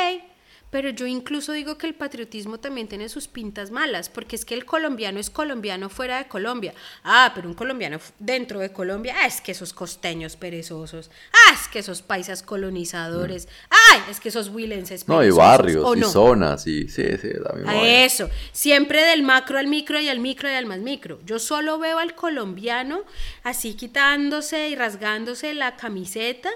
Pero 0.71 0.91
yo 0.91 1.07
incluso 1.07 1.53
digo 1.53 1.77
que 1.79 1.87
el 1.87 1.95
patriotismo 1.95 2.59
también 2.61 2.89
tiene 2.89 3.09
sus 3.09 3.29
pintas 3.29 3.71
malas, 3.71 4.09
porque 4.09 4.37
es 4.37 4.45
que 4.45 4.55
el 4.55 4.65
colombiano 4.65 5.19
es 5.19 5.31
colombiano 5.31 5.89
fuera 5.89 6.19
de 6.19 6.29
Colombia. 6.29 6.75
Ah, 7.03 7.33
pero 7.35 7.49
un 7.49 7.55
colombiano 7.55 7.99
dentro 8.19 8.61
de 8.61 8.73
Colombia, 8.73 9.15
ah, 9.21 9.27
es 9.27 9.41
que 9.41 9.53
esos 9.53 9.73
costeños 9.73 10.37
perezosos. 10.37 11.11
Ah, 11.33 11.55
es 11.55 11.69
que 11.69 11.81
esos 11.81 12.03
paisas 12.03 12.43
colonizadores. 12.43 13.49
Ay, 13.69 14.01
es 14.11 14.21
que 14.21 14.29
esos 14.29 14.49
huilenses 14.49 15.05
Mm. 15.05 15.11
No, 15.13 15.17
y 15.17 15.27
perezosos. 15.27 15.39
barrios, 15.39 15.85
¿o 15.85 15.95
y 15.97 16.01
no? 16.01 16.09
zonas, 16.09 16.67
y 16.67 16.89
sí, 16.89 17.05
sí, 17.21 17.29
misma 17.29 17.73
A 17.73 17.89
eso, 17.89 18.29
siempre 18.53 19.03
del 19.03 19.23
macro 19.23 19.59
al 19.59 19.67
micro 19.67 20.01
y 20.01 20.09
al 20.09 20.21
micro 20.21 20.49
y 20.49 20.55
al 20.55 20.67
más 20.67 20.79
micro. 20.79 21.21
Yo 21.25 21.39
solo 21.39 21.79
veo 21.79 21.99
al 21.99 22.15
colombiano 22.15 23.03
así 23.43 23.75
quitándose 23.75 24.69
y 24.69 24.77
rasgándose 24.77 25.55
la 25.55 25.77
camiseta 25.77 26.51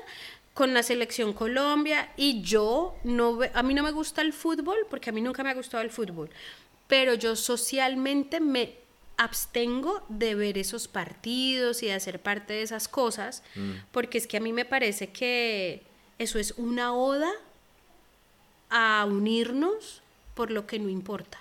con 0.55 0.73
la 0.73 0.83
selección 0.85 1.33
Colombia 1.33 2.13
y 2.17 2.41
yo 2.43 2.95
no 3.05 3.37
ve- 3.37 3.51
a 3.55 3.63
mí 3.65 3.75
no 3.75 3.83
me 3.83 3.91
gusta 3.91 4.23
el 4.23 4.33
fútbol 4.33 4.77
porque 4.89 5.11
a 5.11 5.13
mí 5.13 5.21
nunca 5.21 5.43
me 5.43 5.51
ha 5.51 5.55
gustado 5.55 5.83
el 5.83 5.91
fútbol, 5.91 6.31
pero 6.87 7.15
yo 7.15 7.35
socialmente 7.37 8.39
me 8.41 8.77
abstengo 9.17 10.05
de 10.09 10.35
ver 10.35 10.57
esos 10.59 10.87
partidos 10.89 11.83
y 11.83 11.87
de 11.87 11.95
hacer 11.95 12.21
parte 12.21 12.53
de 12.53 12.63
esas 12.63 12.89
cosas 12.89 13.43
porque 13.93 14.19
es 14.19 14.27
que 14.27 14.37
a 14.37 14.41
mí 14.41 14.53
me 14.53 14.65
parece 14.65 15.09
que 15.11 15.83
eso 16.19 16.39
es 16.39 16.55
una 16.57 16.95
oda 16.95 17.31
a 18.71 19.05
unirnos 19.09 20.03
por 20.35 20.51
lo 20.51 20.67
que 20.67 20.79
no 20.79 20.89
importa. 20.89 21.39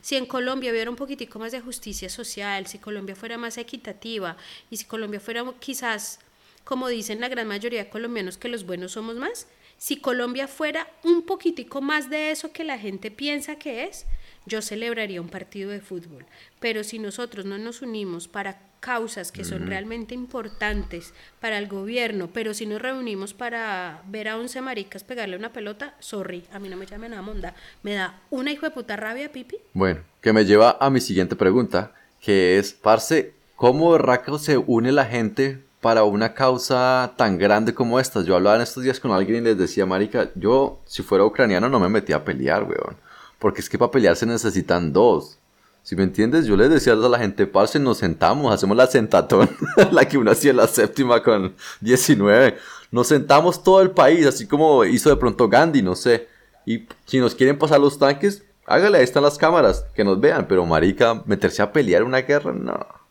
Si 0.00 0.16
en 0.16 0.26
Colombia 0.26 0.70
hubiera 0.70 0.90
un 0.90 0.96
poquitico 0.96 1.38
más 1.38 1.52
de 1.52 1.60
justicia 1.60 2.08
social, 2.08 2.66
si 2.66 2.78
Colombia 2.78 3.14
fuera 3.14 3.38
más 3.38 3.58
equitativa 3.58 4.36
y 4.70 4.76
si 4.76 4.84
Colombia 4.84 5.20
fuera 5.20 5.44
quizás, 5.60 6.18
como 6.64 6.88
dicen 6.88 7.20
la 7.20 7.28
gran 7.28 7.46
mayoría 7.46 7.84
de 7.84 7.90
colombianos, 7.90 8.38
que 8.38 8.48
los 8.48 8.66
buenos 8.66 8.92
somos 8.92 9.16
más, 9.16 9.46
si 9.76 9.96
Colombia 9.96 10.48
fuera 10.48 10.88
un 11.02 11.22
poquitico 11.22 11.80
más 11.80 12.10
de 12.10 12.30
eso 12.30 12.52
que 12.52 12.64
la 12.64 12.78
gente 12.78 13.10
piensa 13.10 13.56
que 13.56 13.84
es, 13.84 14.06
yo 14.46 14.62
celebraría 14.62 15.20
un 15.20 15.28
partido 15.28 15.70
de 15.70 15.80
fútbol. 15.80 16.26
Pero 16.60 16.84
si 16.84 16.98
nosotros 16.98 17.44
no 17.44 17.58
nos 17.58 17.82
unimos 17.82 18.28
para 18.28 18.60
causas 18.80 19.32
que 19.32 19.44
son 19.44 19.66
realmente 19.66 20.14
importantes 20.14 21.14
para 21.40 21.56
el 21.56 21.68
gobierno, 21.68 22.28
pero 22.34 22.52
si 22.52 22.66
nos 22.66 22.82
reunimos 22.82 23.32
para 23.32 24.02
ver 24.06 24.28
a 24.28 24.36
11 24.36 24.60
maricas 24.60 25.04
pegarle 25.04 25.38
una 25.38 25.54
pelota, 25.54 25.94
sorry, 26.00 26.44
a 26.52 26.58
mí 26.58 26.68
no 26.68 26.76
me 26.76 26.84
llamen 26.84 27.14
a 27.14 27.22
monda. 27.22 27.54
Me 27.82 27.94
da 27.94 28.20
una 28.28 28.52
hijo 28.52 28.66
de 28.66 28.72
puta 28.72 28.96
rabia, 28.96 29.32
Pipi. 29.32 29.56
Bueno, 29.72 30.02
que 30.20 30.34
me 30.34 30.44
lleva 30.44 30.76
a 30.78 30.90
mi 30.90 31.00
siguiente 31.00 31.34
pregunta, 31.34 31.94
que 32.20 32.58
es, 32.58 32.74
Parce, 32.74 33.32
¿cómo 33.56 33.92
berraco 33.92 34.38
se 34.38 34.58
une 34.58 34.92
la 34.92 35.06
gente 35.06 35.63
para 35.84 36.04
una 36.04 36.32
causa 36.32 37.12
tan 37.14 37.36
grande 37.36 37.74
como 37.74 38.00
esta? 38.00 38.22
Yo 38.22 38.36
hablaba 38.36 38.56
en 38.56 38.62
estos 38.62 38.82
días 38.82 38.98
con 38.98 39.12
alguien 39.12 39.42
y 39.42 39.44
les 39.48 39.58
decía, 39.58 39.84
marica, 39.84 40.30
yo 40.34 40.80
si 40.86 41.02
fuera 41.02 41.26
ucraniano 41.26 41.68
no 41.68 41.78
me 41.78 41.90
metía 41.90 42.16
a 42.16 42.24
pelear, 42.24 42.62
weón. 42.62 42.96
Porque 43.38 43.60
es 43.60 43.68
que 43.68 43.76
para 43.76 43.90
pelear 43.90 44.16
se 44.16 44.24
necesitan 44.24 44.94
dos. 44.94 45.36
Si 45.82 45.94
me 45.94 46.02
entiendes, 46.02 46.46
yo 46.46 46.56
les 46.56 46.70
decía 46.70 46.94
a 46.94 46.96
la 46.96 47.18
gente, 47.18 47.46
parce, 47.46 47.78
nos 47.78 47.98
sentamos, 47.98 48.50
hacemos 48.50 48.78
la 48.78 48.86
sentatón, 48.86 49.50
la 49.92 50.08
que 50.08 50.16
uno 50.16 50.30
hacía 50.30 50.52
en 50.52 50.56
la 50.56 50.68
séptima 50.68 51.22
con 51.22 51.54
19. 51.82 52.56
Nos 52.90 53.08
sentamos 53.08 53.62
todo 53.62 53.82
el 53.82 53.90
país, 53.90 54.24
así 54.24 54.46
como 54.46 54.86
hizo 54.86 55.10
de 55.10 55.16
pronto 55.16 55.50
Gandhi, 55.50 55.82
no 55.82 55.96
sé. 55.96 56.28
Y 56.64 56.88
si 57.04 57.18
nos 57.18 57.34
quieren 57.34 57.58
pasar 57.58 57.78
los 57.78 57.98
tanques, 57.98 58.42
hágale, 58.64 58.96
ahí 58.96 59.04
están 59.04 59.22
las 59.22 59.36
cámaras, 59.36 59.84
que 59.94 60.02
nos 60.02 60.18
vean. 60.18 60.46
Pero 60.48 60.64
marica, 60.64 61.22
meterse 61.26 61.60
a 61.60 61.70
pelear 61.70 62.04
una 62.04 62.22
guerra, 62.22 62.54
no. 62.54 63.03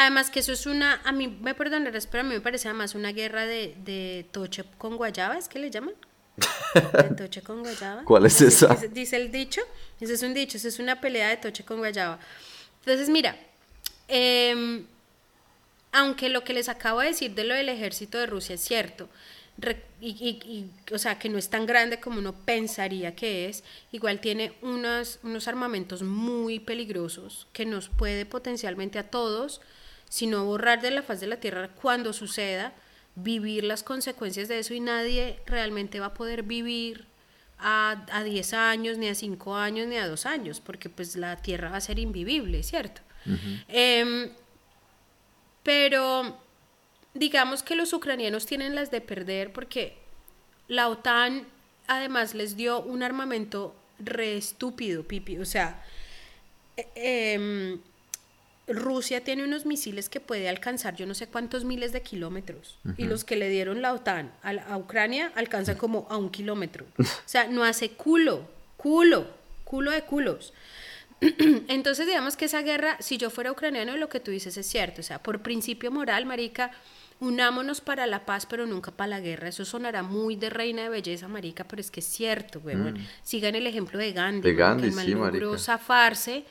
Además 0.00 0.30
que 0.30 0.40
eso 0.40 0.52
es 0.52 0.64
una, 0.64 1.00
a 1.04 1.12
mí 1.12 1.28
me 1.28 1.54
perdonarás, 1.54 2.06
pero 2.06 2.22
a 2.22 2.24
mí 2.24 2.32
me 2.34 2.40
parece 2.40 2.68
además 2.68 2.94
una 2.94 3.12
guerra 3.12 3.44
de, 3.44 3.74
de 3.84 4.24
toche 4.32 4.64
con 4.78 4.96
guayaba, 4.96 5.36
¿es 5.36 5.46
que 5.48 5.58
le 5.58 5.70
llaman? 5.70 5.94
De 6.74 7.10
toche 7.16 7.42
con 7.42 7.60
guayaba. 7.60 8.04
¿Cuál 8.04 8.24
es 8.26 8.36
Así 8.36 8.46
esa? 8.46 8.68
Dice, 8.74 8.88
dice 8.88 9.16
el 9.16 9.30
dicho, 9.30 9.60
ese 10.00 10.14
es 10.14 10.22
un 10.22 10.32
dicho, 10.32 10.56
esa 10.56 10.68
es 10.68 10.78
una 10.78 11.00
pelea 11.02 11.28
de 11.28 11.36
toche 11.36 11.64
con 11.64 11.78
guayaba. 11.78 12.18
Entonces, 12.80 13.10
mira, 13.10 13.36
em, 14.08 14.86
aunque 15.92 16.28
lo 16.28 16.44
que 16.44 16.52
les 16.52 16.68
acabo 16.68 17.00
de 17.00 17.08
decir 17.08 17.34
de 17.34 17.44
lo 17.44 17.54
del 17.54 17.68
ejército 17.68 18.18
de 18.18 18.26
Rusia 18.26 18.54
es 18.54 18.60
cierto, 18.62 19.08
y, 20.00 20.08
y- 20.10 20.40
y, 20.88 20.94
o 20.94 20.98
sea, 20.98 21.18
que 21.18 21.28
no 21.28 21.36
es 21.36 21.50
tan 21.50 21.66
grande 21.66 22.00
como 22.00 22.18
uno 22.18 22.32
pensaría 22.32 23.14
que 23.14 23.48
es, 23.48 23.62
igual 23.92 24.20
tiene 24.20 24.54
unos, 24.62 25.18
unos 25.22 25.48
armamentos 25.48 26.02
muy 26.02 26.60
peligrosos 26.60 27.46
que 27.52 27.66
nos 27.66 27.88
puede 27.90 28.24
potencialmente 28.24 28.98
a 28.98 29.10
todos, 29.10 29.60
si 30.10 30.26
no 30.26 30.44
borrar 30.44 30.82
de 30.82 30.90
la 30.90 31.02
faz 31.02 31.20
de 31.20 31.28
la 31.28 31.38
tierra 31.38 31.68
cuando 31.68 32.12
suceda, 32.12 32.74
vivir 33.14 33.64
las 33.64 33.82
consecuencias 33.82 34.48
de 34.48 34.58
eso 34.58 34.74
y 34.74 34.80
nadie 34.80 35.40
realmente 35.46 36.00
va 36.00 36.06
a 36.06 36.14
poder 36.14 36.42
vivir 36.42 37.06
a, 37.58 38.04
a 38.12 38.24
10 38.24 38.52
años, 38.54 38.98
ni 38.98 39.08
a 39.08 39.14
5 39.14 39.56
años, 39.56 39.86
ni 39.86 39.96
a 39.96 40.08
2 40.08 40.26
años, 40.26 40.60
porque 40.60 40.90
pues 40.90 41.16
la 41.16 41.36
tierra 41.36 41.70
va 41.70 41.76
a 41.76 41.80
ser 41.80 41.98
invivible, 41.98 42.62
¿cierto? 42.62 43.00
Em, 43.68 44.30
pero 45.62 46.38
digamos 47.14 47.62
que 47.62 47.76
los 47.76 47.92
ucranianos 47.92 48.46
tienen 48.46 48.74
las 48.74 48.90
de 48.90 49.00
perder 49.00 49.52
porque 49.52 49.96
la 50.68 50.88
OTAN 50.88 51.46
además 51.86 52.34
les 52.34 52.56
dio 52.56 52.80
un 52.80 53.02
armamento 53.02 53.74
re 53.98 54.36
estúpido, 54.36 55.04
Pipi. 55.04 55.38
O 55.38 55.44
sea, 55.44 55.84
eh, 56.76 57.34
em, 57.34 57.80
Rusia 58.72 59.22
tiene 59.24 59.44
unos 59.44 59.66
misiles 59.66 60.08
que 60.08 60.20
puede 60.20 60.48
alcanzar 60.48 60.94
yo 60.96 61.06
no 61.06 61.14
sé 61.14 61.26
cuántos 61.26 61.64
miles 61.64 61.92
de 61.92 62.02
kilómetros. 62.02 62.78
Y 62.96 63.04
los 63.04 63.24
que 63.24 63.36
le 63.36 63.48
dieron 63.48 63.82
la 63.82 63.92
OTAN 63.92 64.32
a, 64.42 64.52
la- 64.52 64.62
a 64.64 64.76
Ucrania 64.76 65.32
alcanzan 65.34 65.76
como 65.76 66.06
a 66.10 66.16
un 66.16 66.30
kilómetro. 66.30 66.86
O 66.98 67.04
sea, 67.26 67.46
no 67.48 67.64
hace 67.64 67.90
culo 67.90 68.48
culo, 68.76 69.26
culo 69.64 69.90
de 69.90 70.02
culos. 70.02 70.52
Entonces, 71.68 72.06
digamos 72.06 72.36
que 72.36 72.46
esa 72.46 72.62
guerra, 72.62 72.96
si 73.00 73.18
yo 73.18 73.28
fuera 73.30 73.52
ucraniano, 73.52 73.96
lo 73.98 74.08
que 74.08 74.20
tú 74.20 74.30
dices 74.30 74.56
es 74.56 74.66
cierto. 74.66 75.00
O 75.00 75.04
sea, 75.04 75.22
por 75.22 75.42
principio 75.42 75.90
moral, 75.90 76.24
marica, 76.24 76.70
unámonos 77.20 77.82
para 77.82 78.06
la 78.06 78.24
paz, 78.24 78.46
pero 78.46 78.66
nunca 78.66 78.90
para 78.90 79.08
la 79.10 79.20
guerra. 79.20 79.48
Eso 79.48 79.66
sonará 79.66 80.02
muy 80.02 80.36
de 80.36 80.48
reina 80.48 80.82
de 80.84 80.88
belleza, 80.88 81.28
marica, 81.28 81.64
pero 81.64 81.80
es 81.80 81.90
que 81.90 82.00
es 82.00 82.06
cierto, 82.06 82.60
güey. 82.60 82.76
Sigan 83.22 83.54
el 83.54 83.66
ejemplo 83.66 83.98
de 83.98 84.12
Gandhi. 84.12 84.40
De 84.48 84.54
Gandhi, 84.54 84.82
que 84.84 84.88
el 84.88 84.94
man 84.94 85.04
sí, 85.04 85.10
logró 85.12 85.58
zafarse 85.58 86.44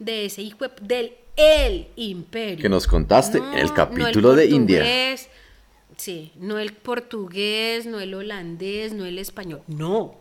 de 0.00 0.24
ese 0.26 0.42
hijo 0.42 0.66
de- 0.66 0.74
del 0.82 1.12
el 1.38 1.86
imperio. 1.96 2.60
Que 2.60 2.68
nos 2.68 2.86
contaste 2.86 3.38
No, 3.38 3.56
el 3.56 3.68
no 3.68 3.74
capítulo 3.74 4.34
de 4.34 4.46
India. 4.46 4.84
Sí, 5.96 6.32
no 6.36 6.58
el 6.58 6.72
portugués, 6.72 7.86
no 7.86 8.00
el 8.00 8.14
holandés, 8.14 8.92
no 8.92 9.04
el 9.04 9.18
español. 9.18 9.62
No. 9.66 10.16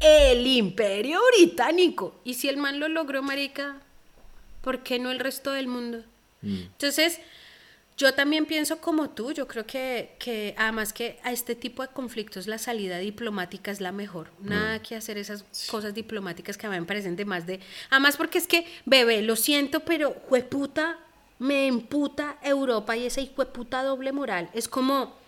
El 0.00 0.46
imperio 0.46 1.20
británico. 1.36 2.14
Y 2.24 2.34
si 2.34 2.48
el 2.48 2.56
man 2.56 2.80
lo 2.80 2.88
logró, 2.88 3.22
marica, 3.22 3.76
¿por 4.62 4.82
qué 4.82 4.98
no 4.98 5.10
el 5.10 5.18
resto 5.18 5.52
del 5.52 5.68
mundo? 5.68 6.02
Mm. 6.42 6.62
Entonces, 6.62 7.20
yo 7.96 8.14
también 8.14 8.46
pienso 8.46 8.78
como 8.78 9.10
tú, 9.10 9.32
yo 9.32 9.46
creo 9.46 9.66
que, 9.66 10.16
que 10.18 10.54
además 10.56 10.92
que 10.92 11.18
a 11.22 11.32
este 11.32 11.54
tipo 11.54 11.82
de 11.82 11.88
conflictos 11.88 12.46
la 12.46 12.58
salida 12.58 12.98
diplomática 12.98 13.70
es 13.70 13.80
la 13.80 13.92
mejor. 13.92 14.30
Nada 14.40 14.80
que 14.80 14.96
hacer 14.96 15.18
esas 15.18 15.44
cosas 15.70 15.94
diplomáticas 15.94 16.56
que 16.56 16.66
a 16.66 16.70
mí 16.70 16.80
me 16.80 16.86
parecen 16.86 17.16
de 17.16 17.24
más 17.24 17.46
de... 17.46 17.60
Además 17.90 18.16
porque 18.16 18.38
es 18.38 18.46
que, 18.46 18.66
bebé, 18.86 19.22
lo 19.22 19.36
siento, 19.36 19.80
pero 19.80 20.16
jueputa, 20.28 20.98
me 21.38 21.66
emputa 21.66 22.38
Europa 22.42 22.96
y 22.96 23.06
esa 23.06 23.20
hijueputa 23.20 23.82
doble 23.82 24.12
moral. 24.12 24.48
Es 24.54 24.68
como... 24.68 25.20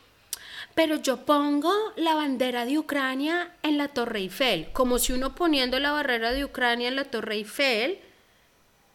Pero 0.74 0.96
yo 0.96 1.24
pongo 1.24 1.72
la 1.96 2.14
bandera 2.16 2.64
de 2.64 2.78
Ucrania 2.78 3.52
en 3.62 3.78
la 3.78 3.88
Torre 3.88 4.18
Eiffel, 4.20 4.72
como 4.72 4.98
si 4.98 5.12
uno 5.12 5.36
poniendo 5.36 5.78
la 5.78 5.92
barrera 5.92 6.32
de 6.32 6.44
Ucrania 6.44 6.88
en 6.88 6.96
la 6.96 7.04
Torre 7.04 7.36
Eiffel 7.36 8.00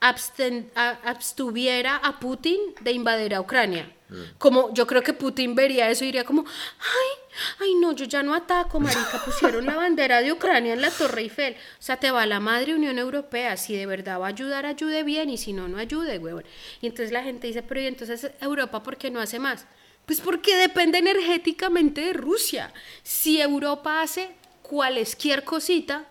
absten- 0.01 0.69
a- 0.75 0.99
abstuviera 1.03 1.97
a 1.97 2.19
Putin 2.19 2.59
de 2.81 2.91
invadir 2.91 3.35
a 3.35 3.41
Ucrania. 3.41 3.91
Como 4.39 4.73
yo 4.73 4.87
creo 4.87 5.03
que 5.03 5.13
Putin 5.13 5.53
vería 5.53 5.87
eso 5.87 6.03
y 6.03 6.07
diría 6.07 6.23
como, 6.23 6.43
ay, 6.43 7.35
ay 7.59 7.75
no, 7.75 7.91
yo 7.91 8.05
ya 8.05 8.23
no 8.23 8.33
ataco, 8.33 8.79
marica, 8.79 9.21
pusieron 9.23 9.67
la 9.67 9.75
bandera 9.75 10.21
de 10.21 10.31
Ucrania 10.31 10.73
en 10.73 10.81
la 10.81 10.89
Torre 10.89 11.21
Eiffel. 11.21 11.53
O 11.53 11.81
sea, 11.81 11.97
te 11.97 12.09
va 12.09 12.25
la 12.25 12.39
madre 12.39 12.73
Unión 12.73 12.97
Europea, 12.97 13.55
si 13.55 13.75
de 13.75 13.85
verdad 13.85 14.19
va 14.19 14.25
a 14.25 14.29
ayudar, 14.29 14.65
ayude 14.65 15.03
bien, 15.03 15.29
y 15.29 15.37
si 15.37 15.53
no, 15.53 15.67
no 15.67 15.77
ayude, 15.77 16.17
huevón. 16.17 16.43
Y 16.81 16.87
entonces 16.87 17.11
la 17.11 17.21
gente 17.21 17.45
dice, 17.45 17.61
pero 17.61 17.81
¿y 17.81 17.85
entonces 17.85 18.31
Europa 18.41 18.81
por 18.81 18.97
qué 18.97 19.11
no 19.11 19.19
hace 19.19 19.37
más? 19.37 19.67
Pues 20.07 20.21
porque 20.21 20.55
depende 20.57 20.97
energéticamente 20.97 22.01
de 22.01 22.13
Rusia. 22.13 22.73
Si 23.03 23.39
Europa 23.39 24.01
hace 24.01 24.31
cualesquier 24.63 25.43
cosita, 25.43 26.05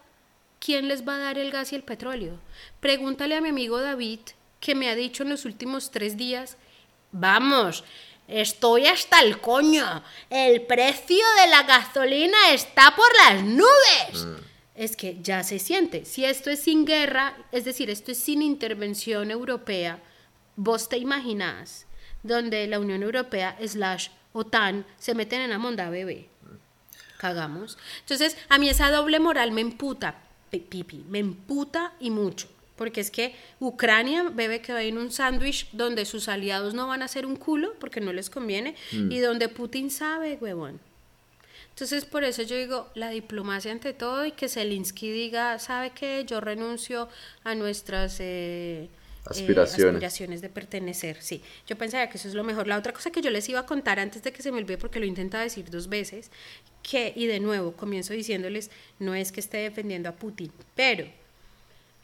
¿quién 0.59 0.89
les 0.89 1.07
va 1.07 1.17
a 1.17 1.19
dar 1.19 1.39
el 1.39 1.51
gas 1.51 1.73
y 1.73 1.77
el 1.77 1.83
petróleo? 1.83 2.39
Pregúntale 2.81 3.37
a 3.37 3.41
mi 3.41 3.49
amigo 3.49 3.81
David, 3.81 4.21
que 4.61 4.75
me 4.75 4.89
ha 4.89 4.95
dicho 4.95 5.23
en 5.23 5.31
los 5.31 5.45
últimos 5.45 5.91
tres 5.91 6.17
días, 6.17 6.57
vamos, 7.13 7.85
estoy 8.27 8.87
hasta 8.87 9.21
el 9.21 9.41
coño, 9.41 10.03
el 10.31 10.63
precio 10.63 11.25
de 11.43 11.51
la 11.51 11.63
gasolina 11.63 12.51
está 12.53 12.95
por 12.95 13.09
las 13.25 13.43
nubes. 13.45 14.41
Es 14.75 14.95
que 14.95 15.19
ya 15.21 15.43
se 15.43 15.59
siente, 15.59 16.05
si 16.05 16.25
esto 16.25 16.51
es 16.51 16.61
sin 16.61 16.85
guerra, 16.85 17.37
es 17.51 17.65
decir, 17.65 17.91
esto 17.91 18.13
es 18.13 18.19
sin 18.19 18.43
intervención 18.43 19.31
europea, 19.31 20.01
vos 20.55 20.89
te 20.89 20.99
imaginás 20.99 21.87
donde 22.23 22.67
la 22.67 22.79
Unión 22.79 23.03
Europea 23.03 23.57
slash 23.65 24.09
OTAN 24.33 24.87
se 24.99 25.15
meten 25.15 25.41
en 25.41 25.51
la 25.51 25.59
monda 25.59 25.91
bebé 25.91 26.29
cagamos. 27.19 27.77
Entonces, 28.01 28.39
a 28.49 28.57
mí 28.57 28.71
esa 28.71 28.91
doble 28.91 29.21
moral 29.21 29.53
me 29.53 29.61
emputa, 29.61 30.15
pipi, 30.51 31.05
me 31.09 31.19
emputa 31.19 31.93
y 32.01 32.11
mucho. 32.11 32.49
Porque 32.77 33.01
es 33.01 33.11
que 33.11 33.35
Ucrania 33.59 34.23
bebe 34.33 34.61
que 34.63 34.73
va 34.73 34.83
en 34.83 34.99
un 34.99 35.11
sándwich 35.11 35.69
donde 35.73 36.05
sus 36.05 36.29
aliados 36.29 36.75
no 36.75 36.87
van 36.87 37.03
a 37.03 37.07
hacer 37.07 37.27
un 37.27 37.35
culo 37.35 37.75
porque 37.81 38.01
no 38.01 38.13
les 38.13 38.31
conviene 38.31 38.77
y 38.93 39.19
donde 39.19 39.49
Putin 39.49 39.91
sabe, 39.91 40.39
huevón. 40.41 40.79
Entonces, 41.71 42.05
por 42.05 42.25
eso 42.25 42.43
yo 42.43 42.57
digo, 42.57 42.89
la 42.95 43.11
diplomacia 43.11 43.71
ante 43.71 43.93
todo 43.93 44.27
y 44.27 44.33
que 44.33 44.49
Zelensky 44.49 45.11
diga, 45.11 45.59
¿sabe 45.61 45.91
qué? 45.91 46.25
Yo 46.27 46.41
renuncio 46.41 47.09
a 47.45 47.55
nuestras 47.55 48.17
eh, 48.19 48.89
eh, 49.37 49.41
Aspiraciones. 49.41 49.95
aspiraciones 49.95 50.41
de 50.41 50.49
pertenecer. 50.49 51.23
Sí, 51.23 51.43
yo 51.67 51.77
pensaría 51.77 52.09
que 52.11 52.19
eso 52.19 52.29
es 52.29 52.35
lo 52.35 52.45
mejor. 52.45 52.67
La 52.67 52.79
otra 52.79 52.93
cosa 52.93 53.11
que 53.11 53.21
yo 53.21 53.31
les 53.31 53.49
iba 53.49 53.61
a 53.61 53.67
contar 53.67 54.01
antes 54.01 54.23
de 54.23 54.33
que 54.33 54.43
se 54.43 54.53
me 54.53 54.59
olvide, 54.59 54.79
porque 54.79 54.99
lo 54.99 55.05
he 55.05 55.09
intentado 55.09 55.45
decir 55.45 55.71
dos 55.71 55.89
veces, 55.89 56.31
que, 56.83 57.13
y 57.15 57.27
de 57.27 57.41
nuevo, 57.41 57.73
comienzo 57.73 58.13
diciéndoles, 58.13 58.71
no 58.99 59.15
es 59.15 59.33
que 59.33 59.41
esté 59.41 59.59
defendiendo 59.59 60.09
a 60.09 60.13
Putin, 60.13 60.53
pero 60.75 61.07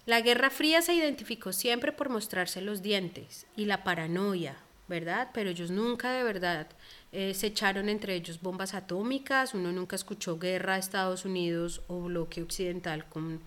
la 0.07 0.21
Guerra 0.21 0.51
Fría 0.51 0.83
se 0.83 0.95
identificó 0.95 1.53
siempre 1.53 1.91
por 1.91 2.11
mostrarse 2.11 2.61
los 2.61 2.83
dientes 2.83 3.47
y 3.57 3.65
la 3.65 3.85
paranoia, 3.85 4.57
¿verdad? 4.87 5.31
Pero 5.33 5.49
ellos 5.49 5.71
nunca 5.71 6.13
de 6.13 6.23
verdad 6.23 6.67
eh, 7.11 7.33
se 7.33 7.47
echaron 7.47 7.89
entre 7.89 8.15
ellos 8.15 8.43
bombas 8.43 8.75
atómicas, 8.75 9.55
uno 9.55 9.73
nunca 9.73 9.97
escuchó 9.97 10.39
guerra 10.39 10.75
a 10.75 10.79
Estados 10.79 11.25
Unidos 11.25 11.81
o 11.89 12.03
bloque 12.03 12.43
occidental 12.43 13.07
con, 13.09 13.41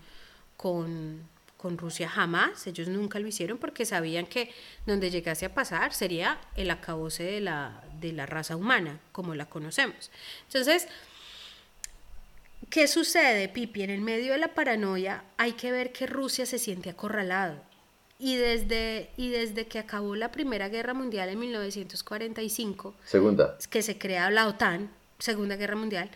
con, 0.56 1.20
con 1.58 1.76
Rusia 1.76 2.08
jamás, 2.08 2.66
ellos 2.68 2.88
nunca 2.88 3.18
lo 3.18 3.26
hicieron 3.26 3.58
porque 3.58 3.84
sabían 3.84 4.26
que 4.26 4.50
donde 4.86 5.10
llegase 5.10 5.44
a 5.44 5.52
pasar 5.52 5.92
sería 5.92 6.38
el 6.56 6.70
acabose 6.70 7.24
de 7.24 7.40
la, 7.40 7.82
de 8.00 8.12
la 8.12 8.24
raza 8.26 8.56
humana, 8.56 9.00
como 9.12 9.34
la 9.34 9.44
conocemos. 9.46 10.10
Entonces, 10.46 10.88
¿Qué 12.70 12.86
sucede, 12.86 13.48
Pipi? 13.48 13.82
En 13.82 13.90
el 13.90 14.00
medio 14.00 14.32
de 14.32 14.38
la 14.38 14.48
paranoia 14.48 15.24
hay 15.38 15.52
que 15.52 15.72
ver 15.72 15.92
que 15.92 16.06
Rusia 16.06 16.44
se 16.44 16.58
siente 16.58 16.90
acorralado. 16.90 17.56
Y 18.18 18.36
desde, 18.36 19.10
y 19.16 19.30
desde 19.30 19.66
que 19.66 19.78
acabó 19.78 20.16
la 20.16 20.32
Primera 20.32 20.68
Guerra 20.68 20.92
Mundial 20.92 21.28
en 21.30 21.38
1945, 21.38 22.94
Segunda. 23.04 23.56
que 23.70 23.80
se 23.80 23.96
crea 23.96 24.28
la 24.30 24.48
OTAN, 24.48 24.90
Segunda 25.18 25.56
Guerra 25.56 25.76
Mundial, 25.76 26.10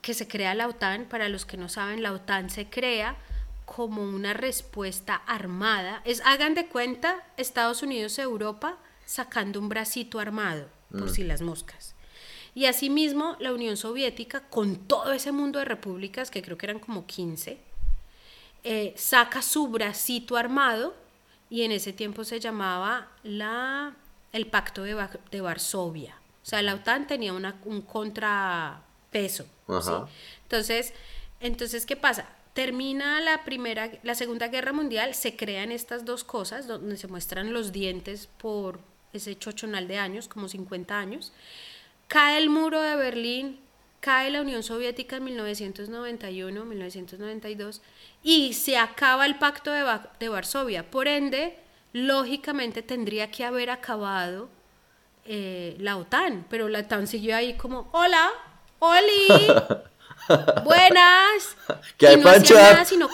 que 0.00 0.14
se 0.14 0.26
crea 0.26 0.54
la 0.54 0.66
OTAN, 0.66 1.04
para 1.04 1.28
los 1.28 1.44
que 1.44 1.58
no 1.58 1.68
saben, 1.68 2.02
la 2.02 2.12
OTAN 2.12 2.48
se 2.50 2.66
crea 2.66 3.16
como 3.66 4.02
una 4.02 4.32
respuesta 4.32 5.16
armada. 5.26 6.00
Es, 6.06 6.22
hagan 6.24 6.54
de 6.54 6.66
cuenta, 6.68 7.22
Estados 7.36 7.82
Unidos, 7.82 8.18
Europa, 8.18 8.78
sacando 9.04 9.60
un 9.60 9.68
bracito 9.68 10.18
armado, 10.18 10.66
por 10.90 11.10
si 11.10 11.22
las 11.24 11.42
moscas. 11.42 11.94
Y 12.54 12.64
asimismo, 12.64 13.36
la 13.38 13.52
Unión 13.52 13.76
Soviética, 13.76 14.40
con 14.48 14.76
todo 14.76 15.12
ese 15.12 15.30
mundo 15.32 15.58
de 15.58 15.66
repúblicas, 15.66 16.30
que 16.30 16.40
creo 16.42 16.56
que 16.56 16.64
eran 16.66 16.78
como 16.78 17.04
15, 17.06 17.58
eh, 18.64 18.94
saca 18.96 19.42
su 19.42 19.68
bracito 19.68 20.36
armado 20.38 20.94
y 21.50 21.62
en 21.62 21.70
ese 21.72 21.92
tiempo 21.92 22.24
se 22.24 22.40
llamaba 22.40 23.08
la, 23.22 23.94
el 24.32 24.46
Pacto 24.46 24.82
de, 24.84 25.06
de 25.30 25.40
Varsovia. 25.42 26.16
O 26.42 26.46
sea, 26.48 26.62
la 26.62 26.74
OTAN 26.74 27.06
tenía 27.06 27.32
una- 27.32 27.60
un 27.64 27.82
contrapeso. 27.82 29.44
¿sí? 30.06 30.12
Entonces, 30.44 30.92
entonces, 31.40 31.84
¿qué 31.86 31.96
pasa? 31.96 32.26
Termina 32.56 33.20
la 33.20 33.44
primera, 33.44 33.90
la 34.02 34.14
Segunda 34.14 34.48
Guerra 34.48 34.72
Mundial, 34.72 35.12
se 35.12 35.36
crean 35.36 35.70
estas 35.70 36.06
dos 36.06 36.24
cosas, 36.24 36.66
donde 36.66 36.96
se 36.96 37.06
muestran 37.06 37.52
los 37.52 37.70
dientes 37.70 38.30
por 38.38 38.80
ese 39.12 39.38
chochonal 39.38 39.86
de 39.86 39.98
años, 39.98 40.26
como 40.26 40.48
50 40.48 40.98
años. 40.98 41.34
Cae 42.08 42.38
el 42.38 42.48
muro 42.48 42.80
de 42.80 42.96
Berlín, 42.96 43.60
cae 44.00 44.30
la 44.30 44.40
Unión 44.40 44.62
Soviética 44.62 45.16
en 45.16 45.24
1991, 45.24 46.64
1992, 46.64 47.82
y 48.22 48.54
se 48.54 48.78
acaba 48.78 49.26
el 49.26 49.34
Pacto 49.34 49.70
de, 49.70 50.28
Varsovia. 50.30 50.90
Por 50.90 51.08
ende, 51.08 51.58
lógicamente 51.92 52.80
tendría 52.80 53.30
que 53.30 53.44
haber 53.44 53.68
acabado 53.68 54.48
eh, 55.26 55.76
la 55.78 55.98
OTAN, 55.98 56.46
pero 56.48 56.70
la 56.70 56.78
OTAN 56.78 57.06
siguió 57.06 57.36
ahí 57.36 57.52
como, 57.58 57.90
hola, 57.92 58.30
Oli, 58.78 59.28
buenas. 60.64 61.56
¿Qué 61.96 62.08
hay 62.08 62.14
y 62.14 62.18
no 62.18 62.24
pa' 62.24 62.30
hacía 62.32 62.56
anchar? 62.58 62.72
nada 62.72 62.84
sino. 62.84 63.08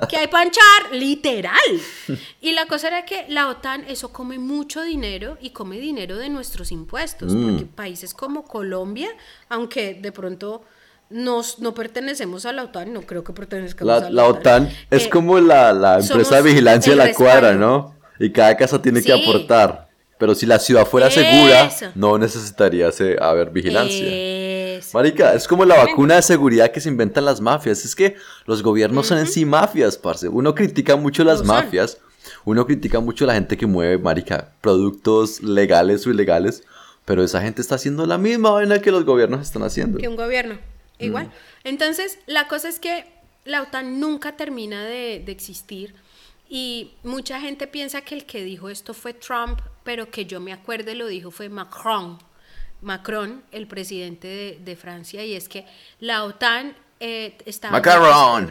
¿Qué 0.08 0.16
hay 0.16 0.26
panchar? 0.28 0.92
Literal. 0.92 1.52
Y 2.40 2.52
la 2.52 2.66
cosa 2.66 2.88
era 2.88 3.04
que 3.04 3.26
la 3.28 3.48
OTAN, 3.48 3.84
eso 3.88 4.12
come 4.12 4.38
mucho 4.38 4.82
dinero 4.82 5.36
y 5.40 5.50
come 5.50 5.78
dinero 5.78 6.16
de 6.16 6.28
nuestros 6.28 6.70
impuestos, 6.72 7.34
Mm. 7.34 7.48
porque 7.50 7.64
países 7.66 8.14
como 8.14 8.44
Colombia, 8.44 9.08
aunque 9.48 9.94
de 9.94 10.12
pronto 10.12 10.62
nos, 11.10 11.58
no 11.60 11.72
pertenecemos 11.74 12.46
a 12.46 12.52
la 12.52 12.64
OTAN, 12.64 12.92
no 12.92 13.02
creo 13.02 13.22
que 13.22 13.32
pertenezcamos 13.32 14.02
La, 14.02 14.06
a 14.08 14.10
la 14.10 14.24
OTAN 14.24 14.68
es 14.90 15.06
eh, 15.06 15.08
como 15.10 15.38
la, 15.38 15.72
la 15.72 15.98
empresa 16.00 16.36
de 16.36 16.42
vigilancia 16.42 16.92
de 16.92 16.96
la 16.96 17.12
cuadra. 17.12 17.54
¿no? 17.54 17.94
Y 18.18 18.30
cada 18.30 18.56
casa 18.56 18.80
tiene 18.80 19.02
que 19.02 19.12
aportar. 19.12 19.86
Pero 20.18 20.34
si 20.34 20.46
la 20.46 20.58
ciudad 20.58 20.86
fuera 20.86 21.10
segura, 21.10 21.66
Eso. 21.66 21.90
no 21.94 22.16
necesitaría 22.16 22.88
haber 23.20 23.50
vigilancia. 23.50 24.06
Eso. 24.76 24.96
Marica, 24.96 25.34
es 25.34 25.46
como 25.46 25.64
la 25.64 25.76
vacuna 25.76 26.16
de 26.16 26.22
seguridad 26.22 26.70
que 26.70 26.80
se 26.80 26.88
inventan 26.88 27.24
las 27.24 27.40
mafias. 27.40 27.84
Es 27.84 27.94
que 27.94 28.16
los 28.46 28.62
gobiernos 28.62 29.06
son 29.06 29.18
en 29.18 29.26
sí 29.26 29.44
mafias, 29.44 29.96
parce. 29.96 30.28
Uno 30.28 30.54
critica 30.54 30.96
mucho 30.96 31.24
las 31.24 31.38
son. 31.38 31.48
mafias. 31.48 31.98
Uno 32.44 32.66
critica 32.66 33.00
mucho 33.00 33.24
a 33.24 33.28
la 33.28 33.34
gente 33.34 33.56
que 33.56 33.66
mueve, 33.66 33.98
marica, 33.98 34.52
productos 34.60 35.42
legales 35.42 36.06
o 36.06 36.10
ilegales. 36.10 36.64
Pero 37.04 37.22
esa 37.22 37.40
gente 37.40 37.60
está 37.60 37.76
haciendo 37.76 38.04
la 38.06 38.18
misma 38.18 38.50
vaina 38.50 38.80
que 38.80 38.90
los 38.90 39.04
gobiernos 39.04 39.40
están 39.40 39.62
haciendo. 39.62 39.98
que 39.98 40.08
un 40.08 40.16
gobierno. 40.16 40.58
Igual. 40.98 41.30
Entonces, 41.62 42.18
la 42.26 42.48
cosa 42.48 42.68
es 42.68 42.80
que 42.80 43.04
la 43.44 43.62
OTAN 43.62 44.00
nunca 44.00 44.36
termina 44.36 44.84
de, 44.84 45.22
de 45.24 45.32
existir 45.32 45.94
y 46.48 46.92
mucha 47.02 47.40
gente 47.40 47.66
piensa 47.66 48.00
que 48.00 48.14
el 48.14 48.24
que 48.24 48.44
dijo 48.44 48.68
esto 48.68 48.94
fue 48.94 49.12
Trump, 49.12 49.60
pero 49.84 50.10
que 50.10 50.26
yo 50.26 50.40
me 50.40 50.52
acuerde 50.52 50.94
lo 50.94 51.06
dijo 51.06 51.30
fue 51.30 51.48
Macron. 51.48 52.18
Macron, 52.82 53.42
el 53.52 53.66
presidente 53.66 54.28
de, 54.28 54.58
de 54.64 54.76
Francia, 54.76 55.24
y 55.24 55.34
es 55.34 55.48
que 55.48 55.66
la 56.00 56.24
OTAN 56.24 56.74
eh, 57.00 57.36
estaba... 57.46 57.72
Macaron. 57.72 58.50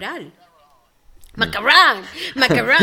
Macaron, 1.35 2.01
macaron, 2.35 2.77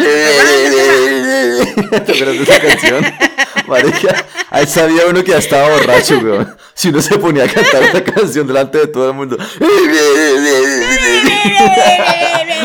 ¿Te 1.94 2.12
acuerdas 2.12 2.36
de 2.36 2.42
esa 2.42 2.60
canción? 2.60 3.04
Marica, 3.66 4.26
ahí 4.50 4.66
sabía 4.66 5.06
uno 5.08 5.24
que 5.24 5.30
ya 5.30 5.38
estaba 5.38 5.68
borracho, 5.70 6.18
weón. 6.18 6.56
Si 6.74 6.88
uno 6.88 7.00
se 7.00 7.18
ponía 7.18 7.44
a 7.44 7.48
cantar 7.48 7.82
esa 7.82 8.04
canción 8.04 8.46
delante 8.46 8.78
de 8.78 8.86
todo 8.88 9.08
el 9.08 9.14
mundo. 9.14 9.38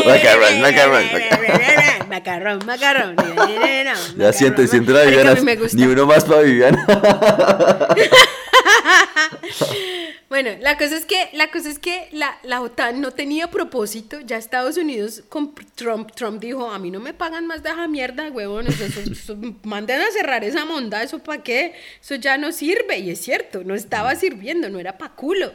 Macarrón, 0.06 0.62
macarrón, 0.62 1.06
macarrón. 1.14 2.10
macarrón, 2.10 2.66
macarrón. 2.66 3.16
Ya 4.18 4.34
siente, 4.34 4.68
siente 4.68 4.92
la 4.92 5.04
Viviana. 5.04 5.36
Ni 5.74 5.84
uno 5.84 6.06
más 6.06 6.26
para 6.26 6.42
Viviana. 6.42 6.86
Bueno, 10.30 10.52
la 10.60 10.78
cosa 10.78 10.98
es 10.98 11.06
que, 11.06 11.30
la 11.34 11.50
cosa 11.52 11.70
es 11.70 11.80
que 11.80 12.10
la, 12.12 12.62
OTAN 12.62 13.00
no 13.00 13.12
tenía 13.12 13.50
propósito. 13.50 14.20
Ya 14.22 14.38
Estados 14.38 14.78
Unidos 14.78 15.24
con 15.30 15.56
Trump, 15.76 16.12
Trump 16.14 16.42
dijo, 16.42 16.70
a 16.70 16.80
mí 16.80 16.92
no 16.92 17.00
me 17.00 17.14
pagan 17.14 17.48
más 17.48 17.64
de 17.64 17.70
esa 17.70 17.88
mierda, 17.88 18.30
huevones. 18.30 18.80
Eso- 18.80 19.38
manden 19.64 20.02
a 20.02 20.12
cerrar 20.12 20.44
esa 20.44 20.66
monda, 20.66 21.02
¿eso 21.02 21.20
para 21.20 21.44
qué? 21.44 21.76
Eso 22.02 22.16
ya 22.16 22.38
no 22.38 22.52
sirve. 22.52 23.00
Y 23.00 23.10
es 23.12 23.22
cierto, 23.22 23.64
no 23.64 23.74
estaba 23.74 24.16
sirviendo, 24.16 24.70
no 24.70 24.80
era 24.80 24.98
pa' 24.98 25.16
culo. 25.16 25.54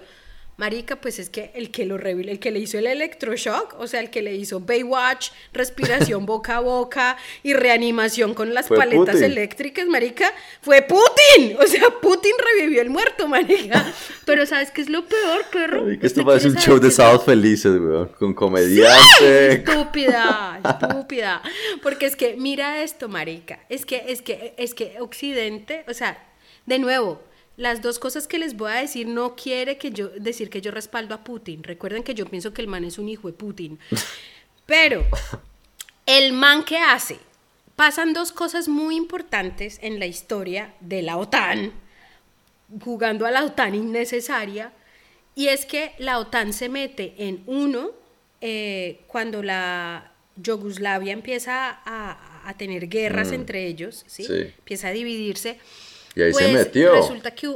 Marica, 0.59 0.97
pues 0.97 1.19
es 1.19 1.31
que 1.31 1.51
el 1.55 1.71
que 1.71 1.87
lo 1.87 1.99
revi- 1.99 2.29
el 2.29 2.39
que 2.39 2.51
le 2.51 2.59
hizo 2.61 2.79
el 2.79 2.87
electroshock, 2.87 3.75
o 3.81 3.87
sea, 3.87 4.01
el 4.01 4.11
que 4.11 4.21
le 4.23 4.35
hizo 4.35 4.61
Baywatch, 4.61 5.31
respiración 5.53 6.27
boca 6.27 6.59
a 6.59 6.61
boca 6.61 7.17
y 7.43 7.55
reanimación 7.55 8.35
con 8.35 8.53
las 8.55 8.69
Fue 8.69 8.77
paletas 8.77 9.15
Putin. 9.17 9.25
eléctricas, 9.25 9.87
marica, 9.89 10.33
fue 10.61 10.83
Putin. 10.83 11.57
O 11.59 11.67
sea, 11.67 11.89
Putin 12.01 12.33
revivió 12.55 12.83
el 12.83 12.91
muerto, 12.91 13.27
marica. 13.27 13.93
Pero 14.27 14.45
¿sabes 14.47 14.71
qué 14.71 14.83
es 14.83 14.89
lo 14.91 15.05
peor, 15.07 15.45
perro? 15.51 15.83
Marica, 15.85 16.07
Esto 16.07 16.21
¿Usted 16.21 16.31
parece 16.31 16.49
un 16.49 16.57
show 16.57 16.79
de 16.79 16.91
sábados 16.91 17.25
felices, 17.25 17.73
weón. 17.81 18.09
Con 18.19 18.35
comediante. 18.35 19.53
Estúpida, 19.55 20.61
estúpida. 20.81 21.43
Porque 21.83 22.07
es 22.07 22.15
que 22.15 22.37
mira 22.37 22.83
esto, 22.83 23.09
marica. 23.09 23.61
Es 23.69 23.87
que, 23.87 24.05
es 24.09 24.23
que, 24.23 24.55
es 24.59 24.75
que 24.75 24.97
Occidente, 25.01 25.85
o 25.89 25.95
sea, 25.95 26.23
de 26.67 26.79
nuevo, 26.79 27.23
las 27.57 27.83
dos 27.83 27.99
cosas 27.99 28.27
que 28.27 28.39
les 28.39 28.57
voy 28.57 28.73
a 28.73 28.77
decir 28.77 29.07
no 29.07 29.37
quiere 29.37 29.79
que 29.79 29.91
yo 29.91 30.09
decir 30.09 30.51
que 30.51 30.61
yo 30.61 30.71
respaldo 30.71 31.15
a 31.15 31.25
Putin. 31.25 31.63
Recuerden 31.63 32.03
que 32.03 32.15
yo 32.15 32.27
pienso 32.27 32.53
que 32.53 32.63
el 32.63 32.69
man 32.69 32.85
es 32.85 32.99
un 32.99 33.09
hijo 33.09 33.29
de 33.29 33.35
Putin. 33.35 33.79
Pero 34.67 35.05
el 36.07 36.33
man 36.33 36.65
que 36.65 36.79
hace, 36.79 37.19
pasan 37.77 38.13
dos 38.13 38.33
cosas 38.33 38.69
muy 38.69 38.97
importantes 38.97 39.79
en 39.83 39.99
la 39.99 40.07
historia 40.07 40.75
de 40.81 41.03
la 41.03 41.17
OTAN, 41.17 41.73
jugando 42.83 43.27
a 43.27 43.31
la 43.31 43.45
OTAN 43.45 43.75
innecesaria, 43.75 44.73
y 45.35 45.49
es 45.49 45.67
que 45.67 45.93
la 45.99 46.19
OTAN 46.19 46.53
se 46.53 46.69
mete 46.69 47.15
en 47.19 47.43
uno 47.47 47.91
eh, 48.41 49.01
cuando 49.07 49.43
la 49.43 50.13
Yugoslavia 50.37 51.13
empieza 51.13 51.81
a, 51.85 52.49
a 52.49 52.57
tener 52.57 52.89
guerras 52.89 53.33
entre 53.33 53.67
ellos, 53.67 54.05
¿sí? 54.07 54.25
Sí. 54.25 54.53
empieza 54.59 54.89
a 54.89 54.93
dividirse. 54.93 55.59
Y 56.15 56.23
ahí 56.23 56.33
se 56.33 56.41
pues, 56.43 56.53
metió. 56.53 56.95
Resulta 56.95 57.31
que 57.35 57.49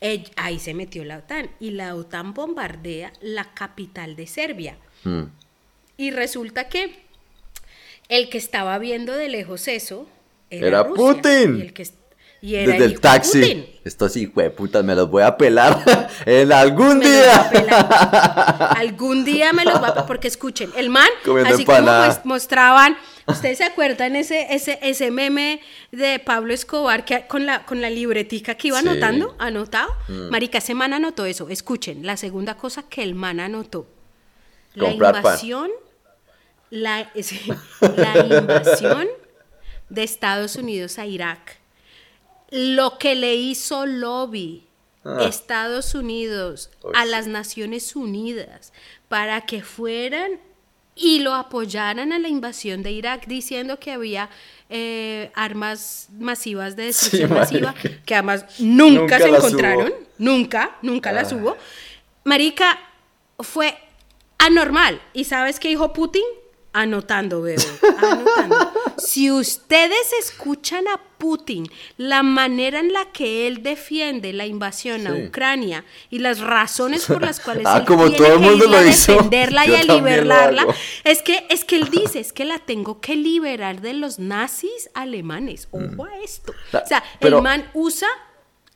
eh, 0.00 0.24
ahí 0.36 0.58
se 0.58 0.72
metió 0.74 1.04
la 1.04 1.18
OTAN 1.18 1.50
y 1.60 1.72
la 1.72 1.94
OTAN 1.94 2.32
bombardea 2.34 3.12
la 3.20 3.52
capital 3.52 4.16
de 4.16 4.26
Serbia. 4.26 4.76
Mm. 5.04 5.24
Y 5.98 6.10
resulta 6.10 6.68
que 6.68 7.04
el 8.08 8.28
que 8.30 8.38
estaba 8.38 8.78
viendo 8.78 9.12
de 9.12 9.28
lejos 9.28 9.68
eso 9.68 10.08
era, 10.48 10.66
Era 10.68 10.82
Rusia, 10.84 10.96
Putin. 11.04 11.56
Y, 11.58 11.60
el 11.60 11.72
que, 11.74 11.86
y 12.40 12.54
era 12.54 12.72
Desde 12.72 12.84
el 12.86 12.92
de 12.94 12.98
taxi. 12.98 13.40
Putin. 13.40 13.66
Estos 13.84 14.14
putas 14.56 14.84
me 14.84 14.94
los 14.94 15.10
voy 15.10 15.22
a 15.22 15.36
pelar 15.36 15.84
en 16.26 16.52
algún 16.52 16.98
Me 16.98 17.08
día. 17.08 17.50
pelar. 17.52 18.74
Algún 18.78 19.24
día 19.24 19.52
me 19.52 19.64
los 19.64 19.74
va 19.74 19.88
a 19.88 19.92
pelar. 19.92 20.06
Porque 20.06 20.28
escuchen, 20.28 20.70
el 20.76 20.88
man, 20.88 21.08
Comiendo 21.24 21.54
así 21.54 21.64
como 21.64 21.78
empanada. 21.78 22.08
mues- 22.08 22.24
mostraban. 22.24 22.96
¿Ustedes 23.26 23.58
se 23.58 23.64
acuerdan 23.64 24.16
ese, 24.16 24.46
ese, 24.54 24.78
ese 24.82 25.10
meme 25.10 25.60
de 25.92 26.18
Pablo 26.18 26.52
Escobar 26.54 27.04
que, 27.04 27.26
con, 27.26 27.46
la, 27.46 27.64
con 27.66 27.80
la 27.80 27.90
libretica 27.90 28.54
que 28.56 28.68
iba 28.68 28.78
Sí. 28.80 28.84
Mm. 28.86 28.88
anotando? 28.88 29.36
¿Anotado? 29.38 29.90
Marica, 30.30 30.58
ese 30.58 30.74
man 30.74 30.92
anotó 30.92 31.26
eso. 31.26 31.48
Escuchen, 31.48 32.04
la 32.06 32.16
segunda 32.16 32.56
cosa 32.56 32.82
que 32.88 33.02
el 33.02 33.14
man 33.14 33.40
anotó. 33.40 33.86
La 34.74 34.90
invasión. 34.90 35.70
La, 36.70 37.10
sí, 37.22 37.40
la 37.96 38.18
invasión 38.38 39.08
de 39.88 40.02
Estados 40.04 40.56
Unidos 40.56 40.98
a 40.98 41.06
Irak. 41.06 41.58
Lo 42.50 42.98
que 42.98 43.14
le 43.14 43.34
hizo 43.36 43.86
lobby 43.86 44.66
Ah. 45.02 45.24
Estados 45.26 45.94
Unidos 45.94 46.70
Uy, 46.82 46.92
a 46.94 47.06
las 47.06 47.26
Naciones 47.26 47.96
Unidas 47.96 48.74
para 49.08 49.40
que 49.46 49.62
fueran 49.62 50.32
y 51.00 51.20
lo 51.20 51.34
apoyaran 51.34 52.12
a 52.12 52.18
la 52.18 52.28
invasión 52.28 52.82
de 52.82 52.92
Irak 52.92 53.26
diciendo 53.26 53.78
que 53.80 53.90
había 53.92 54.28
eh, 54.68 55.30
armas 55.34 56.08
masivas 56.18 56.76
de 56.76 56.84
destrucción 56.84 57.28
Sí, 57.30 57.34
masiva 57.34 57.74
que 58.04 58.14
además 58.14 58.44
nunca, 58.58 59.00
Nunca 59.00 59.18
se 59.18 59.28
encontraron, 59.28 59.88
hubo. 59.88 60.06
nunca, 60.18 60.76
nunca 60.82 61.10
las 61.12 61.32
Ah. 61.32 61.36
hubo. 61.36 61.56
Marica, 62.24 62.78
fue 63.38 63.76
anormal. 64.38 65.00
¿Y 65.14 65.24
sabes 65.24 65.58
qué 65.58 65.68
dijo 65.68 65.92
Putin? 65.92 66.22
Anotando, 66.72 67.42
bebé. 67.42 67.62
Anotando. 67.98 68.72
si 68.98 69.30
ustedes 69.30 70.12
escuchan 70.20 70.86
a 70.88 71.00
Putin, 71.18 71.66
la 71.98 72.22
manera 72.22 72.78
en 72.78 72.92
la 72.92 73.06
que 73.12 73.46
él 73.46 73.62
defiende 73.62 74.32
la 74.32 74.46
invasión 74.46 75.06
a. 75.06 75.12
Ucrania 75.14 75.84
y 76.08 76.20
las 76.20 76.38
razones 76.40 77.04
por 77.06 77.20
las 77.22 77.40
cuales 77.40 77.64
Ah, 77.68 77.78
él 77.78 77.84
como 77.84 78.08
tiene 78.08 78.18
todo 78.18 78.34
el 78.34 78.40
que 78.40 78.46
mundo 78.48 78.64
ir 78.64 78.70
lo 78.70 78.76
a 78.78 78.86
hizo, 78.86 79.12
defenderla 79.12 79.66
y 79.66 79.74
a 79.74 79.82
liberarla, 79.82 80.66
es 81.04 81.22
que, 81.22 81.44
es 81.50 81.64
que 81.64 81.76
él 81.76 81.90
dice, 81.90 82.20
es 82.20 82.32
que 82.32 82.44
la 82.44 82.58
tengo 82.58 83.00
que 83.00 83.16
liberar 83.16 83.80
de 83.80 83.92
los 83.94 84.18
nazis 84.18 84.88
alemanes. 84.94 85.68
Ojo 85.72 86.04
a 86.04 86.18
esto. 86.24 86.52
O 86.72 86.86
sea, 86.86 87.02
pero- 87.18 87.38
el 87.38 87.42
man 87.42 87.68
usa 87.74 88.08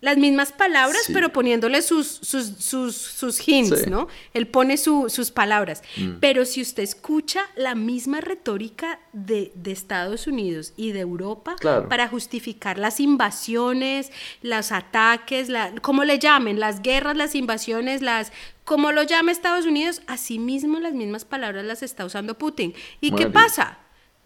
las 0.04 0.16
mismas 0.18 0.52
palabras, 0.52 1.00
Sí. 1.06 1.12
pero 1.12 1.32
poniéndole 1.32 1.80
sus, 1.82 2.06
sus, 2.06 2.46
sus, 2.58 2.94
sus 2.96 3.48
hints, 3.48 3.80
Sí. 3.84 3.90
¿no? 3.90 4.06
Él 4.34 4.46
pone 4.46 4.76
su- 4.76 5.08
sus 5.08 5.30
palabras. 5.30 5.82
Mm. 5.96 6.18
Pero 6.20 6.44
si 6.44 6.60
usted 6.60 6.82
escucha 6.82 7.40
la 7.56 7.74
misma 7.74 8.20
retórica 8.20 9.00
de, 9.12 9.50
de 9.54 9.72
Estados 9.72 10.26
Unidos 10.26 10.72
y 10.76 10.92
de 10.92 11.00
Europa 11.00 11.56
Claro. 11.58 11.88
para 11.88 12.06
justificar 12.08 12.78
las 12.78 13.00
invasiones, 13.00 14.12
los 14.42 14.72
ataques, 14.72 15.48
la, 15.48 15.72
como 15.80 16.04
le 16.04 16.18
llamen, 16.18 16.60
las 16.60 16.82
guerras, 16.82 17.16
las 17.16 17.34
invasiones, 17.34 18.02
las... 18.02 18.30
Como 18.64 18.92
lo 18.92 19.02
llame 19.02 19.30
Estados 19.32 19.66
Unidos, 19.66 20.00
así 20.06 20.38
mismo 20.38 20.80
las 20.80 20.94
mismas 20.94 21.24
palabras 21.26 21.64
las 21.66 21.82
está 21.82 22.04
usando 22.04 22.38
Putin. 22.38 22.72
¿Y 23.00 23.10
qué 23.12 23.26
pasa? 23.26 23.78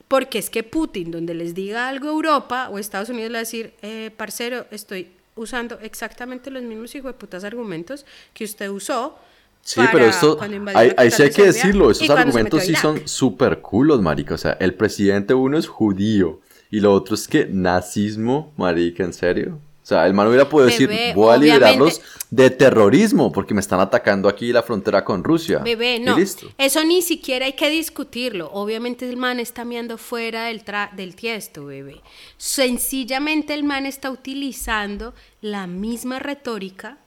Porque 0.06 0.38
es 0.38 0.48
que 0.48 0.62
Putin, 0.62 1.10
donde 1.10 1.34
les 1.34 1.54
diga 1.54 1.88
algo 1.88 2.08
Europa 2.08 2.68
o 2.70 2.78
Estados 2.78 3.08
Unidos, 3.10 3.30
le 3.30 3.36
va 3.36 3.38
a 3.40 3.40
decir, 3.40 3.74
eh, 3.82 4.10
parcero, 4.16 4.66
estoy 4.70 5.08
usando 5.38 5.78
exactamente 5.80 6.50
los 6.50 6.62
mismos 6.62 6.94
hijo 6.94 7.08
de 7.08 7.14
putas 7.14 7.44
argumentos 7.44 8.04
que 8.34 8.44
usted 8.44 8.68
usó. 8.68 9.18
Sí, 9.62 9.76
para 9.76 9.92
pero 9.92 10.06
esto, 10.06 10.38
ahí, 10.74 10.92
ahí 10.96 11.10
sí 11.10 11.22
hay 11.22 11.30
que 11.30 11.44
decirlo, 11.44 11.90
esos 11.90 12.08
argumentos 12.10 12.62
sí 12.62 12.74
son 12.74 13.06
súper 13.06 13.60
culos, 13.60 14.00
marica. 14.00 14.34
O 14.34 14.38
sea, 14.38 14.52
el 14.60 14.74
presidente 14.74 15.34
uno 15.34 15.58
es 15.58 15.66
judío 15.66 16.40
y 16.70 16.80
lo 16.80 16.94
otro 16.94 17.14
es 17.14 17.28
que 17.28 17.46
nazismo, 17.46 18.52
marica, 18.56 19.04
¿en 19.04 19.12
serio? 19.12 19.58
O 19.88 19.92
sea, 19.96 20.06
el 20.06 20.12
man 20.12 20.26
hubiera 20.26 20.46
podido 20.46 20.66
decir, 20.68 20.90
voy 21.14 21.34
a 21.34 21.38
liberarlos 21.38 22.02
de 22.28 22.50
terrorismo 22.50 23.32
porque 23.32 23.54
me 23.54 23.60
están 23.60 23.80
atacando 23.80 24.28
aquí 24.28 24.52
la 24.52 24.62
frontera 24.62 25.02
con 25.02 25.24
Rusia. 25.24 25.60
Bebé, 25.60 25.98
no. 25.98 26.14
Eso 26.58 26.84
ni 26.84 27.00
siquiera 27.00 27.46
hay 27.46 27.54
que 27.54 27.70
discutirlo. 27.70 28.50
Obviamente 28.52 29.08
el 29.08 29.16
man 29.16 29.40
está 29.40 29.64
meando 29.64 29.96
fuera 29.96 30.44
del, 30.44 30.62
tra- 30.62 30.92
del 30.92 31.16
tiesto, 31.16 31.64
bebé. 31.64 32.02
Sencillamente 32.36 33.54
el 33.54 33.64
man 33.64 33.86
está 33.86 34.10
utilizando 34.10 35.14
la 35.40 35.66
misma 35.66 36.18
retórica, 36.18 36.98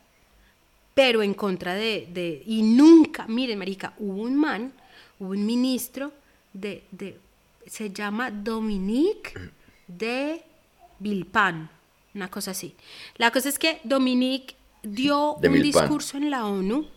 pero 0.96 1.22
en 1.22 1.36
contra 1.36 1.76
de... 1.76 2.08
de- 2.12 2.42
y 2.48 2.64
nunca, 2.64 3.28
miren, 3.28 3.60
marica, 3.60 3.94
hubo 4.00 4.24
un 4.24 4.36
man, 4.36 4.74
hubo 5.20 5.30
un 5.30 5.46
ministro 5.46 6.12
de... 6.52 6.84
de 6.90 7.20
se 7.68 7.92
llama 7.92 8.32
Dominique 8.32 9.34
de 9.88 10.42
Vilpan, 10.98 11.70
una 12.14 12.30
cosa 12.30 12.52
así. 12.52 12.76
La 13.18 13.32
cosa 13.32 13.50
es 13.50 13.58
que 13.60 13.80
Dominique 13.84 14.56
dio 14.84 15.38
De 15.40 15.50
un 15.50 15.62
discurso 15.62 16.18
en 16.18 16.30
la 16.32 16.46
ONU 16.46 16.88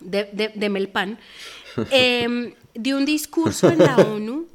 de, 0.00 0.28
de, 0.32 0.48
de 0.54 0.68
Melpan, 0.68 1.18
eh, 1.90 2.54
dio 2.74 2.96
un 2.96 3.04
discurso 3.04 3.70
en 3.70 3.78
la 3.78 3.96
ONU 3.96 4.48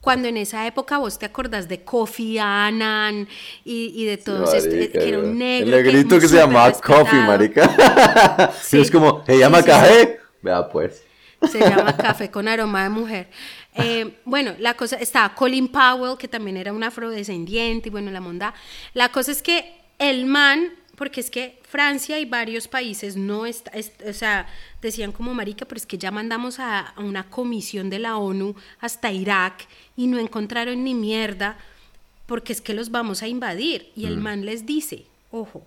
cuando 0.00 0.28
en 0.28 0.38
esa 0.38 0.66
época 0.66 0.96
vos 0.98 1.18
te 1.18 1.26
acordás 1.26 1.68
de 1.68 1.84
Kofi 1.84 2.38
Annan 2.38 3.28
y, 3.64 3.92
y 3.94 4.06
de 4.06 4.16
todos 4.16 4.54
estos, 4.54 4.74
Marica, 4.74 4.98
que 4.98 5.08
era 5.08 5.18
un 5.18 5.26
el 5.26 5.38
negro. 5.38 5.76
negrito 5.76 6.18
que, 6.18 6.28
se 6.28 6.38
súper 6.38 6.40
llama 6.40 6.72
Coffee, 6.80 7.22
respetado. 7.22 7.22
marica. 7.22 8.54
Sí. 8.62 8.78
Y 8.78 8.80
es 8.80 8.90
como, 8.90 9.24
¿se 9.26 9.38
llama 9.38 9.62
Sí, 9.62 9.74
sí, 9.74 10.02
café? 10.02 10.18
Vea 10.42 10.68
pues. 10.68 11.09
Se 11.48 11.58
llama 11.58 11.96
Café 11.96 12.30
con 12.30 12.48
aroma 12.48 12.82
de 12.82 12.90
mujer. 12.90 13.28
Eh, 13.74 14.18
bueno, 14.24 14.54
la 14.58 14.74
cosa, 14.74 14.96
estaba 14.96 15.34
Colin 15.34 15.68
Powell, 15.68 16.18
que 16.18 16.28
también 16.28 16.56
era 16.56 16.72
un 16.72 16.82
afrodescendiente, 16.82 17.88
y 17.88 17.92
bueno, 17.92 18.10
la 18.10 18.20
monda. 18.20 18.54
La 18.94 19.10
cosa 19.10 19.32
es 19.32 19.42
que 19.42 19.80
el 19.98 20.26
man, 20.26 20.72
porque 20.96 21.20
es 21.20 21.30
que 21.30 21.60
Francia 21.62 22.18
y 22.18 22.24
varios 22.24 22.68
países 22.68 23.16
no 23.16 23.46
está, 23.46 23.72
o 24.06 24.12
sea, 24.12 24.46
decían 24.82 25.12
como 25.12 25.32
marica, 25.32 25.64
pero 25.64 25.78
es 25.78 25.86
que 25.86 25.98
ya 25.98 26.10
mandamos 26.10 26.58
a, 26.58 26.80
a 26.80 27.00
una 27.00 27.30
comisión 27.30 27.90
de 27.90 28.00
la 28.00 28.16
ONU 28.16 28.54
hasta 28.80 29.10
Irak 29.10 29.66
y 29.96 30.08
no 30.08 30.18
encontraron 30.18 30.84
ni 30.84 30.94
mierda, 30.94 31.56
porque 32.26 32.52
es 32.52 32.60
que 32.60 32.74
los 32.74 32.90
vamos 32.90 33.22
a 33.22 33.28
invadir. 33.28 33.92
Y 33.96 34.06
el 34.06 34.18
man 34.18 34.44
les 34.44 34.66
dice, 34.66 35.06
ojo, 35.30 35.66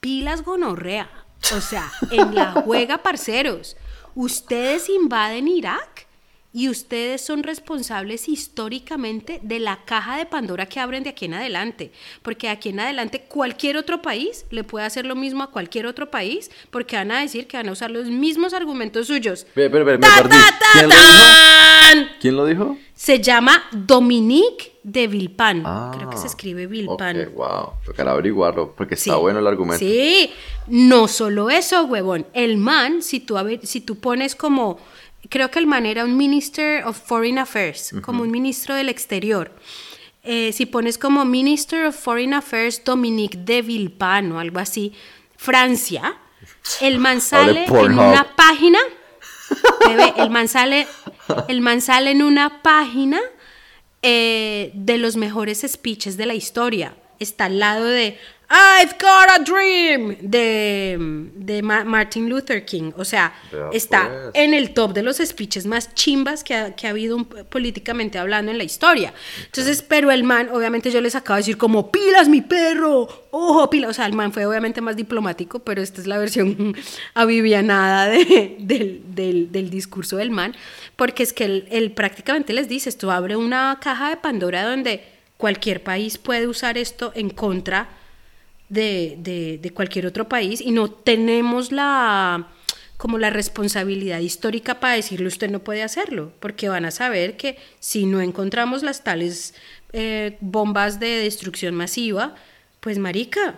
pilas 0.00 0.42
gonorrea, 0.42 1.08
o 1.54 1.60
sea, 1.60 1.90
en 2.10 2.34
la 2.34 2.52
juega, 2.52 2.98
parceros, 2.98 3.76
ustedes 4.18 4.88
invaden 4.88 5.46
Irak 5.46 6.07
y 6.52 6.68
ustedes 6.68 7.20
son 7.20 7.42
responsables 7.42 8.28
históricamente 8.28 9.38
de 9.42 9.58
la 9.58 9.84
caja 9.84 10.16
de 10.16 10.26
Pandora 10.26 10.66
que 10.66 10.80
abren 10.80 11.02
de 11.04 11.10
aquí 11.10 11.26
en 11.26 11.34
adelante, 11.34 11.92
porque 12.22 12.46
de 12.46 12.54
aquí 12.54 12.70
en 12.70 12.80
adelante 12.80 13.20
cualquier 13.28 13.76
otro 13.76 14.00
país 14.02 14.46
le 14.50 14.64
puede 14.64 14.86
hacer 14.86 15.06
lo 15.06 15.14
mismo 15.14 15.42
a 15.42 15.50
cualquier 15.50 15.86
otro 15.86 16.10
país, 16.10 16.50
porque 16.70 16.96
van 16.96 17.10
a 17.12 17.20
decir 17.20 17.46
que 17.46 17.56
van 17.56 17.68
a 17.68 17.72
usar 17.72 17.90
los 17.90 18.06
mismos 18.06 18.54
argumentos 18.54 19.06
suyos. 19.06 19.46
Ve, 19.54 19.68
ve, 19.68 19.84
ve, 19.84 19.98
me 19.98 20.06
¡Ta, 20.06 20.16
perdí. 20.16 20.30
ta, 20.30 20.58
ta, 20.58 20.72
¿Quién 20.72 20.88
lo 20.88 20.96
dijo? 20.96 21.12
tan! 21.12 22.08
¿Quién 22.20 22.36
lo 22.36 22.46
dijo? 22.46 22.76
Se 22.94 23.20
llama 23.20 23.62
Dominique 23.70 24.72
de 24.82 25.06
Villepin. 25.06 25.62
Ah, 25.64 25.92
Creo 25.94 26.10
que 26.10 26.16
se 26.16 26.26
escribe 26.26 26.66
Villepin. 26.66 27.28
Ok, 27.28 27.34
wow. 27.34 27.72
Tocará 27.84 28.12
averiguarlo 28.12 28.74
porque 28.74 28.94
está 28.94 29.16
bueno 29.16 29.38
el 29.38 29.46
argumento. 29.46 29.78
Sí, 29.78 30.32
no 30.66 31.06
solo 31.08 31.50
eso, 31.50 31.84
huevón. 31.84 32.26
El 32.32 32.56
man, 32.56 33.02
si 33.02 33.20
tú, 33.20 33.36
si 33.62 33.82
tú 33.82 34.00
pones 34.00 34.34
como, 34.34 34.78
creo 35.28 35.50
que 35.50 35.58
el 35.58 35.66
man 35.66 35.86
era 35.86 36.04
un 36.04 36.16
Minister 36.16 36.84
of 36.84 36.98
Foreign 36.98 37.38
Affairs, 37.38 37.94
como 38.02 38.22
un 38.22 38.30
ministro 38.30 38.74
del 38.74 38.88
exterior. 38.88 39.52
Eh, 40.24 40.52
si 40.52 40.66
pones 40.66 40.98
como 40.98 41.24
Minister 41.24 41.86
of 41.86 41.96
Foreign 41.96 42.34
Affairs 42.34 42.82
Dominique 42.84 43.38
de 43.38 43.62
Villepin 43.62 44.32
o 44.32 44.38
algo 44.38 44.58
así, 44.58 44.92
Francia, 45.36 46.18
el 46.80 46.98
man 46.98 47.20
sale 47.20 47.64
en 47.64 47.92
una 47.92 48.36
página, 48.36 48.78
bebé, 49.86 50.14
el 50.16 50.30
man 50.30 50.48
sale, 50.48 50.86
el 51.48 51.60
man 51.60 51.80
sale 51.80 52.10
en 52.10 52.22
una 52.22 52.62
página 52.62 53.20
eh, 54.02 54.70
de 54.74 54.98
los 54.98 55.16
mejores 55.16 55.64
speeches 55.66 56.16
de 56.16 56.26
la 56.26 56.34
historia. 56.34 56.96
Está 57.18 57.46
al 57.46 57.58
lado 57.58 57.84
de 57.86 58.18
I've 58.50 58.94
got 58.98 59.28
a 59.38 59.44
dream 59.44 60.16
de, 60.22 60.96
de 61.34 61.62
Ma- 61.62 61.84
Martin 61.84 62.30
Luther 62.30 62.64
King. 62.64 62.92
O 62.96 63.04
sea, 63.04 63.34
está 63.74 64.08
pues. 64.08 64.30
en 64.32 64.54
el 64.54 64.72
top 64.72 64.94
de 64.94 65.02
los 65.02 65.18
speeches 65.18 65.66
más 65.66 65.94
chimbas 65.94 66.42
que 66.44 66.54
ha, 66.54 66.74
que 66.74 66.86
ha 66.86 66.90
habido 66.90 67.16
un- 67.16 67.26
políticamente 67.26 68.16
hablando 68.18 68.50
en 68.50 68.56
la 68.56 68.64
historia. 68.64 69.12
Entonces, 69.44 69.82
pero 69.82 70.10
el 70.10 70.24
man, 70.24 70.48
obviamente 70.50 70.90
yo 70.90 71.02
les 71.02 71.14
acabo 71.14 71.34
de 71.36 71.40
decir 71.40 71.58
como, 71.58 71.92
pilas 71.92 72.28
mi 72.30 72.40
perro, 72.40 73.06
ojo, 73.32 73.68
pilas. 73.68 73.90
O 73.90 73.92
sea, 73.92 74.06
el 74.06 74.14
man 74.14 74.32
fue 74.32 74.46
obviamente 74.46 74.80
más 74.80 74.96
diplomático, 74.96 75.58
pero 75.58 75.82
esta 75.82 76.00
es 76.00 76.06
la 76.06 76.16
versión 76.16 76.74
avivianada 77.14 78.06
de- 78.08 78.56
del, 78.60 79.02
del- 79.14 79.52
del 79.52 79.68
discurso 79.68 80.16
del 80.16 80.30
man, 80.30 80.54
porque 80.96 81.22
es 81.22 81.34
que 81.34 81.44
él, 81.44 81.68
él 81.70 81.92
prácticamente 81.92 82.54
les 82.54 82.66
dice, 82.66 82.88
esto 82.88 83.10
abre 83.10 83.36
una 83.36 83.78
caja 83.82 84.08
de 84.08 84.16
Pandora 84.16 84.64
donde 84.64 85.04
cualquier 85.36 85.82
país 85.82 86.16
puede 86.16 86.46
usar 86.46 86.78
esto 86.78 87.12
en 87.14 87.28
contra 87.28 87.90
de, 88.68 89.16
de- 89.62 89.70
cualquier 89.70 90.06
otro 90.06 90.28
país 90.28 90.60
y 90.60 90.70
no 90.72 90.90
tenemos 90.90 91.72
la 91.72 92.48
como 92.96 93.16
la 93.18 93.30
responsabilidad 93.30 94.18
histórica 94.18 94.80
para 94.80 94.94
decirle 94.94 95.28
usted 95.28 95.50
no 95.50 95.60
puede 95.60 95.84
hacerlo, 95.84 96.32
porque 96.40 96.68
van 96.68 96.84
a 96.84 96.90
saber 96.90 97.36
que 97.36 97.56
si 97.78 98.06
no 98.06 98.20
encontramos 98.20 98.82
las 98.82 99.04
tales 99.04 99.54
eh, 99.92 100.36
bombas 100.40 100.98
de 100.98 101.06
destrucción 101.06 101.76
masiva, 101.76 102.34
pues 102.80 102.98
marica, 102.98 103.54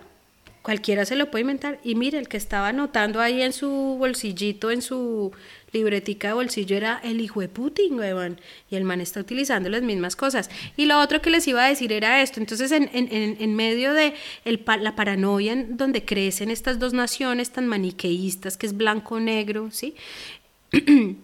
cualquiera 0.61 1.07
se 1.07 1.17
lo 1.17 1.31
puede 1.31 1.41
inventar. 1.43 1.81
Y 1.83 1.95
mire, 1.95 2.19
el 2.19 2.29
que 2.29 2.37
estaba 2.37 2.69
anotando 2.69 3.19
ahí 3.23 3.41
en 3.41 3.55
su 3.55 3.71
bolsillito, 3.99 4.71
en 4.71 4.83
su 4.83 5.33
libretica 5.73 6.29
de 6.29 6.35
bolsillo, 6.35 6.77
era 6.77 7.01
el 7.05 7.21
hijo 7.21 7.41
de 7.41 7.49
Putin, 7.49 7.99
huevón. 7.99 8.41
Y 8.71 8.77
el 8.77 8.85
man 8.85 9.01
está 9.01 9.21
utilizando 9.21 9.69
las 9.69 9.83
mismas 9.83 10.17
cosas. 10.17 10.51
Y 10.77 10.87
lo 10.87 10.99
otro 11.01 11.21
que 11.23 11.31
les 11.31 11.47
iba 11.49 11.65
a 11.65 11.69
decir 11.69 11.93
era 11.93 12.23
esto. 12.23 12.41
Entonces, 12.41 12.73
en, 12.73 12.91
en- 12.93 13.37
en- 13.41 13.55
medio 13.55 13.93
de 13.93 14.15
el 14.45 14.63
la 14.81 14.97
paranoia 14.97 15.53
en 15.53 15.77
donde 15.77 16.05
crecen 16.05 16.51
estas 16.51 16.79
dos 16.79 16.93
naciones 16.93 17.51
tan 17.51 17.67
maniqueístas, 17.69 18.57
que 18.57 18.67
es 18.67 18.77
blanco-negro, 18.77 19.71
¿sí? 19.71 19.95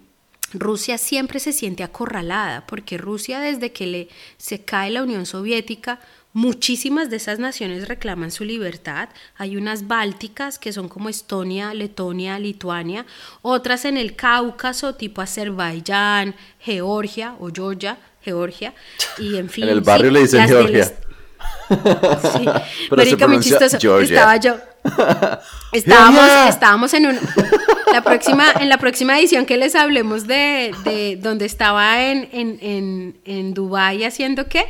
Rusia 0.53 0.97
siempre 0.97 1.41
se 1.41 1.53
siente 1.53 1.83
acorralada, 1.83 2.67
porque 2.67 2.99
Rusia 2.99 3.41
desde 3.41 3.73
que 3.73 3.87
le, 3.87 4.09
se 4.39 4.65
cae 4.65 4.91
la 4.91 5.03
Unión 5.03 5.27
Soviética, 5.27 5.99
muchísimas 6.37 7.09
de 7.09 7.17
esas 7.17 7.39
naciones 7.39 7.89
reclaman 7.89 8.31
su 8.31 8.45
libertad. 8.45 9.09
Hay 9.39 9.57
unas 9.57 9.87
bálticas 9.87 10.59
que 10.59 10.71
son 10.71 10.87
como 10.87 11.09
Estonia, 11.09 11.73
Letonia, 11.73 12.39
Lituania, 12.39 13.07
otras 13.41 13.87
en 13.87 13.97
el 13.97 14.15
Cáucaso, 14.17 14.95
tipo 14.97 15.23
Azerbaiyán, 15.23 16.35
Georgia 16.61 17.35
o 17.41 17.49
Georgia, 17.51 17.97
Georgia, 18.21 18.75
y 19.17 19.39
en 19.39 19.49
fin. 19.49 19.65
En 19.65 19.71
el 19.71 19.81
barrio 19.81 20.09
sí, 20.09 20.13
le 20.13 20.21
dicen 20.21 20.47
Georgia. 20.47 20.85
Sí, 20.85 20.95
Pero 21.71 21.83
se 21.83 22.97
marica, 22.97 23.07
muy 23.07 23.17
pronuncia 23.17 23.59
chistoso. 23.59 23.79
Georgia. 23.81 24.17
Estaba 24.19 24.37
yo. 24.37 24.57
Estábamos, 25.73 26.21
Georgia. 26.21 26.49
estábamos 26.49 26.95
en 26.95 27.07
un 27.07 27.19
la 27.93 28.05
próxima, 28.05 28.53
en 28.61 28.69
la 28.69 28.77
próxima 28.77 29.19
edición 29.19 29.47
que 29.47 29.57
les 29.57 29.75
hablemos 29.75 30.27
de, 30.27 30.75
de 30.85 31.17
donde 31.17 31.47
estaba 31.47 32.05
en, 32.05 32.29
en, 32.31 32.59
en, 32.61 33.17
en 33.25 33.55
Dubái 33.55 34.05
haciendo 34.05 34.49
qué. 34.49 34.67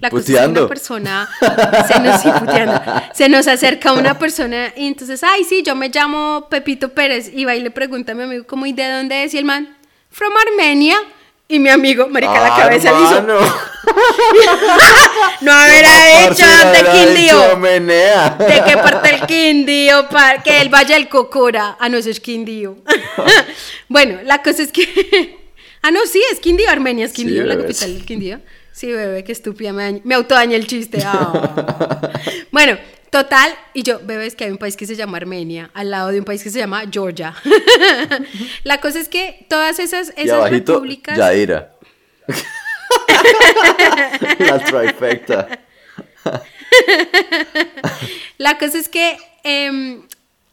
La 0.00 0.10
cosa 0.10 0.32
es 0.32 0.38
que 0.38 0.46
una 0.46 0.68
persona 0.68 1.28
se 1.88 1.98
nos, 2.00 2.20
sí, 2.22 2.28
puteando. 2.38 2.80
se 3.14 3.28
nos 3.28 3.48
acerca 3.48 3.92
una 3.92 4.16
persona 4.18 4.72
y 4.76 4.86
entonces, 4.86 5.22
ay, 5.24 5.42
sí, 5.44 5.62
yo 5.64 5.74
me 5.74 5.88
llamo 5.88 6.46
Pepito 6.48 6.90
Pérez. 6.90 7.30
Y 7.34 7.44
va 7.44 7.56
y 7.56 7.60
le 7.62 7.70
pregunta 7.72 8.12
a 8.12 8.14
mi 8.14 8.22
amigo, 8.22 8.46
¿cómo 8.46 8.64
y 8.66 8.72
de 8.72 8.88
dónde 8.90 9.24
es? 9.24 9.34
Y 9.34 9.38
el 9.38 9.44
man, 9.44 9.76
from 10.10 10.32
Armenia. 10.50 10.96
Y 11.50 11.58
mi 11.60 11.70
amigo, 11.70 12.06
marica, 12.08 12.34
la 12.34 12.54
Ah, 12.54 12.58
cabeza 12.60 12.92
le 12.92 13.04
hizo, 13.04 13.22
no 15.40 15.52
habrá 15.52 16.24
hecho 16.26 16.44
de 16.46 16.90
Quindío. 16.92 17.56
Menea. 17.56 18.36
¿De 18.38 18.62
qué 18.66 18.76
parte 18.76 19.14
el 19.14 19.20
Quindío? 19.26 20.08
Pa- 20.10 20.42
que 20.42 20.60
el 20.60 20.68
Valle 20.68 20.94
del 20.94 21.08
Cocora. 21.08 21.76
Ah, 21.80 21.88
no, 21.88 21.96
eso 21.96 22.10
es 22.10 22.20
Quindío. 22.20 22.76
bueno, 23.88 24.18
la 24.24 24.42
cosa 24.42 24.62
es 24.62 24.72
que. 24.72 25.38
ah, 25.82 25.90
no, 25.90 26.00
sí, 26.06 26.20
es 26.32 26.40
Quindío, 26.40 26.68
Armenia 26.70 27.06
es 27.06 27.12
Quindío, 27.12 27.42
Sí, 27.42 27.48
la 27.48 27.56
capital 27.56 27.94
del 27.94 28.04
Quindío. 28.04 28.40
Sí, 28.78 28.92
bebé, 28.92 29.24
qué 29.24 29.32
estúpida, 29.32 29.72
me, 29.72 30.14
autodañé 30.14 30.54
el 30.54 30.68
chiste. 30.68 31.02
Ah. 31.04 32.12
bueno, 32.52 32.78
total, 33.10 33.52
y 33.74 33.82
yo, 33.82 33.98
bebé, 34.04 34.26
es 34.26 34.36
que 34.36 34.44
hay 34.44 34.52
un 34.52 34.56
país 34.56 34.76
que 34.76 34.86
se 34.86 34.94
llama 34.94 35.16
Armenia, 35.16 35.68
al 35.74 35.90
lado 35.90 36.10
de 36.10 36.20
un 36.20 36.24
país 36.24 36.44
que 36.44 36.50
se 36.50 36.60
llama 36.60 36.84
Georgia. 36.88 37.34
la 38.62 38.80
cosa 38.80 39.00
es 39.00 39.08
que 39.08 39.44
todas 39.50 39.80
esas, 39.80 40.12
Y 40.16 40.20
esas 40.20 40.36
abajito, 40.36 40.74
repúblicas. 40.74 41.18
Yaira. 41.18 41.72
La 44.38 44.58
trifecta. 44.60 45.48
La 48.38 48.58
cosa 48.58 48.78
es 48.78 48.88
que 48.88 49.16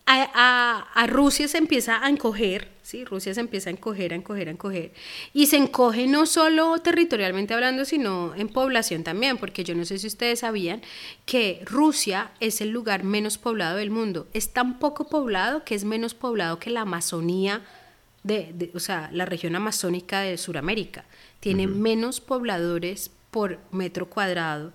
a, 0.08 0.30
a- 0.34 0.88
a 0.96 1.06
Rusia 1.06 1.48
se 1.48 1.60
empieza 1.60 2.04
a 2.04 2.10
encoger, 2.10 2.70
¿sí? 2.86 3.04
Rusia 3.04 3.34
se 3.34 3.40
empieza 3.40 3.70
a 3.70 3.74
encoger, 3.74 4.14
a 4.14 4.16
encoger, 4.16 4.48
a 4.48 4.52
encoger. 4.52 4.94
Y 5.34 5.48
se 5.48 5.58
encoge 5.58 6.06
no 6.08 6.26
solo 6.28 6.78
territorialmente 6.78 7.54
hablando, 7.54 7.84
sino 7.84 8.34
en 8.36 8.48
población 8.48 9.04
también, 9.04 9.38
porque 9.38 9.64
yo 9.64 9.74
no 9.74 9.84
sé 9.86 9.98
si 9.98 10.06
ustedes 10.08 10.40
sabían 10.40 10.82
que 11.26 11.62
Rusia 11.66 12.32
es 12.40 12.62
el 12.62 12.70
lugar 12.70 13.04
menos 13.04 13.38
poblado 13.40 13.78
del 13.78 13.90
mundo. 13.90 14.28
Es 14.34 14.54
tan 14.54 14.78
poco 14.80 15.10
poblado 15.10 15.64
que 15.66 15.74
es 15.76 15.84
menos 15.84 16.14
poblado 16.14 16.60
que 16.60 16.70
la 16.70 16.82
Amazonía, 16.82 17.62
de, 18.24 18.52
de- 18.54 18.72
o 18.76 18.80
sea, 18.80 19.10
la 19.12 19.26
región 19.26 19.56
amazónica 19.56 20.22
de 20.22 20.38
Sudamérica. 20.38 21.06
Tiene 21.40 21.68
menos 21.68 22.22
pobladores 22.22 23.10
por 23.32 23.60
metro 23.72 24.10
cuadrado 24.10 24.72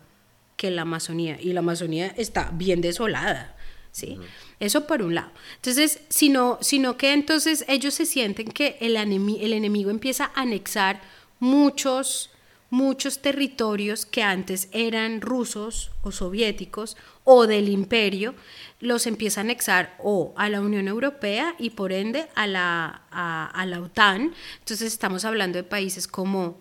que 0.57 0.71
la 0.71 0.83
Amazonía. 0.83 1.39
Y 1.41 1.53
la 1.53 1.61
Amazonía 1.61 2.09
está 2.17 2.51
bien 2.53 2.81
desolada. 2.81 3.57
¿Sí? 3.93 4.19
Eso 4.59 4.87
por 4.87 5.03
un 5.03 5.15
lado. 5.15 5.31
Entonces, 5.57 6.01
sino, 6.09 6.59
sino 6.61 6.97
que 6.97 7.13
entonces 7.13 7.65
ellos 7.69 7.95
se 7.95 8.07
sienten 8.07 8.49
que 8.49 8.77
el, 8.81 8.97
el 8.97 9.53
enemigo 9.53 9.91
empieza 9.91 10.31
a 10.35 10.43
anexar 10.43 11.01
muchos, 11.39 12.31
muchos 12.71 13.21
territorios 13.21 14.07
que 14.07 14.23
antes 14.23 14.69
eran 14.73 15.21
rusos 15.21 15.91
o 16.03 16.13
soviéticos 16.13 16.97
o 17.25 17.47
del 17.47 17.69
imperio, 17.69 18.35
los 18.81 19.07
empieza 19.07 19.41
a 19.41 19.45
anexar 19.45 19.97
o 19.99 20.33
a 20.37 20.49
la 20.49 20.61
Unión 20.61 20.89
Europea 20.89 21.55
y 21.59 21.71
por 21.71 21.93
ende 21.93 22.29
a 22.35 22.47
la, 22.47 23.03
a, 23.11 23.47
a 23.47 23.67
la 23.67 23.81
OTAN. 23.81 24.33
Entonces 24.61 24.93
estamos 24.93 25.25
hablando 25.25 25.59
de 25.59 25.65
países 25.65 26.07
como 26.07 26.59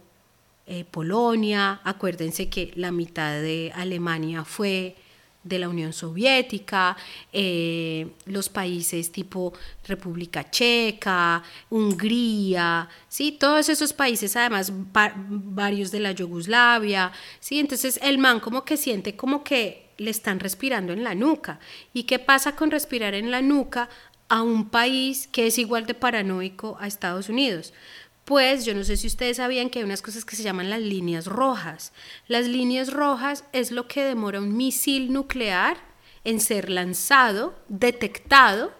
eh, 0.67 0.86
Polonia, 0.89 1.82
acuérdense 1.84 2.49
que 2.49 2.71
la 2.75 2.91
mitad 2.91 3.41
de 3.41 3.71
Alemania 3.75 4.45
fue 4.45 4.95
de 5.44 5.60
la 5.60 5.70
Unión 5.70 5.94
Soviética, 5.94 6.98
eh, 7.32 8.08
los 8.26 8.50
países 8.50 9.12
tipo 9.12 9.54
República 9.88 10.50
Checa, 10.50 11.42
Hungría, 11.70 12.90
¿sí? 13.08 13.38
todos 13.40 13.70
esos 13.70 13.94
países, 13.94 14.36
además 14.36 14.72
varios 14.74 15.92
de 15.92 16.00
la 16.02 16.12
Yugoslavia, 16.12 17.12
¿sí? 17.40 17.60
entonces 17.60 18.00
el 18.04 18.18
man 18.18 18.40
como 18.40 18.66
que 18.66 18.78
siente 18.78 19.16
como 19.16 19.44
que 19.44 19.90
le 19.98 20.12
están 20.12 20.40
respirando 20.40 20.94
en 20.94 21.04
la 21.04 21.16
nuca. 21.16 21.60
¿Y 21.94 22.04
qué 22.04 22.20
pasa 22.20 22.56
con 22.56 22.72
respirar 22.72 23.14
en 23.14 23.32
la 23.32 23.42
nuca 23.42 23.90
a 24.30 24.42
un 24.42 24.70
país 24.70 25.28
que 25.28 25.48
es 25.48 25.58
igual 25.58 25.86
de 25.86 25.94
paranoico 25.94 26.78
a 26.80 26.88
Estados 26.88 27.30
Unidos? 27.30 27.74
Pues 28.30 28.63
yo 28.63 28.75
no 28.75 28.84
sé 28.84 28.95
si 28.95 29.07
ustedes 29.07 29.38
sabían 29.38 29.71
que 29.71 29.80
hay 29.80 29.86
unas 29.86 30.03
cosas 30.03 30.23
que 30.23 30.36
se 30.36 30.43
llaman 30.43 30.69
las 30.69 30.82
líneas 30.82 31.25
rojas. 31.25 31.93
Las 32.27 32.45
líneas 32.45 32.93
rojas 32.93 33.43
es 33.53 33.71
lo 33.71 33.88
que 33.88 34.03
demora 34.03 34.38
un 34.38 34.55
misil 34.55 35.11
nuclear 35.11 35.77
en 36.23 36.39
ser 36.39 36.69
lanzado, 36.69 37.55
detectado 37.69 38.71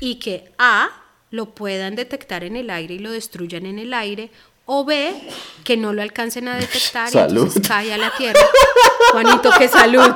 y 0.00 0.16
que 0.16 0.50
A 0.58 0.88
lo 1.30 1.54
puedan 1.54 1.94
detectar 1.94 2.42
en 2.42 2.56
el 2.56 2.68
aire 2.68 2.94
y 2.94 2.98
lo 2.98 3.12
destruyan 3.12 3.64
en 3.66 3.78
el 3.78 3.94
aire 3.94 4.32
o 4.66 4.84
B 4.84 5.22
que 5.62 5.76
no 5.76 5.92
lo 5.92 6.02
alcancen 6.02 6.48
a 6.48 6.56
detectar 6.56 7.14
y 7.14 7.18
entonces 7.18 7.62
cae 7.68 7.94
a 7.94 7.96
la 7.96 8.10
tierra. 8.16 8.40
Juanito, 9.12 9.52
qué 9.56 9.68
salud. 9.68 10.10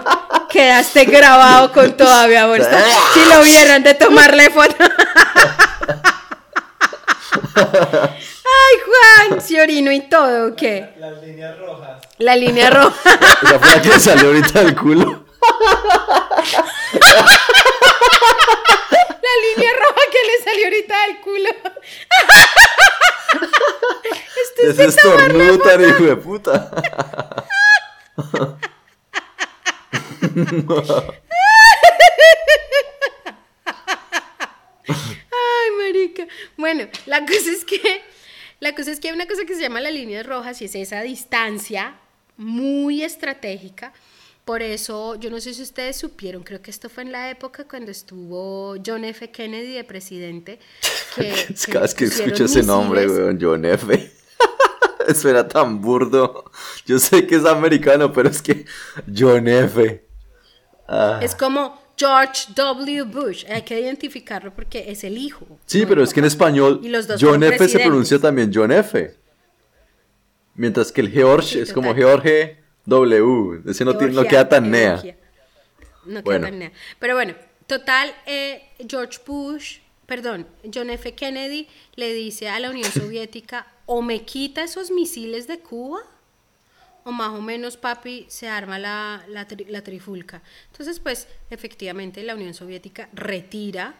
Quedaste 0.50 1.04
grabado 1.04 1.72
con 1.72 1.96
todavía 1.96 2.48
bolsa. 2.48 2.84
Si 3.14 3.20
lo 3.32 3.40
vieran 3.40 3.84
de 3.84 3.94
tomarle 3.94 4.50
foto. 4.50 4.74
Ay, 8.68 8.80
Juan, 8.84 9.40
si 9.40 9.58
orino 9.58 9.90
y 9.92 10.00
todo, 10.02 10.48
¿o 10.48 10.56
qué? 10.56 10.90
Las 10.98 11.22
líneas 11.22 11.58
rojas. 11.58 12.02
La 12.18 12.36
línea 12.36 12.70
roja. 12.70 13.18
¿Ya 13.42 13.58
fue 13.60 13.70
la 13.70 13.82
que 13.82 14.00
salió 14.00 14.26
ahorita 14.28 14.64
del 14.64 14.76
culo? 14.76 15.24
La 19.22 19.32
línea 19.46 19.72
roja 19.72 20.00
que 20.10 20.18
le 20.26 20.44
salió 20.44 20.64
ahorita 20.66 21.06
del 21.06 21.20
culo. 21.20 21.50
Esto 24.42 24.62
es 24.62 24.78
estornudo 24.78 25.58
tan 25.60 25.88
hijo 25.88 26.04
de 26.04 26.16
puta. 26.16 26.70
Ay, 34.86 35.70
marica. 35.78 36.26
Bueno, 36.56 36.88
la 37.06 37.20
cosa 37.20 37.50
es 37.50 37.64
que 37.64 38.02
la 38.60 38.74
cosa 38.74 38.90
es 38.90 39.00
que 39.00 39.08
hay 39.08 39.14
una 39.14 39.26
cosa 39.26 39.44
que 39.44 39.54
se 39.54 39.60
llama 39.60 39.80
las 39.80 39.92
líneas 39.92 40.26
rojas 40.26 40.60
y 40.62 40.66
es 40.66 40.74
esa 40.74 41.02
distancia 41.02 41.98
muy 42.36 43.02
estratégica. 43.02 43.92
Por 44.44 44.62
eso, 44.62 45.16
yo 45.16 45.30
no 45.30 45.40
sé 45.40 45.52
si 45.52 45.62
ustedes 45.62 45.98
supieron, 45.98 46.42
creo 46.42 46.62
que 46.62 46.70
esto 46.70 46.88
fue 46.88 47.02
en 47.02 47.12
la 47.12 47.28
época 47.28 47.64
cuando 47.68 47.90
estuvo 47.90 48.76
John 48.84 49.04
F. 49.04 49.30
Kennedy 49.30 49.74
de 49.74 49.84
presidente. 49.84 50.58
Que, 51.14 51.54
Cada 51.70 51.82
vez 51.82 51.94
que 51.94 52.04
escucho 52.06 52.44
ese 52.44 52.62
nombre, 52.62 53.06
weón, 53.06 53.38
John 53.38 53.64
F. 53.66 54.10
Eso 55.06 55.28
era 55.28 55.46
tan 55.46 55.82
burdo. 55.82 56.50
Yo 56.86 56.98
sé 56.98 57.26
que 57.26 57.36
es 57.36 57.44
americano, 57.44 58.12
pero 58.12 58.30
es 58.30 58.40
que 58.40 58.64
John 59.14 59.48
F. 59.48 60.06
Ah. 60.88 61.20
Es 61.22 61.34
como 61.34 61.78
George 61.98 62.52
W. 62.54 63.02
Bush. 63.02 63.44
Hay 63.48 63.62
que 63.62 63.80
identificarlo 63.80 64.54
porque 64.54 64.84
es 64.88 65.04
el 65.04 65.18
hijo. 65.18 65.46
Sí, 65.66 65.84
pero 65.86 66.02
es 66.02 66.14
que 66.14 66.20
en 66.20 66.26
español 66.26 66.80
John 67.20 67.42
F. 67.42 67.68
se 67.68 67.78
pronuncia 67.80 68.18
también 68.18 68.50
John 68.54 68.70
F. 68.70 69.14
Mientras 70.54 70.92
que 70.92 71.00
el 71.00 71.10
George 71.10 71.60
es 71.60 71.72
como 71.72 71.94
George 71.94 72.58
W. 72.84 73.62
Ese 73.70 73.84
no, 73.84 73.92
no 73.92 74.24
queda 74.24 74.48
tan 74.48 74.70
nea. 74.70 75.02
No 76.04 76.22
queda 76.22 76.40
tan 76.40 76.58
nea. 76.58 76.72
Pero 76.98 77.14
bueno, 77.14 77.34
total, 77.66 78.14
eh, 78.26 78.62
George 78.88 79.18
Bush, 79.26 79.78
perdón, 80.06 80.46
John 80.72 80.90
F. 80.90 81.14
Kennedy 81.14 81.68
le 81.96 82.12
dice 82.12 82.48
a 82.48 82.58
la 82.60 82.70
Unión 82.70 82.90
Soviética, 82.92 83.66
o 83.86 84.02
me 84.02 84.22
quita 84.22 84.64
esos 84.64 84.90
misiles 84.90 85.46
de 85.46 85.58
Cuba 85.60 86.00
o 87.08 87.10
más 87.10 87.30
o 87.30 87.40
menos, 87.40 87.78
papi, 87.78 88.26
se 88.28 88.48
arma 88.48 88.78
la, 88.78 89.24
la, 89.28 89.82
trifulca. 89.82 90.42
Entonces, 90.70 91.00
pues, 91.00 91.26
efectivamente, 91.48 92.22
la 92.22 92.34
Unión 92.34 92.52
Soviética 92.52 93.08
retira 93.14 93.94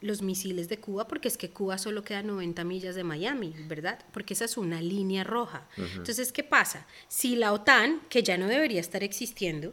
los 0.00 0.20
misiles 0.20 0.68
de 0.68 0.80
Cuba, 0.80 1.06
porque 1.06 1.28
es 1.28 1.36
que 1.36 1.50
Cuba 1.50 1.78
solo 1.78 2.02
queda 2.02 2.24
90 2.24 2.64
millas 2.64 2.96
de 2.96 3.04
Miami, 3.04 3.54
¿verdad? 3.68 4.00
Porque 4.12 4.34
esa 4.34 4.46
es 4.46 4.56
una 4.56 4.82
línea 4.82 5.22
roja. 5.22 5.68
Entonces, 5.76 6.32
¿qué 6.32 6.42
pasa? 6.42 6.88
Si 7.06 7.36
la 7.36 7.52
OTAN, 7.52 8.00
que 8.08 8.24
ya 8.24 8.36
no 8.36 8.48
debería 8.48 8.80
estar 8.80 9.04
existiendo, 9.04 9.72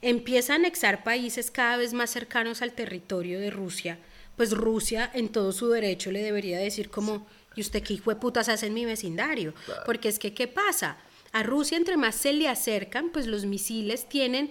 empieza 0.00 0.54
a 0.54 0.56
anexar 0.56 1.04
países 1.04 1.50
cada 1.50 1.76
vez 1.76 1.92
más 1.92 2.08
cercanos 2.08 2.62
al 2.62 2.72
territorio 2.72 3.38
de 3.38 3.50
Rusia, 3.50 3.98
pues 4.36 4.52
Rusia 4.52 5.10
en 5.12 5.28
todo 5.28 5.52
su 5.52 5.68
derecho 5.68 6.10
le 6.10 6.22
debería 6.22 6.58
decir 6.58 6.88
como, 6.88 7.26
¿y 7.54 7.60
usted 7.60 7.82
qué 7.82 7.92
hijo 7.92 8.08
de 8.08 8.16
putas 8.16 8.48
hace 8.48 8.68
en 8.68 8.74
mi 8.74 8.86
vecindario? 8.86 9.52
Porque 9.84 10.08
es 10.08 10.18
que, 10.18 10.32
¿qué 10.32 10.48
pasa? 10.48 10.96
A 11.32 11.42
Rusia, 11.42 11.76
entre 11.76 11.96
más 11.96 12.14
se 12.14 12.32
le 12.32 12.48
acercan, 12.48 13.10
pues 13.10 13.26
los 13.26 13.46
misiles 13.46 14.08
tienen, 14.08 14.50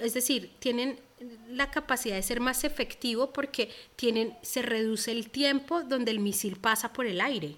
es 0.00 0.14
decir, 0.14 0.52
tienen 0.58 0.98
la 1.48 1.70
capacidad 1.70 2.16
de 2.16 2.22
ser 2.22 2.40
más 2.40 2.64
efectivo 2.64 3.32
porque 3.32 3.70
tienen, 3.96 4.34
se 4.42 4.62
reduce 4.62 5.12
el 5.12 5.30
tiempo 5.30 5.82
donde 5.82 6.10
el 6.10 6.20
misil 6.20 6.56
pasa 6.56 6.92
por 6.92 7.06
el 7.06 7.20
aire. 7.20 7.56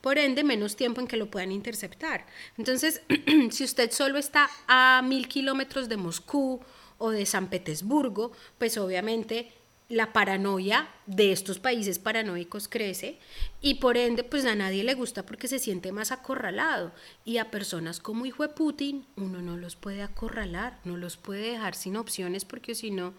Por 0.00 0.18
ende, 0.18 0.44
menos 0.44 0.76
tiempo 0.76 1.00
en 1.00 1.08
que 1.08 1.16
lo 1.16 1.30
puedan 1.30 1.52
interceptar. 1.52 2.26
Entonces, 2.56 3.02
si 3.50 3.64
usted 3.64 3.90
solo 3.90 4.18
está 4.18 4.48
a 4.68 5.02
mil 5.04 5.26
kilómetros 5.28 5.88
de 5.88 5.96
Moscú 5.96 6.60
o 6.98 7.10
de 7.10 7.26
San 7.26 7.50
Petersburgo, 7.50 8.32
pues 8.58 8.78
obviamente 8.78 9.52
la 9.88 10.12
paranoia 10.12 10.88
de 11.06 11.30
estos 11.30 11.60
países 11.60 11.98
paranoicos 11.98 12.66
crece 12.66 13.18
y 13.60 13.74
por 13.74 13.96
ende 13.96 14.24
pues 14.24 14.44
a 14.44 14.56
nadie 14.56 14.82
le 14.82 14.94
gusta 14.94 15.24
porque 15.24 15.46
se 15.46 15.60
siente 15.60 15.92
más 15.92 16.10
acorralado 16.10 16.92
y 17.24 17.38
a 17.38 17.50
personas 17.50 18.00
como 18.00 18.26
hijo 18.26 18.42
de 18.42 18.48
Putin 18.48 19.06
uno 19.16 19.42
no 19.42 19.56
los 19.56 19.76
puede 19.76 20.02
acorralar, 20.02 20.80
no 20.84 20.96
los 20.96 21.16
puede 21.16 21.52
dejar 21.52 21.76
sin 21.76 21.96
opciones 21.96 22.44
porque 22.44 22.74
si 22.74 22.90
no 22.90 23.14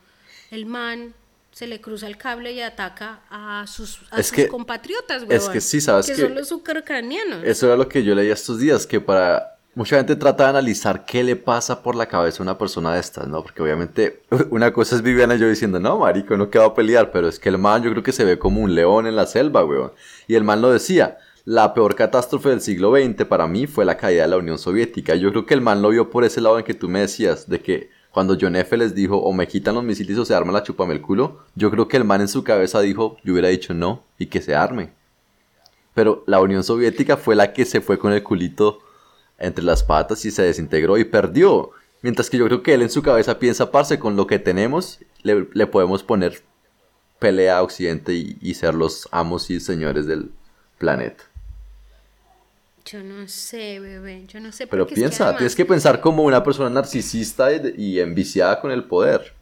el 0.51 0.65
man 0.65 1.13
se 1.51 1.67
le 1.67 1.81
cruza 1.81 2.05
el 2.05 2.17
cable 2.17 2.51
y 2.51 2.61
ataca 2.61 3.21
a 3.31 3.65
sus, 3.65 4.01
compatriotas, 4.51 5.23
Es 5.27 5.49
que 5.49 5.59
sí, 5.59 5.81
sabes 5.81 6.05
que, 6.05 6.15
son 6.15 6.35
los 6.35 6.51
ucranianos. 6.51 7.43
Eso 7.43 7.65
era 7.65 7.75
lo 7.75 7.89
que 7.89 8.03
yo 8.03 8.13
leía 8.13 8.33
estos 8.33 8.59
días, 8.59 8.85
que 8.85 9.01
para 9.01 9.56
Mucha 9.77 9.97
gente 9.97 10.15
trata 10.15 10.45
de 10.45 10.49
analizar 10.49 11.05
qué 11.05 11.23
le 11.23 11.35
pasa 11.35 11.83
por 11.83 11.93
la 11.93 12.07
cabeza 12.07 12.39
a 12.39 12.45
una 12.45 12.57
persona 12.57 12.95
de 12.95 12.99
estas, 12.99 13.27
¿no? 13.27 13.43
Porque 13.43 13.61
obviamente 13.61 14.23
una 14.49 14.73
cosa 14.73 14.95
es 14.95 15.03
Viviana 15.03 15.35
y 15.35 15.37
yo 15.37 15.47
diciendo, 15.47 15.79
no, 15.79 15.99
marico, 15.99 16.35
no 16.35 16.49
queda 16.49 16.65
a 16.65 16.73
pelear, 16.73 17.11
pero 17.11 17.27
es 17.27 17.37
que 17.37 17.49
el 17.49 17.59
man 17.59 17.83
yo 17.83 17.91
creo 17.91 18.01
que 18.01 18.11
se 18.11 18.25
ve 18.25 18.39
como 18.39 18.59
un 18.59 18.73
león 18.73 19.05
en 19.05 19.15
la 19.15 19.27
selva, 19.27 19.63
weón. 19.63 19.91
Y 20.27 20.33
el 20.33 20.43
man 20.43 20.63
lo 20.63 20.71
decía, 20.71 21.19
la 21.45 21.75
peor 21.75 21.93
catástrofe 21.93 22.49
del 22.49 22.61
siglo 22.61 22.91
XX 22.91 23.25
para 23.25 23.45
mí 23.45 23.67
fue 23.67 23.85
la 23.85 23.97
caída 23.97 24.23
de 24.23 24.29
la 24.29 24.37
Unión 24.37 24.57
Soviética. 24.57 25.13
Yo 25.13 25.29
creo 25.29 25.45
que 25.45 25.53
el 25.53 25.61
man 25.61 25.83
lo 25.83 25.89
vio 25.89 26.09
por 26.09 26.23
ese 26.23 26.41
lado 26.41 26.57
en 26.57 26.65
que 26.65 26.73
tú 26.73 26.89
me 26.89 27.01
decías, 27.01 27.47
de 27.47 27.59
que 27.59 27.91
cuando 28.09 28.35
John 28.41 28.55
F. 28.55 28.75
les 28.77 28.95
dijo, 28.95 29.17
o 29.17 29.31
me 29.31 29.47
quitan 29.47 29.75
los 29.75 29.83
misiles 29.83 30.17
o 30.17 30.25
se 30.25 30.33
arma 30.33 30.53
la 30.53 30.63
chupame 30.63 30.95
el 30.95 31.01
culo, 31.01 31.41
yo 31.53 31.69
creo 31.69 31.87
que 31.87 31.97
el 31.97 32.03
man 32.03 32.21
en 32.21 32.29
su 32.29 32.43
cabeza 32.43 32.81
dijo, 32.81 33.17
yo 33.23 33.33
hubiera 33.33 33.49
dicho 33.49 33.75
no, 33.75 34.01
y 34.17 34.25
que 34.25 34.41
se 34.41 34.55
arme. 34.55 34.89
Pero 35.93 36.23
la 36.25 36.41
Unión 36.41 36.63
Soviética 36.63 37.15
fue 37.15 37.35
la 37.35 37.53
que 37.53 37.63
se 37.63 37.79
fue 37.79 37.99
con 37.99 38.11
el 38.11 38.23
culito 38.23 38.79
entre 39.37 39.63
las 39.63 39.83
patas 39.83 40.25
y 40.25 40.31
se 40.31 40.43
desintegró 40.43 40.97
y 40.97 41.05
perdió. 41.05 41.71
Mientras 42.01 42.29
que 42.29 42.37
yo 42.37 42.45
creo 42.45 42.63
que 42.63 42.73
él 42.73 42.81
en 42.81 42.89
su 42.89 43.01
cabeza 43.01 43.39
piensa, 43.39 43.71
parce, 43.71 43.99
con 43.99 44.15
lo 44.15 44.27
que 44.27 44.39
tenemos, 44.39 44.99
le, 45.23 45.67
podemos 45.67 46.03
poner 46.03 46.41
pelea 47.19 47.57
a 47.57 47.63
Occidente 47.63 48.13
y, 48.13 48.53
ser 48.53 48.73
los 48.73 49.07
amos 49.11 49.49
y 49.49 49.59
señores 49.59 50.05
del 50.05 50.31
planeta. 50.77 51.23
Yo 52.85 53.03
no 53.03 53.27
sé, 53.27 53.79
bebé, 53.79 54.25
yo 54.27 54.39
no 54.39 54.51
sé. 54.51 54.67
Pero 54.67 54.87
piensa, 54.87 55.35
tienes 55.35 55.55
que 55.55 55.65
pensar 55.65 55.99
como 55.99 56.23
una 56.23 56.43
persona 56.43 56.69
narcisista 56.69 57.49
y 57.51 57.99
enviciada 57.99 58.61
con 58.61 58.71
el 58.71 58.85
poder. 58.85 59.36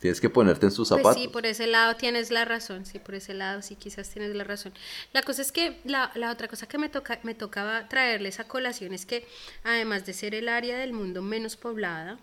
Tienes 0.00 0.18
que 0.18 0.30
ponerte 0.30 0.64
en 0.64 0.72
sus 0.72 0.88
zapatos. 0.88 1.12
Pues 1.12 1.22
sí, 1.22 1.28
por 1.28 1.44
ese 1.44 1.66
lado 1.66 1.94
tienes 1.96 2.30
la 2.30 2.46
razón, 2.46 2.86
sí, 2.86 2.98
por 2.98 3.14
ese 3.14 3.34
lado 3.34 3.60
sí 3.60 3.76
quizás 3.76 4.08
tienes 4.08 4.34
la 4.34 4.44
razón. 4.44 4.72
La 5.12 5.22
cosa 5.22 5.42
es 5.42 5.52
que 5.52 5.78
la, 5.84 6.10
la 6.14 6.32
otra 6.32 6.48
cosa 6.48 6.66
que 6.66 6.78
me, 6.78 6.88
toca, 6.88 7.20
me 7.22 7.34
tocaba 7.34 7.86
traerles 7.86 8.40
a 8.40 8.44
colación 8.44 8.94
es 8.94 9.04
que 9.04 9.26
además 9.62 10.06
de 10.06 10.14
ser 10.14 10.34
el 10.34 10.48
área 10.48 10.78
del 10.78 10.94
mundo 10.94 11.20
menos 11.20 11.56
poblada, 11.56 12.18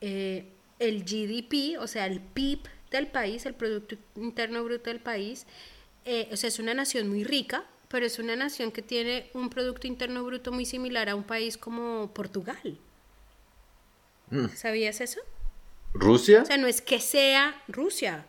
eh, 0.00 0.46
el 0.78 1.04
GDP, 1.04 1.78
o 1.78 1.86
sea, 1.86 2.06
el 2.06 2.20
PIB 2.20 2.60
del 2.90 3.06
país, 3.06 3.44
el 3.44 3.52
Producto 3.52 3.96
Interno 4.16 4.64
Bruto 4.64 4.88
del 4.88 5.00
país, 5.00 5.46
eh, 6.06 6.26
o 6.32 6.38
sea, 6.38 6.48
es 6.48 6.58
una 6.58 6.72
nación 6.72 7.06
muy 7.08 7.24
rica, 7.24 7.64
pero 7.88 8.06
es 8.06 8.18
una 8.18 8.34
nación 8.34 8.72
que 8.72 8.80
tiene 8.80 9.28
un 9.34 9.50
Producto 9.50 9.86
Interno 9.86 10.24
Bruto 10.24 10.52
muy 10.52 10.64
similar 10.64 11.10
a 11.10 11.14
un 11.14 11.24
país 11.24 11.58
como 11.58 12.10
Portugal. 12.14 12.78
Mm. 14.30 14.46
¿Sabías 14.54 15.02
eso? 15.02 15.20
¿Rusia? 15.92 16.42
O 16.42 16.46
sea, 16.46 16.56
no 16.56 16.66
es 16.66 16.80
que 16.80 17.00
sea 17.00 17.62
Rusia. 17.68 18.26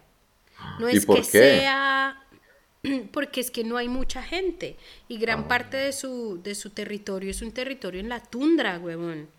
No 0.80 0.88
es 0.88 1.06
que 1.06 1.24
sea 1.24 2.22
porque 3.12 3.42
es 3.42 3.52
que 3.52 3.64
no 3.64 3.78
hay 3.78 3.88
mucha 3.88 4.24
gente 4.24 4.78
y 5.08 5.18
gran 5.18 5.42
ah. 5.42 5.48
parte 5.48 5.78
de 5.78 5.92
su, 5.94 6.42
de 6.42 6.56
su 6.56 6.72
territorio 6.72 7.30
es 7.30 7.42
un 7.42 7.52
territorio 7.52 8.00
en 8.00 8.10
la 8.10 8.22
tundra, 8.22 8.80
huevón. 8.80 9.30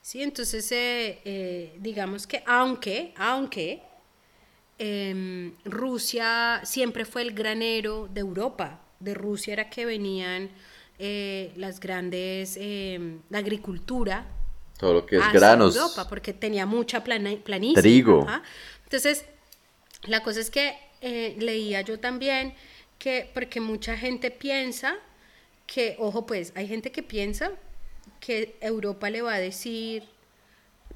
¿sí? 0.00 0.22
Entonces, 0.22 0.70
eh, 0.72 1.20
eh, 1.24 1.76
digamos 1.80 2.26
que 2.26 2.42
aunque, 2.46 3.12
aunque 3.16 3.82
em, 4.78 5.52
Rusia 5.64 6.60
siempre 6.64 7.04
fue 7.04 7.22
el 7.22 7.32
granero 7.32 8.08
de 8.12 8.20
Europa, 8.20 8.80
de 9.00 9.14
Rusia 9.14 9.52
era 9.54 9.70
que 9.70 9.84
venían 9.84 10.50
eh, 10.98 11.52
las 11.56 11.80
grandes, 11.80 12.56
em, 12.60 13.20
la 13.30 13.38
agricultura. 13.38 14.26
Todo 14.78 14.92
lo 14.94 15.06
que 15.06 15.16
es 15.16 15.22
hacia 15.22 15.40
granos. 15.40 15.74
Europa, 15.76 16.08
porque 16.08 16.32
tenía 16.32 16.66
mucha 16.66 17.02
plana, 17.02 17.30
planicie. 17.42 17.80
Trigo. 17.80 18.22
ajá. 18.28 18.42
Entonces, 18.84 19.24
la 20.04 20.22
cosa 20.22 20.40
es 20.40 20.50
que 20.50 20.76
eh, 21.00 21.34
leía 21.38 21.80
yo 21.80 21.98
también 21.98 22.54
que, 22.98 23.30
porque 23.34 23.60
mucha 23.60 23.96
gente 23.96 24.30
piensa 24.30 24.96
que, 25.66 25.96
ojo 25.98 26.26
pues, 26.26 26.52
hay 26.54 26.68
gente 26.68 26.92
que 26.92 27.02
piensa 27.02 27.50
que 28.20 28.56
Europa 28.60 29.10
le 29.10 29.22
va 29.22 29.34
a 29.34 29.38
decir, 29.38 30.04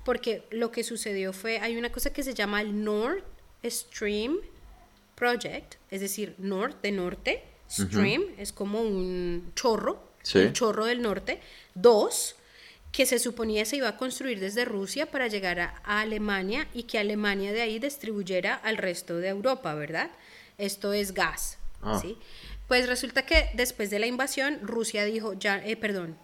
porque 0.04 0.44
lo 0.50 0.70
que 0.70 0.84
sucedió 0.84 1.32
fue, 1.32 1.58
hay 1.58 1.76
una 1.76 1.90
cosa 1.90 2.12
que 2.12 2.22
se 2.22 2.34
llama 2.34 2.60
el 2.60 2.84
Nord 2.84 3.24
Stream 3.64 4.38
Project, 5.16 5.74
es 5.90 6.00
decir, 6.00 6.34
Nord 6.38 6.80
de 6.82 6.92
norte, 6.92 7.44
Stream 7.70 8.22
es 8.38 8.52
como 8.52 8.80
un 8.80 9.52
chorro, 9.54 10.08
Sí. 10.22 10.38
el 10.38 10.52
chorro 10.52 10.84
del 10.86 11.02
norte, 11.02 11.40
dos, 11.74 12.36
que 12.92 13.06
se 13.06 13.18
suponía 13.18 13.64
se 13.64 13.76
iba 13.76 13.88
a 13.88 13.96
construir 13.96 14.40
desde 14.40 14.64
Rusia 14.64 15.06
para 15.06 15.28
llegar 15.28 15.60
a, 15.60 15.74
a 15.84 16.00
Alemania 16.00 16.66
y 16.74 16.84
que 16.84 16.98
Alemania 16.98 17.52
de 17.52 17.62
ahí 17.62 17.78
distribuyera 17.78 18.54
al 18.54 18.76
resto 18.76 19.18
de 19.18 19.28
Europa, 19.28 19.74
¿verdad? 19.74 20.10
Esto 20.58 20.92
es 20.92 21.14
gas, 21.14 21.56
Ah. 21.82 21.98
¿sí? 22.02 22.18
Pues 22.68 22.86
resulta 22.88 23.24
que 23.24 23.48
después 23.54 23.90
de 23.90 23.98
la 23.98 24.06
invasión, 24.06 24.58
Rusia 24.62 25.04
dijo, 25.04 25.32
ya, 25.32 25.56
eh, 25.64 25.76
perdón, 25.76 26.16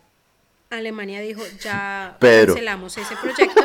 Alemania 0.70 1.20
dijo, 1.20 1.42
ya 1.62 2.16
Pedro. 2.20 2.48
cancelamos 2.54 2.96
ese 2.98 3.16
proyecto. 3.16 3.62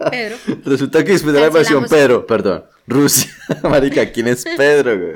Pedro. 0.10 0.36
Resulta 0.64 1.02
que 1.04 1.12
después 1.12 1.34
de 1.34 1.40
la 1.40 1.46
invasión, 1.48 1.86
Pedro, 1.88 2.26
perdón, 2.26 2.64
Rusia. 2.86 3.30
Marica, 3.62 4.12
¿quién 4.12 4.28
es 4.28 4.44
Pedro, 4.56 4.98
güey? 4.98 5.14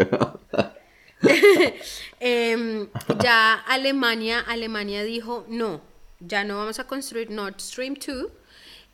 Em, 2.20 2.89
ya 3.22 3.55
Alemania, 3.55 4.41
Alemania 4.41 5.05
dijo, 5.05 5.45
no, 5.49 5.80
ya 6.20 6.44
no 6.44 6.58
vamos 6.58 6.78
a 6.78 6.86
construir 6.86 7.30
Nord 7.30 7.60
Stream 7.60 7.94
2. 7.94 8.26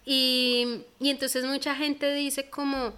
Y, 0.06 0.82
y 1.00 1.10
entonces 1.10 1.44
mucha 1.44 1.74
gente 1.74 2.12
dice 2.12 2.50
como, 2.50 2.92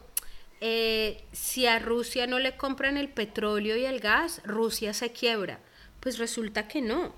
eh, 0.60 1.22
si 1.32 1.66
a 1.66 1.78
Rusia 1.78 2.26
no 2.26 2.38
le 2.38 2.56
compran 2.56 2.96
el 2.96 3.08
petróleo 3.08 3.76
y 3.76 3.84
el 3.84 4.00
gas, 4.00 4.40
Rusia 4.44 4.94
se 4.94 5.12
quiebra. 5.12 5.60
Pues 6.00 6.18
resulta 6.18 6.66
que 6.66 6.80
no, 6.80 7.12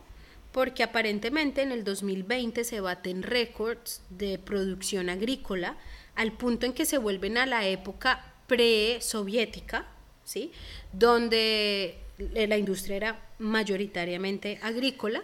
porque 0.52 0.82
aparentemente 0.82 1.62
en 1.62 1.72
el 1.72 1.84
2020 1.84 2.64
se 2.64 2.80
baten 2.80 3.22
récords 3.22 4.02
de 4.10 4.38
producción 4.38 5.08
agrícola 5.08 5.76
al 6.14 6.32
punto 6.32 6.66
en 6.66 6.72
que 6.72 6.84
se 6.84 6.98
vuelven 6.98 7.38
a 7.38 7.46
la 7.46 7.66
época 7.66 8.34
pre-soviética, 8.48 9.86
¿sí? 10.24 10.50
donde 10.92 11.98
la 12.18 12.56
industria 12.56 12.96
era 12.96 13.28
mayoritariamente 13.38 14.58
agrícola 14.62 15.22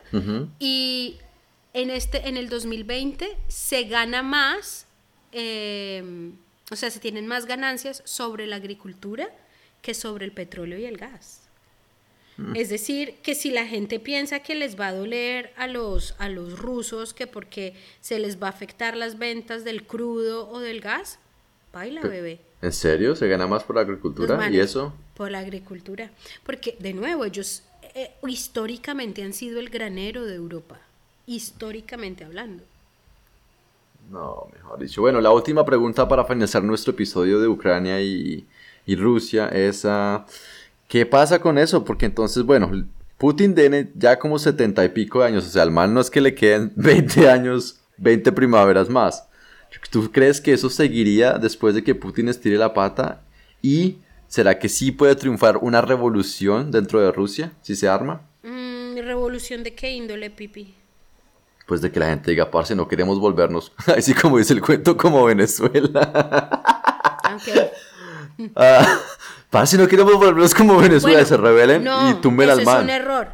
y 0.60 1.18
en, 1.74 1.90
este, 1.90 2.28
en 2.28 2.36
el 2.36 2.48
2020 2.48 3.36
se 3.48 3.84
gana 3.84 4.22
más, 4.22 4.86
eh, 5.32 6.32
o 6.70 6.76
sea, 6.76 6.90
se 6.90 7.00
tienen 7.00 7.26
más 7.26 7.44
ganancias 7.44 8.02
sobre 8.06 8.46
la 8.46 8.56
agricultura 8.56 9.28
que 9.82 9.92
sobre 9.92 10.24
el 10.24 10.32
petróleo 10.32 10.78
y 10.78 10.86
el 10.86 10.96
gas. 10.96 11.42
Es 12.56 12.68
decir, 12.68 13.14
que 13.22 13.36
si 13.36 13.52
la 13.52 13.64
gente 13.64 14.00
piensa 14.00 14.40
que 14.40 14.56
les 14.56 14.78
va 14.78 14.88
a 14.88 14.92
doler 14.92 15.52
a 15.56 15.68
los, 15.68 16.16
a 16.18 16.28
los 16.28 16.58
rusos, 16.58 17.14
que 17.14 17.28
porque 17.28 17.74
se 18.00 18.18
les 18.18 18.42
va 18.42 18.48
a 18.48 18.50
afectar 18.50 18.96
las 18.96 19.18
ventas 19.18 19.62
del 19.62 19.84
crudo 19.84 20.50
o 20.50 20.58
del 20.58 20.80
gas, 20.80 21.20
baila, 21.72 22.00
bebé. 22.00 22.40
¿En 22.60 22.72
serio? 22.72 23.14
¿Se 23.14 23.28
gana 23.28 23.46
más 23.46 23.62
por 23.62 23.76
la 23.76 23.82
agricultura? 23.82 24.50
¿Y 24.50 24.58
eso? 24.58 24.92
Por 25.14 25.30
la 25.30 25.38
agricultura. 25.38 26.10
Porque, 26.42 26.76
de 26.80 26.92
nuevo, 26.92 27.24
ellos 27.24 27.62
eh, 27.94 28.10
históricamente 28.26 29.22
han 29.22 29.32
sido 29.32 29.60
el 29.60 29.70
granero 29.70 30.24
de 30.24 30.34
Europa. 30.34 30.80
Históricamente 31.26 32.24
hablando. 32.24 32.64
No, 34.10 34.48
mejor 34.52 34.78
dicho. 34.78 35.00
Bueno, 35.00 35.20
la 35.20 35.30
última 35.30 35.64
pregunta 35.64 36.06
para 36.06 36.24
finalizar 36.24 36.62
nuestro 36.62 36.92
episodio 36.92 37.40
de 37.40 37.48
Ucrania 37.48 38.00
y, 38.02 38.46
y 38.86 38.96
Rusia 38.96 39.48
es, 39.48 39.84
ah, 39.84 40.26
¿qué 40.88 41.06
pasa 41.06 41.40
con 41.40 41.58
eso? 41.58 41.84
Porque 41.84 42.06
entonces, 42.06 42.42
bueno, 42.42 42.70
Putin 43.18 43.54
tiene 43.54 43.90
ya 43.94 44.18
como 44.18 44.38
setenta 44.38 44.84
y 44.84 44.90
pico 44.90 45.20
de 45.20 45.26
años, 45.26 45.46
o 45.46 45.48
sea, 45.48 45.62
al 45.62 45.70
mal 45.70 45.94
no 45.94 46.00
es 46.00 46.10
que 46.10 46.20
le 46.20 46.34
queden 46.34 46.72
20 46.76 47.28
años, 47.28 47.80
20 47.98 48.32
primaveras 48.32 48.88
más. 48.88 49.28
¿Tú 49.90 50.10
crees 50.12 50.40
que 50.40 50.52
eso 50.52 50.70
seguiría 50.70 51.38
después 51.38 51.74
de 51.74 51.82
que 51.82 51.94
Putin 51.94 52.28
estire 52.28 52.56
la 52.56 52.74
pata? 52.74 53.22
¿Y 53.60 53.98
será 54.28 54.58
que 54.58 54.68
sí 54.68 54.92
puede 54.92 55.16
triunfar 55.16 55.56
una 55.56 55.80
revolución 55.80 56.70
dentro 56.70 57.00
de 57.00 57.10
Rusia 57.10 57.52
si 57.62 57.74
se 57.74 57.88
arma? 57.88 58.22
Mm, 58.42 58.98
¿Revolución 58.98 59.64
de 59.64 59.74
qué 59.74 59.90
índole, 59.92 60.30
Pipi? 60.30 60.74
Pues 61.66 61.80
de 61.80 61.90
que 61.90 61.98
la 61.98 62.06
gente 62.06 62.30
diga, 62.30 62.50
parce, 62.50 62.74
no 62.74 62.86
queremos 62.88 63.18
volvernos, 63.18 63.72
así 63.96 64.14
como 64.14 64.38
dice 64.38 64.52
el 64.52 64.60
cuento, 64.60 64.96
como 64.96 65.24
Venezuela. 65.24 66.60
Aunque, 67.24 67.70
Ah, 68.56 68.98
parce, 69.48 69.78
no 69.78 69.86
queremos 69.86 70.14
volvernos 70.14 70.54
como 70.54 70.76
Venezuela, 70.76 71.18
Bueno, 71.18 71.28
se 71.28 71.36
rebelen 71.36 71.84
no, 71.84 72.10
y 72.10 72.14
tumben 72.14 72.50
eso 72.50 72.58
al 72.58 72.64
man. 72.64 72.76
es 72.78 72.82
un 72.84 72.90
error. 72.90 73.28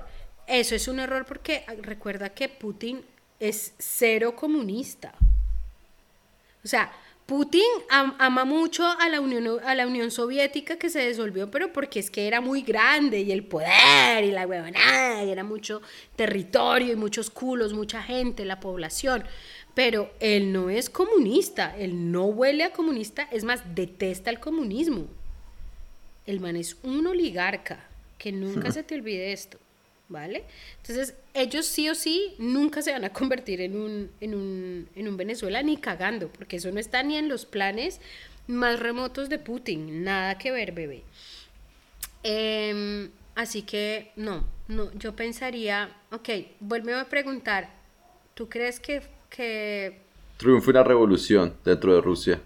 Eso 0.47 0.74
es 0.74 0.89
un 0.89 1.01
error 1.01 1.24
porque 1.26 1.64
ah, 1.68 1.72
recuerda 1.81 2.28
que 2.31 2.49
Putin 2.49 3.03
es 3.39 3.72
cero 3.78 4.37
comunista. 4.37 5.12
O 6.62 6.68
sea, 6.68 6.93
Putin 7.31 7.62
am- 7.91 8.16
ama 8.18 8.45
mucho 8.45 8.85
a 8.85 9.09
la, 9.09 9.20
Unión, 9.20 9.61
a 9.64 9.76
la 9.76 9.87
Unión 9.87 10.11
Soviética 10.11 10.78
que 10.78 10.91
se 10.91 11.07
disolvió, 11.07 11.49
pero 11.49 11.72
porque 11.72 12.01
es 12.01 12.11
que 12.11 12.26
era 12.26 12.41
muy 12.41 12.62
grande 12.62 13.20
y 13.20 13.31
el 13.31 13.45
poder 13.45 14.24
y 14.24 14.33
la 14.33 14.49
huevonada, 14.49 15.22
y 15.22 15.31
era 15.31 15.45
mucho 15.45 15.81
territorio 16.16 16.93
y 16.93 16.97
muchos 16.97 17.31
culos, 17.31 17.72
mucha 17.72 18.03
gente, 18.03 18.45
la 18.45 18.59
población. 18.59 19.22
Pero 19.76 20.11
él 20.18 20.53
no 20.53 20.70
es 20.70 20.91
comunista, 20.91 21.72
él 21.78 22.11
no 22.11 22.24
huele 22.24 22.64
a 22.64 22.72
comunista, 22.72 23.28
es 23.31 23.45
más, 23.45 23.76
detesta 23.76 24.28
el 24.31 24.41
comunismo. 24.41 25.07
El 26.26 26.41
man 26.41 26.57
es 26.57 26.78
un 26.83 27.07
oligarca, 27.07 27.87
que 28.18 28.33
nunca 28.33 28.72
se 28.72 28.83
te 28.83 28.97
olvide 28.97 29.33
esto, 29.33 29.57
¿vale? 30.11 30.44
Entonces, 30.82 31.14
ellos 31.32 31.64
sí 31.64 31.88
o 31.88 31.94
sí 31.94 32.34
nunca 32.38 32.82
se 32.82 32.92
van 32.92 33.04
a 33.04 33.12
convertir 33.12 33.62
en 33.62 33.80
un, 33.80 34.11
en 34.20 34.34
un, 34.34 34.88
en 34.94 35.08
un 35.08 35.16
Venezuela 35.16 35.62
ni 35.62 35.78
cagando, 35.78 36.28
porque 36.28 36.56
eso 36.56 36.70
no 36.70 36.78
está 36.80 37.02
ni 37.02 37.16
en 37.16 37.28
los 37.28 37.46
planes 37.46 38.00
más 38.46 38.78
remotos 38.80 39.28
de 39.30 39.38
Putin, 39.38 40.02
nada 40.04 40.36
que 40.36 40.50
ver, 40.50 40.72
bebé. 40.72 41.04
Em, 42.22 43.11
así 43.34 43.62
que, 43.62 44.12
no, 44.16 44.44
no, 44.68 44.92
yo 44.94 45.14
pensaría, 45.16 45.90
ok, 46.11 46.28
vuelve 46.61 46.92
a 46.94 47.08
preguntar, 47.08 47.70
¿tú 48.34 48.48
crees 48.48 48.80
que, 48.80 49.02
que 49.30 50.02
Triunfa 50.36 50.70
una 50.70 50.82
revolución 50.84 51.54
dentro 51.64 51.94
de 51.94 52.00
Rusia. 52.00 52.40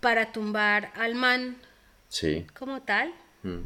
para 0.00 0.32
tumbar 0.32 0.92
al 0.94 1.14
man 1.14 1.56
Sí. 2.08 2.46
como 2.58 2.82
tal, 2.82 3.12
Mm. 3.42 3.64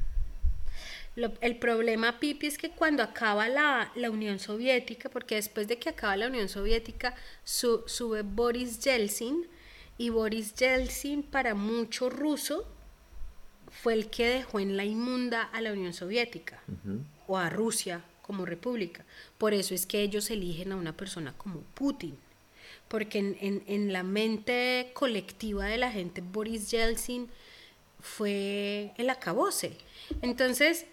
Lo- 1.17 1.33
el 1.41 1.57
problema, 1.59 2.21
Pipi, 2.21 2.47
es 2.47 2.59
que 2.59 2.71
cuando 2.71 3.03
acaba 3.03 3.49
la, 3.49 3.91
la 3.97 4.11
Unión 4.11 4.39
Soviética, 4.39 5.09
porque 5.09 5.35
después 5.37 5.67
de 5.67 5.79
que 5.79 5.89
acaba 5.89 6.17
la 6.17 6.29
Unión 6.29 6.49
Soviética, 6.49 7.15
su- 7.43 7.83
sube 7.87 8.23
Boris 8.23 8.79
Yeltsin, 8.81 9.47
y 9.99 10.11
Boris 10.11 10.55
Yeltsin, 10.55 11.23
para 11.23 11.55
mucho 11.55 12.11
ruso, 12.11 12.67
fue 13.71 13.95
el 13.95 14.09
que 14.11 14.27
dejó 14.29 14.61
en 14.61 14.77
la 14.77 14.85
inmunda 14.85 15.43
a 15.43 15.61
la 15.63 15.73
Unión 15.73 15.93
Soviética, 15.95 16.61
o 17.27 17.37
a 17.39 17.49
Rusia 17.51 18.03
como 18.23 18.45
república. 18.45 19.05
Por 19.39 19.55
eso 19.55 19.75
es 19.75 19.87
que 19.87 20.03
ellos 20.03 20.31
eligen 20.31 20.73
a 20.73 20.77
una 20.77 20.93
persona 20.97 21.33
como 21.39 21.61
Putin. 21.75 22.19
Porque 22.89 23.19
en, 23.19 23.37
en- 23.41 23.63
en 23.67 23.93
la 23.93 24.03
mente 24.03 24.91
colectiva 24.95 25.65
de 25.67 25.79
la 25.79 25.91
gente, 25.91 26.21
Boris 26.21 26.71
Yeltsin 26.71 27.29
fue 28.01 28.93
el 28.99 29.11
acabose. 29.11 29.77
Entonces, 30.23 30.87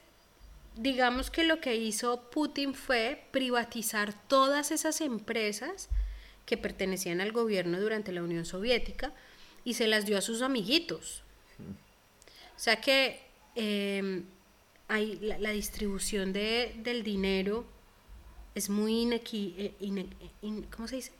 digamos 0.75 1.29
que 1.31 1.43
lo 1.43 1.59
que 1.59 1.75
hizo 1.75 2.29
Putin 2.29 2.73
fue 2.73 3.23
privatizar 3.31 4.13
todas 4.27 4.71
esas 4.71 5.01
empresas 5.01 5.89
que 6.45 6.57
pertenecían 6.57 7.21
al 7.21 7.31
gobierno 7.31 7.79
durante 7.79 8.11
la 8.11 8.23
Unión 8.23 8.45
Soviética 8.45 9.13
y 9.63 9.75
se 9.75 9.87
las 9.87 10.05
dio 10.05 10.17
a 10.17 10.21
sus 10.21 10.41
amiguitos. 10.41 11.23
O 12.55 12.59
sea 12.59 12.81
que 12.81 13.19
eh, 13.55 14.23
hay, 14.87 15.15
la, 15.21 15.39
la 15.39 15.51
distribución 15.51 16.33
de, 16.33 16.75
del 16.83 17.03
dinero 17.03 17.65
es 18.55 18.69
muy 18.69 19.01
inequi, 19.01 19.55
eh, 19.57 19.73
ine- 19.79 20.09
in- 20.41 20.63
¿cómo 20.63 20.87
se 20.87 20.97
dice? 20.97 21.11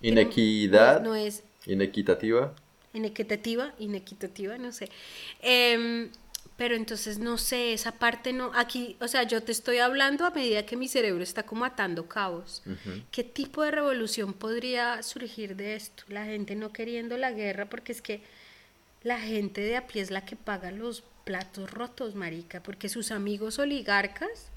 Inequidad. 0.00 1.00
No, 1.02 1.10
no 1.10 1.14
es 1.14 1.42
Inequitativa. 1.66 2.54
inequitativa, 2.92 3.74
inequitativa, 3.78 4.56
no 4.58 4.72
sé. 4.72 4.88
Em, 5.42 6.10
pero 6.56 6.76
entonces 6.76 7.18
no 7.18 7.36
sé, 7.36 7.72
esa 7.72 7.92
parte 7.92 8.32
no, 8.32 8.52
aquí, 8.54 8.96
o 9.00 9.08
sea, 9.08 9.24
yo 9.24 9.42
te 9.42 9.50
estoy 9.50 9.78
hablando 9.78 10.24
a 10.24 10.30
medida 10.30 10.64
que 10.64 10.76
mi 10.76 10.86
cerebro 10.86 11.22
está 11.22 11.42
como 11.42 11.64
atando 11.64 12.06
cabos. 12.06 12.62
¿Qué 13.10 13.24
tipo 13.24 13.62
de 13.62 13.72
revolución 13.72 14.32
podría 14.32 15.02
surgir 15.02 15.56
de 15.56 15.74
esto? 15.74 16.04
La 16.08 16.24
gente 16.24 16.54
no 16.54 16.72
queriendo 16.72 17.16
la 17.16 17.32
guerra 17.32 17.66
porque 17.66 17.92
es 17.92 18.00
que 18.00 18.22
la 19.02 19.18
gente 19.18 19.62
de 19.62 19.76
a 19.76 19.86
pie 19.86 20.02
es 20.02 20.10
la 20.12 20.24
que 20.24 20.36
paga 20.36 20.70
los 20.70 21.02
platos 21.24 21.70
rotos, 21.70 22.14
marica, 22.14 22.62
porque 22.62 22.88
sus 22.88 23.10
amigos 23.10 23.58
oligarcas, 23.58 24.50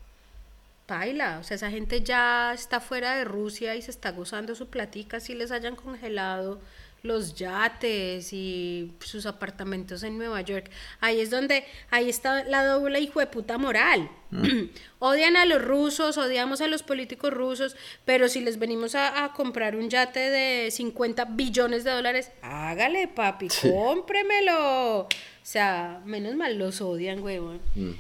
baila, 0.88 1.40
o 1.40 1.44
sea, 1.44 1.56
esa 1.56 1.72
gente 1.72 2.02
ya 2.02 2.54
está 2.54 2.80
fuera 2.80 3.16
de 3.16 3.26
Rusia 3.26 3.76
y 3.76 3.82
se 3.82 3.92
está 3.92 4.12
gozando 4.12 4.54
su 4.54 4.68
platica 4.68 5.20
si 5.20 5.34
les 5.34 5.52
hayan 5.52 5.76
congelado 5.76 6.62
los 7.08 7.36
yates 7.36 8.32
y 8.34 8.92
sus 9.00 9.26
apartamentos 9.26 10.04
en 10.04 10.18
Nueva 10.18 10.42
York. 10.42 10.70
Ahí 11.00 11.20
es 11.20 11.30
donde, 11.30 11.66
ahí 11.90 12.10
está 12.10 12.44
la 12.44 12.66
doble 12.66 13.00
hijo 13.00 13.20
de 13.20 13.28
puta 13.28 13.58
moral. 13.58 14.10
Odian 15.00 15.38
a 15.38 15.46
los 15.46 15.64
rusos, 15.64 16.18
odiamos 16.18 16.62
a 16.62 16.68
los 16.68 16.84
políticos 16.84 17.34
rusos, 17.34 17.76
pero 18.06 18.28
si 18.28 18.42
les 18.42 18.60
venimos 18.60 18.94
a, 18.96 19.32
comprar 19.36 19.76
un 19.76 19.90
yate 19.90 20.20
de 20.20 20.72
50 20.72 21.26
billones 21.26 21.84
de 21.84 21.92
dólares, 21.92 22.32
hágale, 22.42 23.08
papi, 23.08 23.48
cómpremelo. 23.62 25.00
O 25.00 25.08
sea, 25.44 26.02
menos 26.06 26.36
mal 26.36 26.58
los 26.58 26.82
odian, 26.82 27.24
huevón. 27.24 27.62
Mm. 27.76 27.92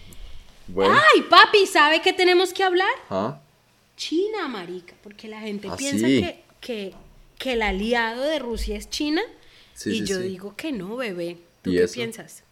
Ay, 0.81 1.21
papi, 1.29 1.65
¿sabe 1.65 2.01
qué 2.01 2.11
tenemos 2.11 2.53
que 2.53 2.63
hablar? 2.63 2.93
¿Ah? 3.09 3.39
China, 3.95 4.47
marica, 4.47 4.93
porque 5.01 5.27
la 5.27 5.39
gente 5.39 5.69
ah, 5.71 5.77
piensa 5.77 6.05
que 6.05 6.47
que 6.59 6.93
el 7.45 7.61
aliado 7.61 8.23
de 8.23 8.39
Rusia 8.39 8.77
es 8.77 8.89
China. 8.89 9.21
y 9.85 10.03
yo 10.03 10.19
digo 10.19 10.55
que 10.55 10.71
no, 10.71 10.97
bebé. 10.97 11.37
¿Tú 11.61 11.71
qué 11.71 11.87
piensas? 11.87 12.43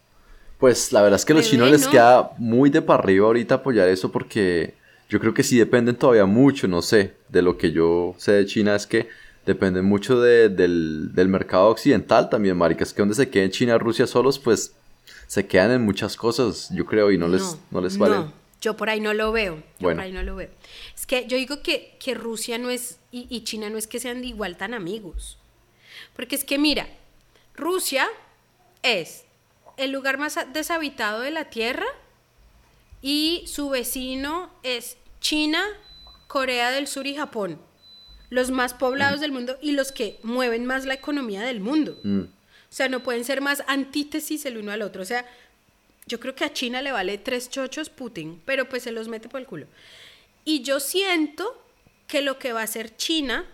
Pues 0.59 0.91
la 0.91 1.01
verdad 1.01 1.19
es 1.19 1.25
que 1.25 1.33
a 1.33 1.36
los 1.36 1.49
chinos 1.49 1.69
les 1.69 1.88
queda 1.88 2.31
muy 2.38 2.69
de 2.69 2.81
para 2.81 3.03
arriba 3.03 3.27
ahorita 3.27 3.55
apoyar 3.55 3.89
eso 3.89 4.11
porque 4.11 4.73
yo 5.09 5.19
creo 5.19 5.33
que 5.33 5.43
sí 5.43 5.57
dependen 5.57 5.95
todavía 5.95 6.25
mucho, 6.25 6.67
no 6.67 6.81
sé, 6.81 7.13
de 7.29 7.41
lo 7.41 7.57
que 7.57 7.71
yo 7.71 8.15
sé 8.17 8.31
de 8.31 8.45
China 8.45 8.75
es 8.75 8.88
que 8.88 9.09
dependen 9.45 9.86
mucho 9.86 10.19
del, 10.21 11.11
mercado 11.27 11.67
occidental 11.67 12.29
también, 12.29 12.57
marica. 12.57 12.83
Es 12.83 12.93
que 12.93 13.01
donde 13.01 13.15
se 13.15 13.29
queden 13.29 13.51
China 13.51 13.77
Rusia 13.77 14.07
solos, 14.07 14.39
pues 14.39 14.73
se 15.27 15.45
quedan 15.45 15.71
en 15.71 15.83
muchas 15.83 16.15
cosas, 16.15 16.69
yo 16.73 16.86
creo, 16.86 17.11
y 17.11 17.17
no, 17.17 17.27
les, 17.27 17.57
no 17.69 17.81
les 17.81 17.97
vale. 17.97 18.15
No, 18.15 18.33
yo 18.61 18.75
por 18.75 18.89
ahí 18.89 18.99
no 18.99 19.13
lo 19.13 19.31
veo. 19.31 19.61
Yo 19.79 19.89
por 19.89 19.99
ahí 19.99 20.11
no 20.11 20.23
lo 20.23 20.36
veo. 20.36 20.49
Es 20.95 21.05
que 21.05 21.27
yo 21.27 21.37
digo 21.37 21.61
que, 21.61 21.97
que 21.99 22.13
Rusia 22.13 22.57
no 22.57 22.69
es 22.69 22.99
y, 23.11 23.41
China 23.43 23.69
no 23.69 23.77
es 23.77 23.87
que 23.87 23.99
sean 23.99 24.23
igual 24.23 24.57
tan 24.57 24.73
amigos. 24.73 25.37
Porque 26.15 26.35
es 26.35 26.43
que 26.43 26.57
mira, 26.57 26.87
Rusia 27.55 28.07
es 28.83 29.23
el 29.77 29.91
lugar 29.91 30.17
más 30.17 30.37
deshabitado 30.53 31.21
de 31.21 31.31
la 31.31 31.49
Tierra 31.49 31.85
y 33.01 33.43
su 33.47 33.69
vecino 33.69 34.51
es 34.63 34.97
China, 35.19 35.63
Corea 36.27 36.71
del 36.71 36.87
Sur 36.87 37.07
y 37.07 37.15
Japón. 37.15 37.59
Los 38.29 38.51
más 38.51 38.73
poblados 38.73 39.19
mm. 39.19 39.21
del 39.21 39.31
mundo 39.31 39.57
y 39.61 39.71
los 39.71 39.91
que 39.91 40.19
mueven 40.23 40.65
más 40.65 40.85
la 40.85 40.93
economía 40.93 41.41
del 41.41 41.59
mundo. 41.59 41.99
Mm. 42.03 42.21
O 42.21 42.73
sea, 42.75 42.89
no 42.89 43.03
pueden 43.03 43.23
ser 43.23 43.41
más 43.41 43.63
antítesis 43.67 44.45
el 44.45 44.57
uno 44.57 44.71
al 44.71 44.81
otro. 44.81 45.01
O 45.01 45.05
sea, 45.05 45.25
yo 46.07 46.19
creo 46.19 46.35
que 46.35 46.43
a 46.43 46.53
China 46.53 46.81
le 46.81 46.91
vale 46.91 47.17
tres 47.17 47.49
chochos 47.49 47.89
Putin, 47.89 48.41
pero 48.45 48.67
pues 48.67 48.83
se 48.83 48.91
los 48.91 49.07
mete 49.07 49.29
por 49.29 49.39
el 49.39 49.47
culo. 49.47 49.67
Y 50.45 50.61
yo 50.61 50.79
siento 50.79 51.61
que 52.07 52.21
lo 52.21 52.39
que 52.39 52.53
va 52.53 52.61
a 52.61 52.65
hacer 52.65 52.95
China 52.95 53.45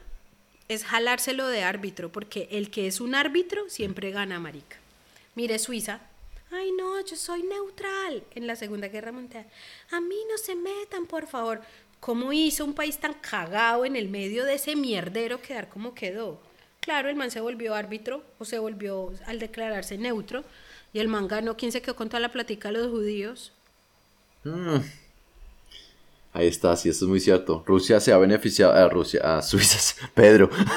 es 0.67 0.83
jalárselo 0.83 1.47
de 1.47 1.63
árbitro, 1.63 2.11
porque 2.11 2.47
el 2.51 2.69
que 2.69 2.87
es 2.87 3.01
un 3.01 3.15
árbitro 3.15 3.69
siempre 3.69 4.11
gana, 4.11 4.39
marica. 4.39 4.77
Mire 5.35 5.57
Suiza. 5.57 6.01
Ay, 6.51 6.71
no, 6.73 6.99
yo 7.05 7.15
soy 7.15 7.43
neutral 7.43 8.23
en 8.35 8.45
la 8.45 8.57
Segunda 8.57 8.89
Guerra 8.89 9.13
Mundial. 9.13 9.45
A 9.91 10.01
mí 10.01 10.17
no 10.29 10.37
se 10.37 10.55
metan, 10.55 11.05
por 11.05 11.27
favor. 11.27 11.61
¿Cómo 12.01 12.33
hizo 12.33 12.65
un 12.65 12.73
país 12.73 12.99
tan 12.99 13.13
cagado 13.13 13.85
en 13.85 13.95
el 13.95 14.09
medio 14.09 14.43
de 14.43 14.55
ese 14.55 14.75
mierdero 14.75 15.41
quedar 15.41 15.69
como 15.69 15.93
quedó? 15.93 16.41
Claro, 16.81 17.09
el 17.09 17.15
man 17.15 17.31
se 17.31 17.39
volvió 17.39 17.73
árbitro 17.73 18.23
o 18.39 18.43
se 18.43 18.59
volvió 18.59 19.13
al 19.27 19.39
declararse 19.39 19.97
neutro 19.97 20.43
y 20.93 20.99
el 20.99 21.07
man 21.07 21.27
ganó. 21.27 21.55
¿Quién 21.55 21.71
se 21.71 21.81
quedó 21.81 21.95
con 21.95 22.09
toda 22.09 22.19
la 22.19 22.31
plática 22.31 22.69
de 22.69 22.79
los 22.79 22.89
judíos? 22.89 23.53
Mm. 24.43 24.79
Ahí 26.33 26.47
está, 26.47 26.75
sí, 26.77 26.87
eso 26.87 27.05
es 27.05 27.09
muy 27.09 27.19
cierto. 27.19 27.61
Rusia 27.65 27.99
se 27.99 28.13
ha 28.13 28.17
beneficiado, 28.17 28.71
a 28.71 28.87
Rusia, 28.87 29.37
a 29.37 29.41
Suiza, 29.41 29.95
Pedro. 30.13 30.49
Pedro 30.49 30.69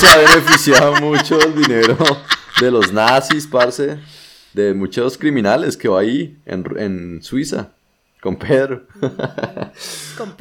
se 0.00 0.06
ha 0.08 0.16
beneficiado 0.16 1.00
mucho 1.00 1.38
del 1.38 1.54
dinero 1.54 1.96
de 2.60 2.70
los 2.70 2.92
nazis, 2.92 3.46
parce, 3.46 3.98
de 4.52 4.74
muchos 4.74 5.16
criminales 5.16 5.76
que 5.76 5.88
va 5.88 6.00
ahí 6.00 6.36
en, 6.44 7.22
Suiza. 7.22 7.70
Con 8.22 8.36
Pedro. 8.36 8.86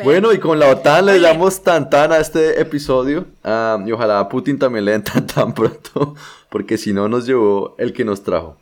Bueno, 0.03 0.31
y 0.33 0.37
con 0.37 0.59
la 0.59 0.67
OTAN 0.67 1.07
le 1.07 1.19
damos 1.19 1.63
tan 1.63 1.89
tan 1.89 2.11
a 2.11 2.19
este 2.19 2.61
episodio. 2.61 3.25
Ah, 3.43 3.83
y 3.83 3.91
ojalá 3.91 4.29
Putin 4.29 4.59
también 4.59 4.85
le 4.85 4.91
den 4.91 5.03
tan 5.03 5.25
tan 5.25 5.55
pronto. 5.55 6.13
Porque 6.49 6.77
si 6.77 6.93
no 6.93 7.07
nos 7.07 7.25
llevó 7.25 7.73
el 7.79 7.91
que 7.91 8.05
nos 8.05 8.23
trajo. 8.23 8.55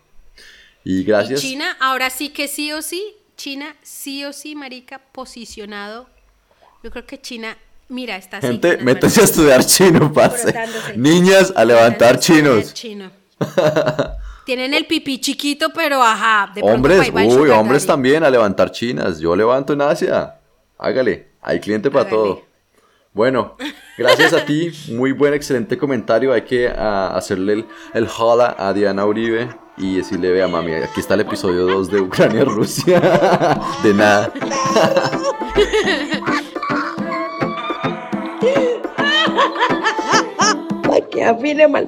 Y 0.86 1.03
gracias. 1.03 1.41
China, 1.41 1.76
ahora 1.82 2.10
sí 2.10 2.30
que 2.30 2.47
sí 2.47 2.72
o 2.72 2.82
sí 2.82 3.18
China 3.40 3.74
sí 3.82 4.26
o 4.26 4.34
sí, 4.34 4.54
marica, 4.54 5.00
posicionado. 5.14 6.08
Yo 6.84 6.92
creo 6.92 7.06
que 7.06 7.22
China, 7.22 7.58
mira, 7.88 8.18
está 8.18 8.40
así. 8.40 8.48
Gente, 8.48 8.78
métese 8.80 9.22
a 9.22 9.24
estudiar 9.24 9.66
chino, 9.66 10.12
parce. 10.12 10.54
Niñas, 10.98 11.54
a 11.56 11.64
levantar 11.64 12.20
chinos. 12.20 12.74
Tienen 14.46 14.74
el 14.74 14.86
pipí 14.88 15.22
chiquito, 15.22 15.70
pero 15.74 16.04
ajá. 16.04 16.52
De 16.54 16.62
hombres, 16.62 17.14
uy, 17.14 17.50
hombres 17.50 17.86
también 17.86 18.26
a 18.26 18.30
levantar 18.30 18.72
chinas. 18.72 19.20
Yo 19.20 19.34
levanto 19.38 19.72
en 19.72 19.84
Asia. 19.84 20.36
Hágale, 20.78 21.30
hay 21.42 21.62
cliente 21.62 21.90
para 21.90 22.10
todo. 22.10 22.42
Bueno, 23.14 23.56
gracias 23.98 24.34
a 24.34 24.44
ti. 24.44 24.70
Muy 24.90 25.14
buen, 25.14 25.34
excelente 25.34 25.78
comentario. 25.78 26.34
Hay 26.34 26.42
que 26.42 26.68
ah, 26.68 27.14
hacerle 27.16 27.54
el, 27.54 27.66
el 27.94 28.10
hola 28.18 28.54
a 28.60 28.74
Diana 28.74 29.06
Uribe 29.06 29.48
y 29.80 29.95
decirle, 29.95 30.30
vea 30.32 30.47
mami, 30.47 30.73
aquí 30.73 30.99
está 30.99 31.13
el 31.15 31.21
episodio 31.21 31.65
2 31.65 31.89
de 31.89 32.01
Ucrania-Rusia. 32.01 32.99
de 33.84 33.93
nada. 33.93 34.32
Para 40.84 41.01
que 41.09 41.23
afine 41.23 41.67
mal 41.67 41.88